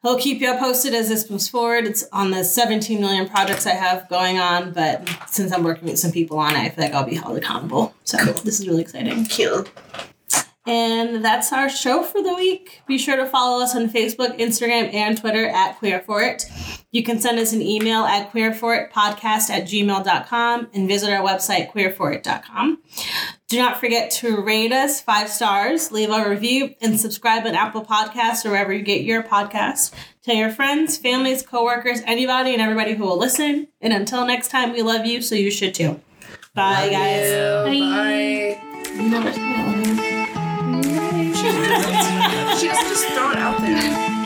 I'll 0.05 0.18
keep 0.18 0.40
you 0.40 0.50
up 0.50 0.59
posted 0.59 0.94
as 0.94 1.09
this 1.09 1.30
moves 1.30 1.48
forward. 1.48 1.86
It's 1.86 2.05
on 2.12 2.32
the 2.32 2.42
17 2.42 3.00
million 3.00 3.28
projects 3.28 3.66
I 3.66 3.74
have 3.74 4.09
going 4.09 4.40
on, 4.40 4.72
but 4.72 5.09
since 5.28 5.53
I'm 5.53 5.62
working 5.62 5.88
with 5.88 5.98
some 5.98 6.11
people 6.11 6.38
on 6.38 6.57
it, 6.57 6.59
I 6.59 6.70
feel 6.70 6.84
like 6.84 6.92
I'll 6.92 7.07
be 7.07 7.14
held 7.14 7.36
accountable. 7.36 7.94
So 8.03 8.16
this 8.16 8.59
is 8.59 8.66
really 8.66 8.82
exciting. 8.82 9.24
Cute. 9.26 9.70
And 10.64 11.24
that's 11.24 11.52
our 11.52 11.68
show 11.68 12.04
for 12.04 12.22
the 12.22 12.34
week. 12.34 12.82
Be 12.86 12.96
sure 12.96 13.16
to 13.16 13.26
follow 13.26 13.62
us 13.62 13.74
on 13.74 13.88
Facebook, 13.88 14.38
Instagram, 14.38 14.94
and 14.94 15.18
Twitter 15.18 15.48
at 15.48 15.78
Queer 15.78 16.00
For 16.00 16.22
It. 16.22 16.44
You 16.92 17.02
can 17.02 17.20
send 17.20 17.38
us 17.40 17.52
an 17.52 17.62
email 17.62 18.04
at 18.04 18.32
queerforitpodcast 18.32 19.50
at 19.50 19.64
gmail.com 19.64 20.68
and 20.72 20.88
visit 20.88 21.10
our 21.10 21.26
website, 21.26 21.72
queerforit.com. 21.72 22.78
Do 23.48 23.58
not 23.58 23.80
forget 23.80 24.10
to 24.12 24.40
rate 24.40 24.72
us 24.72 25.00
five 25.00 25.28
stars, 25.28 25.90
leave 25.90 26.10
a 26.10 26.28
review, 26.28 26.74
and 26.80 26.98
subscribe 27.00 27.44
on 27.44 27.54
Apple 27.54 27.84
Podcasts 27.84 28.46
or 28.46 28.50
wherever 28.50 28.72
you 28.72 28.82
get 28.82 29.02
your 29.02 29.22
podcasts. 29.22 29.90
Tell 30.22 30.36
your 30.36 30.50
friends, 30.50 30.96
families, 30.96 31.42
coworkers, 31.42 32.00
anybody, 32.06 32.52
and 32.52 32.62
everybody 32.62 32.94
who 32.94 33.04
will 33.04 33.18
listen. 33.18 33.66
And 33.80 33.92
until 33.92 34.24
next 34.26 34.48
time, 34.48 34.72
we 34.72 34.82
love 34.82 35.06
you, 35.06 35.22
so 35.22 35.34
you 35.34 35.50
should 35.50 35.74
too. 35.74 36.00
Bye, 36.54 36.88
guys. 36.90 37.32
Bye. 37.64 38.60
You 38.94 39.10
never 39.10 39.32
say 39.32 39.40
I 39.40 39.66
love 39.66 39.86
you. 39.86 40.01
She 41.43 42.68
doesn't 42.68 42.88
just 42.88 43.07
throw 43.09 43.32
it 43.32 43.38
out 43.38 43.61
there. 43.61 44.21